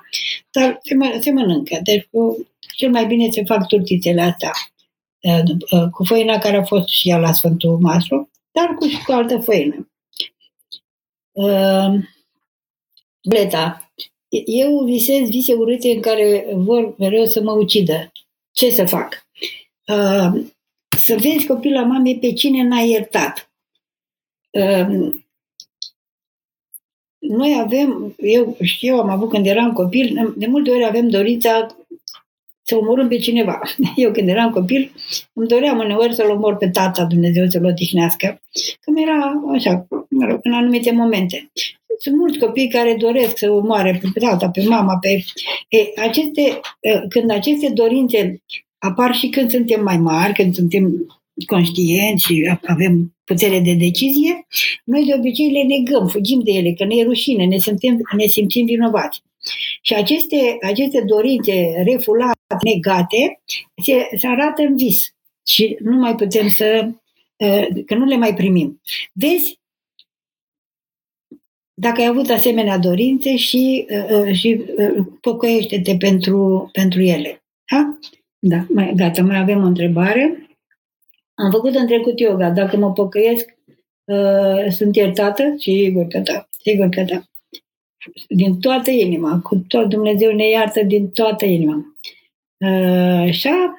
[0.51, 1.79] Dar se, mă, se mănâncă.
[1.83, 4.51] Deci cu, cel mai bine să fac turtițele astea
[5.91, 9.37] cu făina care a fost și ea la Sfântul Maslu, dar cu și cu altă
[9.37, 9.91] făină.
[13.29, 13.91] Bleta.
[14.45, 18.11] Eu visez vise urâte în care vor mereu să mă ucidă.
[18.51, 19.25] Ce să fac?
[19.87, 20.45] Uh,
[20.97, 23.51] să vezi copila mamei pe cine n-a iertat.
[24.49, 25.13] Uh,
[27.17, 31.77] noi avem, eu și eu am avut când eram copil, de multe ori avem dorința
[32.67, 33.61] să omorâm pe cineva.
[33.95, 34.91] Eu când eram copil
[35.33, 38.41] îmi doream uneori să-l omor pe tata Dumnezeu să-l odihnească.
[38.79, 41.51] Că era așa, mă rog, în anumite momente.
[41.99, 45.09] Sunt mulți copii care doresc să omoare pe tata, pe mama, pe...
[45.69, 46.59] E, aceste,
[47.09, 48.41] când aceste dorințe
[48.77, 51.05] apar și când suntem mai mari, când suntem
[51.45, 54.47] conștienți și avem putere de decizie,
[54.83, 58.25] noi de obicei le negăm, fugim de ele, că ne e rușine, ne simțim, ne
[58.25, 59.21] simțim vinovați.
[59.81, 63.41] Și aceste, aceste dorințe refulate, negate,
[63.83, 65.15] se, se arată în vis
[65.45, 66.89] și nu mai putem să,
[67.85, 68.81] că nu le mai primim.
[69.13, 69.59] Vezi
[71.79, 77.43] dacă ai avut asemenea dorințe și, uh, și uh, pocăiește-te pentru, pentru ele.
[77.65, 77.97] Ha?
[78.39, 80.49] Da, mai, gata, mai avem o întrebare.
[81.33, 82.49] Am făcut în trecut yoga.
[82.49, 83.57] Dacă mă pocăiesc,
[84.03, 85.55] uh, sunt iertată?
[85.57, 86.47] Sigur că da.
[86.61, 87.23] Sigur că da.
[88.27, 89.39] Din toată inima.
[89.39, 91.95] Cu tot Dumnezeu ne iartă din toată inima.
[92.57, 93.77] Uh, așa,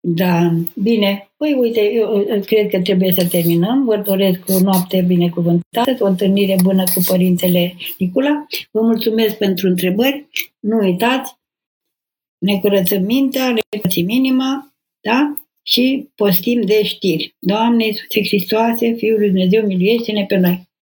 [0.00, 0.50] Da,
[0.82, 1.30] bine.
[1.36, 3.84] Păi uite, eu cred că trebuie să terminăm.
[3.84, 8.46] Vă doresc o noapte binecuvântată, o întâlnire bună cu Părintele Nicula.
[8.70, 10.26] Vă mulțumesc pentru întrebări.
[10.58, 11.36] Nu uitați,
[12.38, 15.47] ne curățăm mintea, ne curățim inima, da?
[15.70, 17.34] Și postim de știri.
[17.38, 20.67] Doamne Iisuse Hristoase, Fiul lui Dumnezeu, miluiește-ne pe noi!